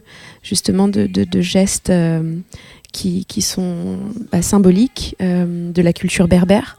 justement 0.42 0.88
de, 0.88 1.08
gestes 1.40 1.90
euh, 1.90 2.38
qui, 2.92 3.24
qui 3.26 3.40
sont 3.40 3.98
bah, 4.32 4.42
symboliques 4.42 5.14
de 5.20 5.82
la 5.82 5.92
culture 5.92 6.26
berbère, 6.26 6.76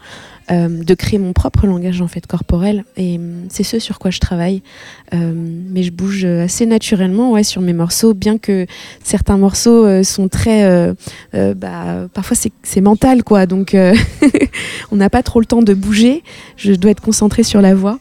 de 0.50 0.94
créer 0.96 1.20
mon 1.20 1.34
propre 1.34 1.68
langage 1.68 2.02
en 2.02 2.08
fait 2.08 2.26
corporel 2.26 2.84
et 2.98 3.18
hum, 3.18 3.46
c'est 3.50 3.64
ce 3.64 3.80
sur 3.80 4.00
quoi 4.00 4.12
je 4.12 4.20
travaille. 4.20 4.62
Euh, 5.14 5.32
mais 5.36 5.84
je 5.84 5.92
bouge 5.92 6.26
assez 6.26 6.66
naturellement 6.66 7.32
ouais 7.32 7.44
sur 7.44 7.62
mes 7.62 7.74
morceaux, 7.74 8.14
bien 8.14 8.38
que 8.38 8.66
certains 9.04 9.38
morceaux 9.38 9.86
euh, 9.86 10.04
sont 10.04 10.28
très, 10.28 10.64
euh, 10.64 10.94
euh, 11.36 11.54
bah, 11.54 12.08
parfois 12.14 12.38
c'est 12.64 12.82
mental 12.82 13.24
quoi, 13.24 13.46
donc 13.46 13.74
euh, 13.74 13.96
on 14.92 14.96
n'a 14.96 15.10
pas 15.10 15.24
trop 15.24 15.40
le 15.40 15.46
temps 15.46 15.62
de 15.62 15.74
bouger. 15.74 16.24
Je 16.58 16.74
dois 16.74 16.92
être 16.92 17.02
concentrée 17.02 17.44
sur 17.44 17.62
la 17.62 17.76
voix. 17.76 18.00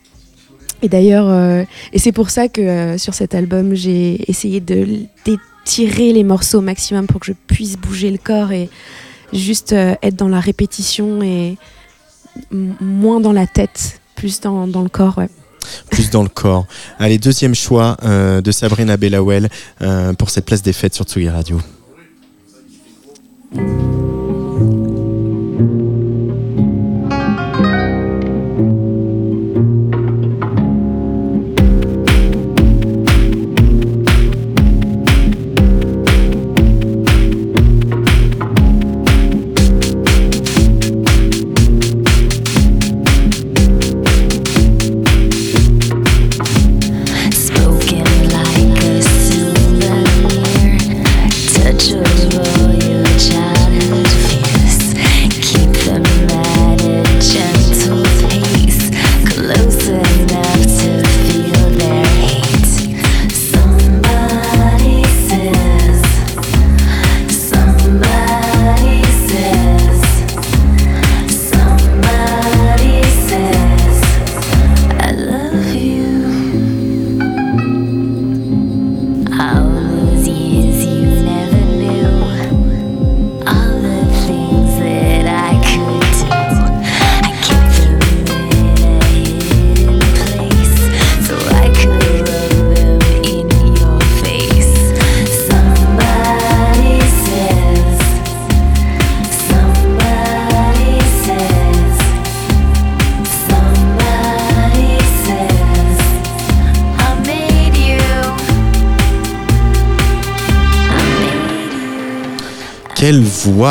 Et 0.82 0.88
d'ailleurs, 0.88 1.28
euh, 1.28 1.64
et 1.92 1.99
c'est 1.99 2.12
pour 2.12 2.30
ça 2.30 2.49
que 2.49 2.61
euh, 2.61 2.99
sur 2.99 3.14
cet 3.14 3.34
album, 3.34 3.74
j'ai 3.74 4.30
essayé 4.30 4.61
de 4.61 4.86
d'étirer 5.24 6.12
les 6.12 6.24
morceaux 6.24 6.59
au 6.59 6.62
maximum 6.62 7.07
pour 7.07 7.20
que 7.20 7.26
je 7.26 7.32
puisse 7.32 7.76
bouger 7.76 8.11
le 8.11 8.18
corps 8.18 8.53
et 8.53 8.68
juste 9.32 9.72
euh, 9.72 9.94
être 10.03 10.16
dans 10.16 10.28
la 10.28 10.40
répétition 10.40 11.20
et 11.22 11.57
moins 12.51 13.20
dans 13.20 13.32
la 13.32 13.47
tête, 13.47 14.01
plus 14.16 14.41
dans, 14.41 14.66
dans 14.66 14.82
le 14.82 14.89
corps. 14.89 15.18
Ouais. 15.18 15.28
plus 15.91 16.11
dans 16.11 16.22
le 16.22 16.28
corps. 16.28 16.66
Allez, 16.99 17.18
deuxième 17.18 17.55
choix 17.55 17.97
euh, 18.05 18.41
de 18.41 18.51
Sabrina 18.51 18.97
Bellawell 18.97 19.49
euh, 19.82 20.12
pour 20.14 20.30
cette 20.30 20.47
place 20.47 20.62
des 20.62 20.72
fêtes 20.72 20.95
sur 20.95 21.05
Tsugi 21.05 21.28
Radio. 21.28 21.61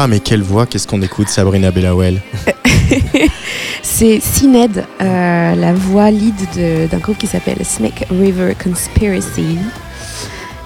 Mais 0.05 0.19
quelle 0.19 0.43
voix, 0.43 0.67
qu'est-ce 0.67 0.85
qu'on 0.85 1.01
écoute, 1.01 1.29
Sabrina 1.29 1.71
Bellawell 1.71 2.21
C'est 3.81 4.19
Sined, 4.19 4.83
euh, 5.01 5.55
la 5.55 5.73
voix 5.73 6.11
lead 6.11 6.89
d'un 6.91 6.97
groupe 6.99 7.17
qui 7.17 7.25
s'appelle 7.25 7.63
Snake 7.63 8.05
River 8.11 8.53
Conspiracy, 8.61 9.57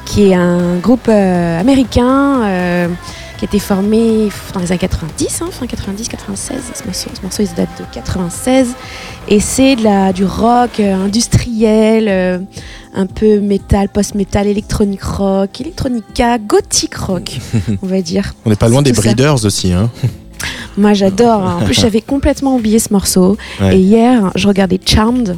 qui 0.06 0.32
est 0.32 0.34
un 0.34 0.78
groupe 0.78 1.08
euh, 1.08 1.60
américain 1.60 2.42
euh, 2.44 2.88
qui 3.42 3.46
a 3.46 3.48
été 3.48 3.58
formé 3.60 4.30
dans 4.54 4.60
les 4.60 4.72
années 4.72 4.78
90, 4.78 5.42
hein, 5.42 5.48
fin 5.50 5.66
90-96. 5.66 6.52
Ce 6.76 6.86
morceau, 6.86 7.10
ce 7.16 7.22
morceau, 7.24 7.42
il 7.42 7.52
date 7.56 7.70
de 7.80 7.86
96. 7.92 8.76
Et 9.30 9.40
c'est 9.40 9.76
de 9.78 9.84
la, 9.84 10.14
du 10.14 10.26
rock 10.26 10.80
euh, 10.80 10.94
industriel, 11.06 12.06
euh, 12.08 12.38
un 12.94 13.08
peu 13.08 13.40
métal, 13.40 13.90
post-métal, 13.90 14.46
électronique 14.46 15.02
rock, 15.02 15.60
électronica, 15.60 16.38
gothic 16.38 16.94
rock, 16.94 17.40
on 17.82 17.88
va 17.88 18.02
dire. 18.04 18.36
On 18.46 18.52
n'est 18.52 18.56
pas 18.56 18.70
loin 18.70 18.84
des 18.84 18.94
ça. 18.94 19.02
Breeders 19.02 19.44
aussi, 19.44 19.74
hein 19.74 19.90
Moi, 20.78 20.94
j'adore. 20.94 21.42
hein. 21.42 21.58
En 21.62 21.66
plus, 21.66 21.74
j'avais 21.82 22.02
complètement 22.02 22.56
oublié 22.56 22.78
ce 22.78 22.94
morceau. 22.94 23.38
Ouais. 23.60 23.76
Et 23.76 23.80
hier, 23.80 24.30
je 24.36 24.48
regardais 24.48 24.80
Charmed. 24.86 25.36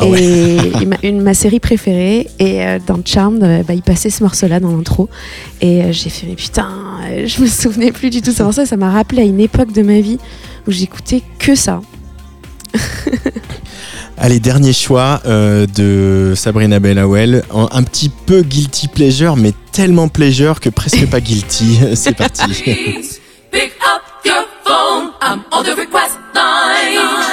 Ah 0.00 0.04
et 0.16 0.58
il 0.80 0.88
m'a- 0.88 0.96
une 1.02 1.20
ma 1.22 1.34
série 1.34 1.60
préférée 1.60 2.28
et 2.38 2.64
euh, 2.64 2.78
dans 2.86 3.00
Charmed 3.04 3.42
euh, 3.42 3.62
bah, 3.62 3.74
il 3.74 3.82
passait 3.82 4.10
ce 4.10 4.22
morceau 4.22 4.46
là 4.46 4.60
dans 4.60 4.76
l'intro 4.76 5.08
et 5.60 5.82
euh, 5.82 5.92
j'ai 5.92 6.08
fait 6.10 6.26
mais 6.26 6.34
putain 6.36 6.68
euh, 7.10 7.26
je 7.26 7.40
me 7.42 7.46
souvenais 7.46 7.90
plus 7.92 8.10
du 8.10 8.22
tout 8.22 8.30
de 8.30 8.36
ce 8.36 8.42
morceau 8.42 8.64
ça 8.66 8.76
m'a 8.76 8.90
rappelé 8.90 9.22
à 9.22 9.24
une 9.24 9.40
époque 9.40 9.72
de 9.72 9.82
ma 9.82 10.00
vie 10.00 10.18
où 10.66 10.70
j'écoutais 10.70 11.22
que 11.38 11.54
ça 11.54 11.80
Allez, 14.20 14.40
dernier 14.40 14.72
choix 14.72 15.20
euh, 15.26 15.64
de 15.76 16.34
Sabrina 16.34 16.80
Bellawell. 16.80 17.44
Un, 17.54 17.68
un 17.70 17.82
petit 17.84 18.08
peu 18.08 18.42
guilty 18.42 18.88
pleasure, 18.88 19.36
mais 19.36 19.52
tellement 19.70 20.08
pleasure 20.08 20.58
que 20.58 20.68
presque 20.70 21.06
pas 21.08 21.20
guilty. 21.20 21.78
C'est 21.94 22.16
parti. 22.16 22.42
Please 22.62 23.20
pick 23.52 23.72
up 23.80 24.02
your 24.24 24.44
phone. 24.64 25.10
I'm 25.22 25.40
on 25.52 25.62
the 25.62 25.76
request 25.76 26.18
line. 26.34 27.27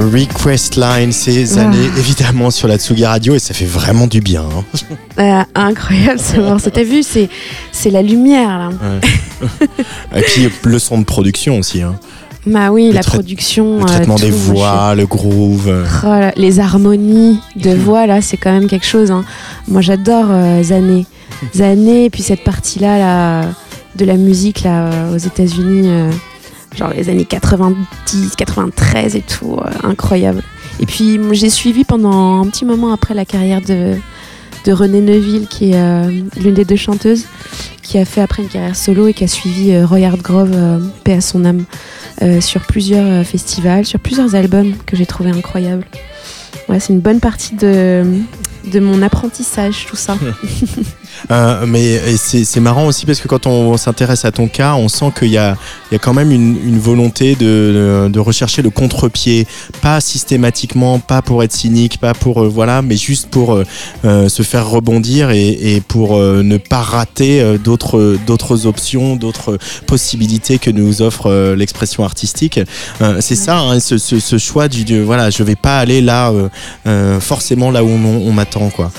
Request 0.00 0.76
Line, 0.76 1.12
ces 1.12 1.58
Ah. 1.58 1.62
années 1.62 1.86
évidemment 1.98 2.50
sur 2.50 2.68
la 2.68 2.78
Tsugi 2.78 3.04
Radio 3.04 3.34
et 3.34 3.38
ça 3.38 3.54
fait 3.54 3.64
vraiment 3.64 4.06
du 4.06 4.20
bien. 4.20 4.42
hein. 4.44 4.64
Euh, 5.18 5.42
incroyable 5.54 6.20
ce 6.20 6.36
morceau 6.40 6.70
t'as 6.70 6.82
vu 6.84 7.02
c'est 7.02 7.28
c'est 7.72 7.90
la 7.90 8.02
lumière 8.02 8.58
là 8.58 8.70
Et 10.16 10.20
puis 10.22 10.48
le 10.64 10.78
son 10.78 10.98
de 10.98 11.04
production 11.04 11.58
aussi. 11.58 11.82
hein. 11.82 11.96
bah 12.46 12.70
oui 12.70 12.88
Le 12.88 12.94
la 12.94 13.02
production 13.02 13.78
Le 13.78 13.82
euh, 13.82 13.86
traitement 13.86 14.16
des 14.16 14.30
moi, 14.30 14.38
je- 14.38 14.52
voix, 14.52 14.94
le 14.94 15.06
groove. 15.06 15.68
euh. 15.68 15.84
Oh 16.04 16.06
là, 16.06 16.32
les 16.36 16.60
harmonies 16.60 17.40
de 17.56 17.70
voix 17.70 18.06
là, 18.06 18.20
c'est 18.22 18.36
quand 18.36 18.52
même 18.52 18.68
quelque 18.68 18.86
chose. 18.86 19.10
hein. 19.10 19.24
Moi, 19.68 19.80
j'adore 19.82 20.26
euh, 20.30 20.62
Zané, 20.62 21.06
Zané, 21.54 22.04
et 22.06 22.10
puis 22.10 22.22
cette 22.22 22.44
partie-là 22.44 22.98
là, 22.98 23.44
de 23.96 24.04
la 24.04 24.16
musique 24.16 24.62
là 24.62 24.86
euh, 24.86 25.14
aux 25.14 25.18
États-Unis, 25.18 25.88
euh, 25.88 26.10
genre 26.76 26.90
les 26.90 27.08
années 27.08 27.24
90, 27.24 28.36
93 28.36 29.16
et 29.16 29.22
tout, 29.22 29.58
euh, 29.58 29.70
incroyable. 29.82 30.42
Et 30.78 30.86
puis 30.86 31.18
j'ai 31.32 31.50
suivi 31.50 31.84
pendant 31.84 32.40
un 32.40 32.46
petit 32.48 32.64
moment 32.64 32.92
après 32.92 33.14
la 33.14 33.24
carrière 33.24 33.60
de 33.62 33.96
de 34.66 34.72
René 34.72 35.00
Neuville, 35.00 35.46
qui 35.46 35.70
est 35.70 35.76
euh, 35.76 36.10
l'une 36.36 36.54
des 36.54 36.64
deux 36.64 36.76
chanteuses, 36.76 37.26
qui 37.82 37.98
a 37.98 38.04
fait 38.04 38.20
après 38.20 38.42
une 38.42 38.48
carrière 38.48 38.74
solo 38.74 39.06
et 39.06 39.14
qui 39.14 39.22
a 39.22 39.28
suivi 39.28 39.72
euh, 39.72 39.86
Roy 39.86 40.00
Hartgrove, 40.04 40.50
euh, 40.52 40.80
paix 41.04 41.14
à 41.14 41.20
son 41.20 41.44
âme, 41.44 41.64
euh, 42.22 42.40
sur 42.40 42.62
plusieurs 42.62 43.24
festivals, 43.24 43.86
sur 43.86 44.00
plusieurs 44.00 44.34
albums 44.34 44.74
que 44.84 44.96
j'ai 44.96 45.06
trouvé 45.06 45.30
incroyables. 45.30 45.86
Ouais, 46.68 46.80
c'est 46.80 46.92
une 46.92 47.00
bonne 47.00 47.20
partie 47.20 47.54
de, 47.54 48.04
de 48.72 48.80
mon 48.80 49.02
apprentissage, 49.02 49.86
tout 49.88 49.96
ça. 49.96 50.18
Euh, 51.30 51.64
mais 51.66 52.00
c'est 52.16 52.60
marrant 52.60 52.86
aussi 52.86 53.06
parce 53.06 53.20
que 53.20 53.28
quand 53.28 53.46
on 53.46 53.76
s'intéresse 53.76 54.24
à 54.24 54.32
ton 54.32 54.48
cas, 54.48 54.74
on 54.74 54.88
sent 54.88 55.12
qu'il 55.18 55.28
y 55.28 55.32
y 55.32 55.38
a 55.38 55.56
quand 56.00 56.14
même 56.14 56.32
une, 56.32 56.78
volonté 56.78 57.34
de, 57.34 58.18
rechercher 58.18 58.62
le 58.62 58.70
contre-pied, 58.70 59.46
pas 59.82 60.00
systématiquement, 60.00 60.98
pas 60.98 61.22
pour 61.22 61.42
être 61.42 61.52
cynique, 61.52 61.98
pas 61.98 62.14
pour 62.14 62.42
euh, 62.42 62.48
voilà, 62.48 62.82
mais 62.82 62.96
juste 62.96 63.28
pour 63.28 63.54
euh, 64.04 64.28
se 64.28 64.42
faire 64.42 64.68
rebondir 64.68 65.30
et, 65.30 65.82
pour 65.86 66.18
ne 66.18 66.56
pas 66.56 66.80
rater 66.80 67.58
d'autres 67.62 68.66
options, 68.66 69.16
d'autres 69.16 69.58
possibilités 69.86 70.58
que 70.58 70.70
nous 70.70 71.02
offre 71.02 71.54
l'expression 71.54 72.04
artistique. 72.04 72.60
C'est 73.20 73.34
ça, 73.34 73.58
hein, 73.58 73.80
ce, 73.80 74.38
choix 74.38 74.68
du, 74.68 74.84
du- 74.84 75.02
voilà, 75.02 75.30
je 75.30 75.42
vais 75.42 75.54
pas 75.54 75.78
aller 75.78 76.00
là 76.00 76.32
forcément 77.20 77.70
là 77.70 77.84
où 77.84 77.88
on, 77.88 78.28
on 78.28 78.32
m'attend 78.32 78.70
quoi. 78.70 78.90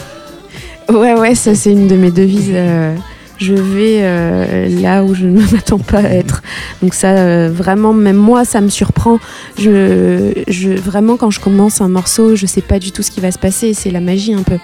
Ouais, 0.89 1.13
ouais, 1.13 1.35
ça 1.35 1.53
c'est 1.55 1.71
une 1.71 1.87
de 1.87 1.95
mes 1.95 2.11
devises. 2.11 2.51
euh, 2.53 2.95
je 3.39 3.53
vais 3.53 3.99
euh, 4.01 4.67
là 4.81 5.03
où 5.03 5.13
je 5.13 5.25
ne 5.27 5.41
m'attends 5.51 5.77
pas 5.79 5.99
à 5.99 6.09
être. 6.09 6.41
Donc 6.81 6.93
ça, 6.93 7.09
euh, 7.09 7.49
vraiment, 7.53 7.93
même 7.93 8.15
moi, 8.15 8.45
ça 8.45 8.61
me 8.61 8.69
surprend. 8.69 9.19
Je, 9.59 10.31
je, 10.47 10.69
vraiment, 10.71 11.17
quand 11.17 11.29
je 11.29 11.39
commence 11.39 11.81
un 11.81 11.89
morceau, 11.89 12.35
je 12.35 12.45
sais 12.45 12.61
pas 12.61 12.79
du 12.79 12.91
tout 12.91 13.03
ce 13.03 13.11
qui 13.11 13.19
va 13.19 13.31
se 13.31 13.37
passer. 13.37 13.73
C'est 13.73 13.91
la 13.91 13.99
magie 13.99 14.33
un 14.33 14.43
peu 14.43 14.57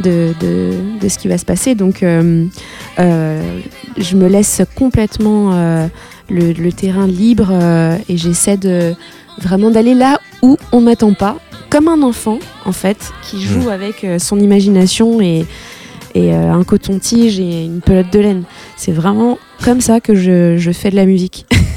de, 0.00 0.34
de, 0.40 0.72
de 1.00 1.08
ce 1.08 1.18
qui 1.18 1.28
va 1.28 1.38
se 1.38 1.44
passer. 1.46 1.74
Donc, 1.74 2.00
je 2.02 2.46
me 2.98 4.28
laisse 4.28 4.62
complètement 4.76 5.52
le, 6.28 6.52
le 6.52 6.72
terrain 6.72 7.06
libre 7.06 7.52
et 8.08 8.16
j'essaie 8.16 8.56
de 8.58 8.92
vraiment 9.40 9.70
d'aller 9.70 9.94
là 9.94 10.20
où 10.42 10.58
on 10.72 10.80
m'attend 10.80 11.14
pas, 11.14 11.36
comme 11.70 11.88
un 11.88 12.02
enfant 12.02 12.38
en 12.66 12.72
fait, 12.72 13.12
qui 13.22 13.42
joue 13.42 13.70
avec 13.70 14.04
euh, 14.04 14.18
son 14.18 14.38
imagination 14.40 15.20
et, 15.20 15.46
et 16.14 16.34
euh, 16.34 16.52
un 16.52 16.64
coton-tige 16.64 17.38
et 17.40 17.64
une 17.64 17.80
pelote 17.80 18.12
de 18.12 18.18
laine. 18.18 18.42
C'est 18.76 18.92
vraiment 18.92 19.38
comme 19.64 19.80
ça 19.80 20.00
que 20.00 20.14
je, 20.14 20.56
je 20.58 20.70
fais 20.72 20.90
de 20.90 20.96
la 20.96 21.06
musique. 21.06 21.46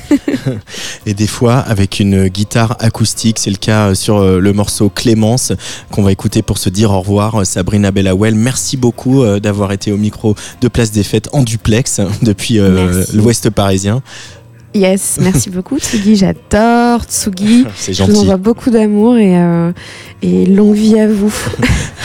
et 1.05 1.13
des 1.13 1.27
fois 1.27 1.57
avec 1.57 1.99
une 1.99 2.27
guitare 2.27 2.75
acoustique. 2.79 3.39
C'est 3.39 3.49
le 3.49 3.57
cas 3.57 3.89
euh, 3.89 3.95
sur 3.95 4.19
le 4.23 4.53
morceau 4.53 4.89
Clémence 4.89 5.53
qu'on 5.91 6.03
va 6.03 6.11
écouter 6.11 6.41
pour 6.41 6.57
se 6.57 6.69
dire 6.69 6.91
au 6.91 6.99
revoir. 6.99 7.45
Sabrina 7.45 7.91
Bellawell, 7.91 8.35
merci 8.35 8.77
beaucoup 8.77 9.23
d'avoir 9.39 9.71
été 9.71 9.91
au 9.91 9.97
micro 9.97 10.35
de 10.61 10.67
Place 10.67 10.91
des 10.91 11.03
Fêtes 11.03 11.29
en 11.33 11.43
duplex 11.43 12.01
depuis 12.21 12.59
euh, 12.59 13.03
l'Ouest 13.13 13.49
parisien. 13.49 14.01
Yes, 14.75 15.19
merci 15.21 15.49
beaucoup 15.51 15.77
Tsugi, 15.77 16.15
j'adore 16.15 17.03
Tsugi. 17.03 17.65
C'est 17.75 17.93
Je 17.93 18.01
vous 18.03 18.09
gentil. 18.09 18.21
envoie 18.21 18.37
beaucoup 18.37 18.71
d'amour 18.71 19.17
et, 19.17 19.37
euh, 19.37 19.71
et 20.23 20.45
longue 20.47 20.73
vie 20.73 20.99
à 20.99 21.07
vous. 21.07 21.33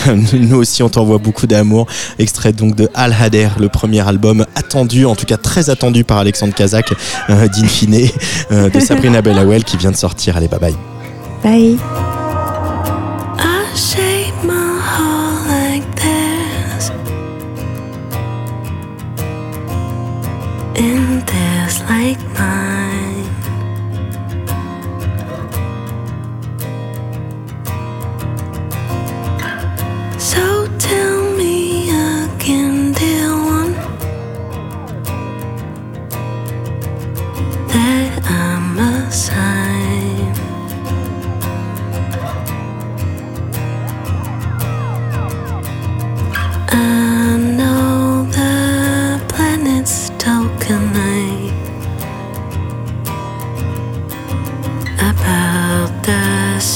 Nous 0.35 0.57
aussi, 0.57 0.83
on 0.83 0.89
t'envoie 0.91 1.19
beaucoup 1.19 1.47
d'amour. 1.47 1.87
Extrait 2.19 2.53
donc 2.53 2.75
de 2.77 2.89
Al 2.95 3.15
Hader, 3.19 3.49
le 3.59 3.69
premier 3.71 4.07
album 4.07 4.45
attendu, 4.55 5.07
en 5.07 5.15
tout 5.17 5.25
cas 5.27 5.39
très 5.39 5.71
attendu 5.71 6.05
par 6.05 6.19
Alexandre 6.19 6.55
Kazak, 6.55 6.93
euh, 7.31 7.49
d'Infine, 7.49 7.97
euh, 8.53 8.69
de 8.69 8.81
Sabrina 8.81 9.23
Bellawell 9.23 9.65
qui 9.65 9.77
vient 9.79 9.91
de 9.91 9.97
sortir. 9.97 10.37
Allez, 10.37 10.49
bye 10.49 10.61
bye. 10.61 10.75
Bye. 11.43 11.79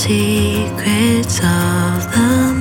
secrets 0.03 1.38
of 1.38 2.03
the 2.12 2.51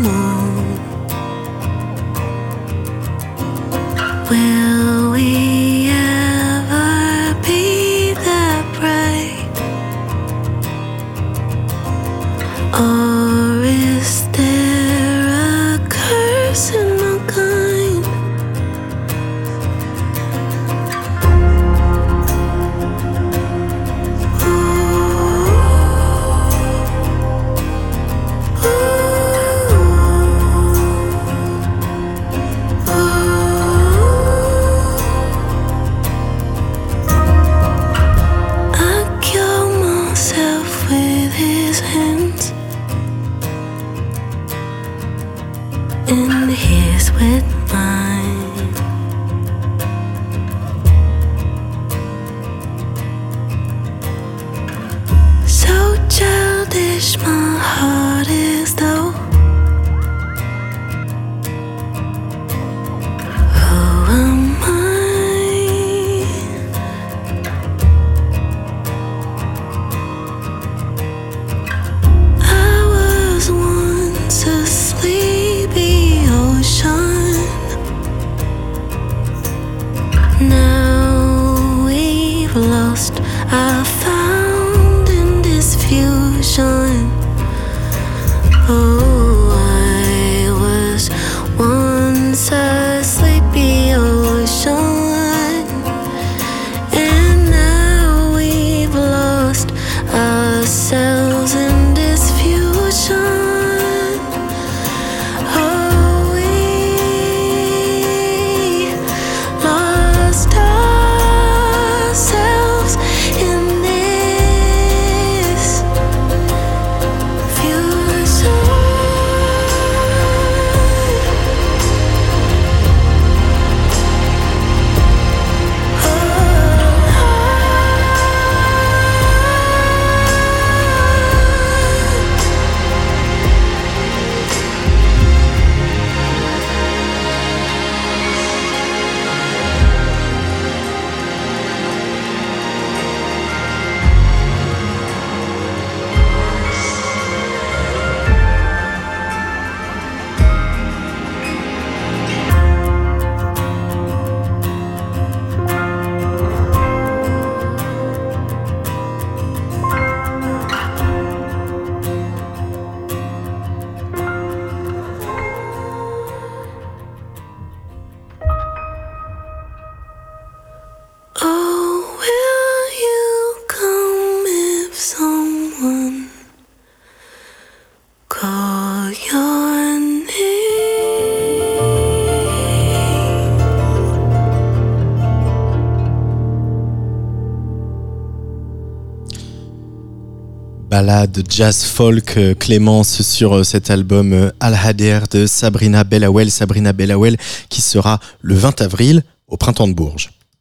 balade 191.01 191.43
jazz 191.49 191.83
folk 191.83 192.37
euh, 192.37 192.53
Clémence 192.53 193.23
sur 193.23 193.55
euh, 193.57 193.63
cet 193.63 193.89
album 193.89 194.33
euh, 194.33 194.51
Al 194.59 194.75
Hader 194.75 195.21
de 195.31 195.47
Sabrina 195.47 196.03
Bellawell, 196.03 196.51
Sabrina 196.51 196.93
Bellawell 196.93 197.37
qui 197.69 197.81
sera 197.81 198.19
le 198.41 198.53
20 198.53 198.81
avril 198.81 199.23
au 199.47 199.57
printemps 199.57 199.87
de 199.87 199.93
Bourges. 199.93 200.29